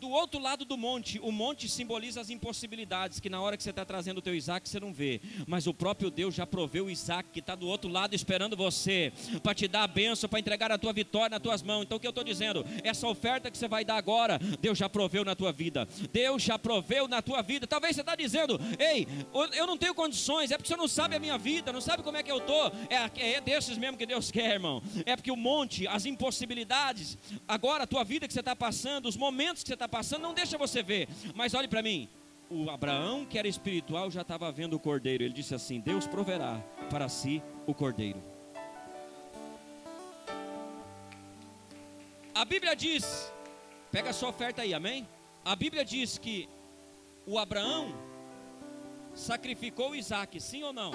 Do 0.00 0.08
outro 0.08 0.40
lado 0.40 0.64
do 0.64 0.76
monte, 0.76 1.18
o 1.20 1.32
monte 1.32 1.68
simboliza 1.68 2.20
as 2.20 2.30
impossibilidades, 2.30 3.20
que 3.20 3.28
na 3.28 3.40
hora 3.40 3.56
que 3.56 3.62
você 3.62 3.70
está 3.70 3.84
trazendo 3.84 4.18
o 4.18 4.22
teu 4.22 4.34
Isaac, 4.34 4.68
você 4.68 4.78
não 4.78 4.92
vê. 4.92 5.20
Mas 5.46 5.66
o 5.66 5.74
próprio 5.74 6.10
Deus 6.10 6.34
já 6.34 6.46
proveu 6.46 6.86
o 6.86 6.90
Isaac, 6.90 7.30
que 7.32 7.40
está 7.40 7.54
do 7.54 7.66
outro 7.66 7.90
lado 7.90 8.14
esperando 8.14 8.56
você, 8.56 9.12
para 9.42 9.54
te 9.54 9.66
dar 9.66 9.82
a 9.82 9.86
benção, 9.86 10.28
para 10.28 10.38
entregar 10.38 10.70
a 10.70 10.78
tua 10.78 10.92
vitória 10.92 11.30
nas 11.30 11.42
tuas 11.42 11.62
mãos. 11.62 11.82
Então 11.82 11.96
o 11.96 12.00
que 12.00 12.06
eu 12.06 12.10
estou 12.10 12.24
dizendo? 12.24 12.64
Essa 12.84 13.06
oferta 13.08 13.50
que 13.50 13.58
você 13.58 13.68
vai 13.68 13.84
dar 13.84 13.96
agora, 13.96 14.38
Deus 14.60 14.78
já 14.78 14.88
proveu 14.88 15.24
na 15.24 15.34
tua 15.34 15.52
vida. 15.52 15.88
Deus 16.12 16.42
já 16.42 16.58
proveu 16.58 17.08
na 17.08 17.20
tua 17.20 17.42
vida. 17.42 17.66
Talvez 17.66 17.96
você 17.96 18.02
está 18.02 18.14
dizendo, 18.14 18.58
ei, 18.78 19.06
eu 19.54 19.66
não 19.66 19.76
tenho 19.76 19.94
condições, 19.94 20.50
é 20.50 20.56
porque 20.56 20.68
você 20.68 20.76
não 20.76 20.88
sabe 20.88 21.16
a 21.16 21.18
minha 21.18 21.36
vida, 21.36 21.72
não 21.72 21.80
sabe 21.80 22.02
como 22.02 22.16
é 22.16 22.22
que 22.22 22.30
eu 22.30 22.38
estou. 22.38 22.72
É, 22.88 23.36
é 23.36 23.40
desses 23.40 23.76
mesmo 23.76 23.96
que 23.96 24.06
Deus 24.06 24.30
quer, 24.32 24.52
irmão. 24.52 24.82
É 25.04 25.16
porque 25.16 25.30
o 25.30 25.36
monte, 25.36 25.86
as 25.86 26.06
impossibilidades, 26.06 27.18
agora 27.46 27.84
a 27.84 27.86
tua 27.86 28.04
vida 28.04 28.26
que 28.26 28.32
você 28.32 28.40
está 28.40 28.54
passando, 28.54 29.08
os 29.08 29.16
momentos 29.16 29.62
que 29.62 29.68
você 29.68 29.74
está 29.74 29.87
passando, 29.88 30.22
não 30.22 30.34
deixa 30.34 30.56
você 30.56 30.82
ver. 30.82 31.08
Mas 31.34 31.54
olhe 31.54 31.68
para 31.68 31.82
mim. 31.82 32.08
O 32.50 32.70
Abraão, 32.70 33.26
que 33.26 33.38
era 33.38 33.46
espiritual, 33.46 34.10
já 34.10 34.22
estava 34.22 34.50
vendo 34.50 34.74
o 34.74 34.78
cordeiro. 34.78 35.22
Ele 35.22 35.34
disse 35.34 35.54
assim: 35.54 35.80
Deus 35.80 36.06
proverá 36.06 36.58
para 36.90 37.08
si 37.08 37.42
o 37.66 37.74
cordeiro. 37.74 38.22
A 42.34 42.44
Bíblia 42.44 42.76
diz, 42.76 43.32
pega 43.90 44.10
a 44.10 44.12
sua 44.12 44.28
oferta 44.28 44.62
aí, 44.62 44.72
amém? 44.72 45.08
A 45.44 45.56
Bíblia 45.56 45.84
diz 45.84 46.18
que 46.18 46.48
o 47.26 47.36
Abraão 47.36 47.92
sacrificou 49.12 49.94
Isaac, 49.94 50.40
sim 50.40 50.62
ou 50.62 50.72
não? 50.72 50.92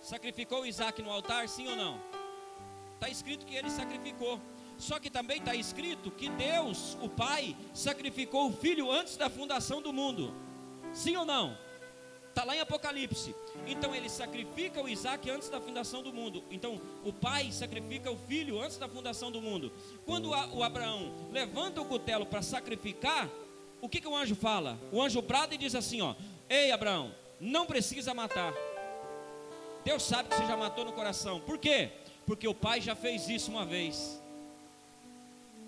Sacrificou 0.00 0.64
Isaac 0.64 1.02
no 1.02 1.10
altar, 1.10 1.46
sim 1.48 1.68
ou 1.68 1.76
não? 1.76 2.00
Está 2.94 3.08
escrito 3.08 3.44
que 3.44 3.54
ele 3.54 3.68
sacrificou. 3.68 4.40
Só 4.82 4.98
que 4.98 5.08
também 5.08 5.38
está 5.38 5.54
escrito 5.54 6.10
que 6.10 6.28
Deus, 6.28 6.98
o 7.00 7.08
Pai, 7.08 7.56
sacrificou 7.72 8.48
o 8.48 8.52
filho 8.52 8.90
antes 8.90 9.16
da 9.16 9.30
fundação 9.30 9.80
do 9.80 9.92
mundo. 9.92 10.34
Sim 10.92 11.16
ou 11.16 11.24
não? 11.24 11.56
Está 12.28 12.42
lá 12.42 12.56
em 12.56 12.60
Apocalipse. 12.60 13.32
Então 13.64 13.94
ele 13.94 14.08
sacrifica 14.08 14.82
o 14.82 14.88
Isaac 14.88 15.30
antes 15.30 15.48
da 15.48 15.60
fundação 15.60 16.02
do 16.02 16.12
mundo. 16.12 16.42
Então 16.50 16.80
o 17.04 17.12
pai 17.12 17.52
sacrifica 17.52 18.10
o 18.10 18.16
filho 18.16 18.60
antes 18.60 18.76
da 18.76 18.88
fundação 18.88 19.30
do 19.30 19.40
mundo. 19.40 19.70
Quando 20.04 20.30
o 20.30 20.62
Abraão 20.64 21.12
levanta 21.30 21.80
o 21.80 21.84
cutelo 21.84 22.26
para 22.26 22.42
sacrificar, 22.42 23.28
o 23.80 23.88
que, 23.88 24.00
que 24.00 24.08
o 24.08 24.16
anjo 24.16 24.34
fala? 24.34 24.80
O 24.90 25.00
anjo 25.00 25.22
brada 25.22 25.54
e 25.54 25.58
diz 25.58 25.74
assim: 25.74 26.00
ó, 26.00 26.14
Ei 26.48 26.72
Abraão, 26.72 27.14
não 27.38 27.66
precisa 27.66 28.14
matar. 28.14 28.52
Deus 29.84 30.02
sabe 30.02 30.30
que 30.30 30.36
você 30.36 30.46
já 30.46 30.56
matou 30.56 30.84
no 30.84 30.92
coração. 30.92 31.38
Por 31.38 31.58
quê? 31.58 31.92
Porque 32.26 32.48
o 32.48 32.54
pai 32.54 32.80
já 32.80 32.96
fez 32.96 33.28
isso 33.28 33.50
uma 33.50 33.66
vez. 33.66 34.21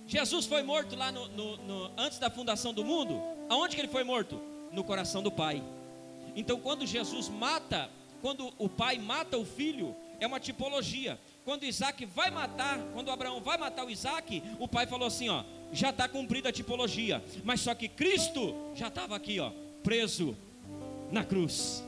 Jesus 0.06 0.47
foi 0.47 0.62
morto 0.62 0.97
lá 0.97 1.10
no, 1.10 1.28
no, 1.28 1.56
no, 1.59 1.90
antes 1.97 2.18
da 2.18 2.31
fundação 2.31 2.72
do 2.72 2.85
mundo. 2.85 3.20
Aonde 3.48 3.74
que 3.74 3.81
ele 3.81 3.89
foi 3.89 4.05
morto? 4.05 4.40
No 4.72 4.85
coração 4.85 5.22
do 5.22 5.31
Pai. 5.31 5.62
Então, 6.36 6.60
quando 6.60 6.86
Jesus 6.86 7.28
mata, 7.28 7.89
quando 8.20 8.52
o 8.59 8.68
Pai 8.68 8.98
mata 8.98 9.39
o 9.39 9.44
filho, 9.44 9.94
é 10.20 10.26
uma 10.26 10.40
tipologia. 10.40 11.18
Quando 11.44 11.64
Isaac 11.64 12.05
vai 12.06 12.31
matar, 12.31 12.78
quando 12.93 13.10
Abraão 13.10 13.40
vai 13.40 13.59
matar 13.59 13.85
o 13.85 13.90
Isaac, 13.90 14.43
o 14.59 14.66
pai 14.66 14.86
falou 14.86 15.06
assim: 15.06 15.28
ó, 15.28 15.44
já 15.72 15.90
está 15.90 16.09
cumprida 16.09 16.48
a 16.48 16.52
tipologia. 16.52 17.22
Mas 17.44 17.60
só 17.60 17.74
que 17.74 17.89
Cristo 17.89 18.55
já 18.74 18.89
estava 18.89 19.14
aqui, 19.14 19.39
ó, 19.39 19.52
preso 19.82 20.35
na 21.10 21.22
cruz 21.22 21.85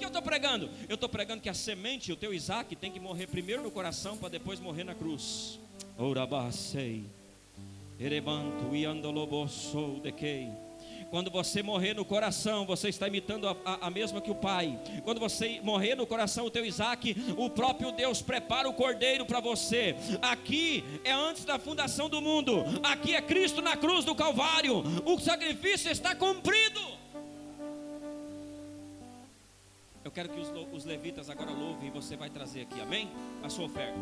que 0.00 0.04
eu 0.04 0.08
estou 0.08 0.22
pregando? 0.22 0.68
Eu 0.88 0.94
estou 0.94 1.08
pregando 1.08 1.42
que 1.42 1.48
a 1.48 1.54
semente, 1.54 2.10
o 2.10 2.16
teu 2.16 2.32
Isaac, 2.32 2.74
tem 2.74 2.90
que 2.90 2.98
morrer 2.98 3.26
primeiro 3.26 3.62
no 3.62 3.70
coração 3.70 4.16
para 4.16 4.30
depois 4.30 4.58
morrer 4.58 4.82
na 4.82 4.94
cruz. 4.94 5.60
Quando 11.10 11.28
você 11.28 11.60
morrer 11.62 11.92
no 11.92 12.04
coração, 12.04 12.64
você 12.64 12.88
está 12.88 13.08
imitando 13.08 13.48
a, 13.48 13.56
a, 13.64 13.88
a, 13.88 13.90
mesma 13.90 14.20
que 14.20 14.30
o 14.30 14.34
pai. 14.34 14.78
Quando 15.02 15.18
você 15.18 15.60
morrer 15.60 15.96
no 15.96 16.06
coração, 16.06 16.46
o 16.46 16.50
teu 16.50 16.64
Isaac, 16.64 17.16
o 17.36 17.50
próprio 17.50 17.90
Deus 17.90 18.22
prepara 18.22 18.68
o 18.68 18.72
cordeiro 18.72 19.26
para 19.26 19.40
você. 19.40 19.96
Aqui 20.22 20.84
é 21.04 21.10
antes 21.10 21.44
da 21.44 21.58
fundação 21.58 22.08
do 22.08 22.22
mundo. 22.22 22.64
Aqui 22.82 23.14
é 23.14 23.20
Cristo 23.20 23.60
na 23.60 23.76
cruz 23.76 24.04
do 24.04 24.14
Calvário. 24.14 24.82
O 25.04 25.18
sacrifício 25.18 25.90
está 25.90 26.14
cumprido. 26.14 26.80
Eu 30.02 30.10
quero 30.10 30.30
que 30.30 30.40
os, 30.40 30.50
os 30.72 30.84
levitas 30.84 31.28
agora 31.28 31.50
louvem 31.50 31.88
e 31.88 31.90
você 31.90 32.16
vai 32.16 32.30
trazer 32.30 32.62
aqui, 32.62 32.80
amém? 32.80 33.10
A 33.42 33.50
sua 33.50 33.66
oferta. 33.66 33.98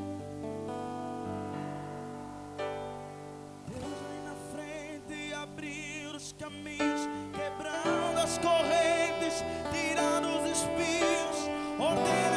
Deus 3.66 3.82
vem 3.82 4.22
na 4.24 4.34
frente 4.52 5.28
e 5.28 5.34
abrir 5.34 6.06
os 6.14 6.32
caminhos, 6.38 7.00
quebrando 7.34 8.18
as 8.18 8.38
correntes, 8.38 9.42
tirando 9.72 10.28
os 10.38 10.50
espinhos, 10.50 11.48
ordena 11.80 12.27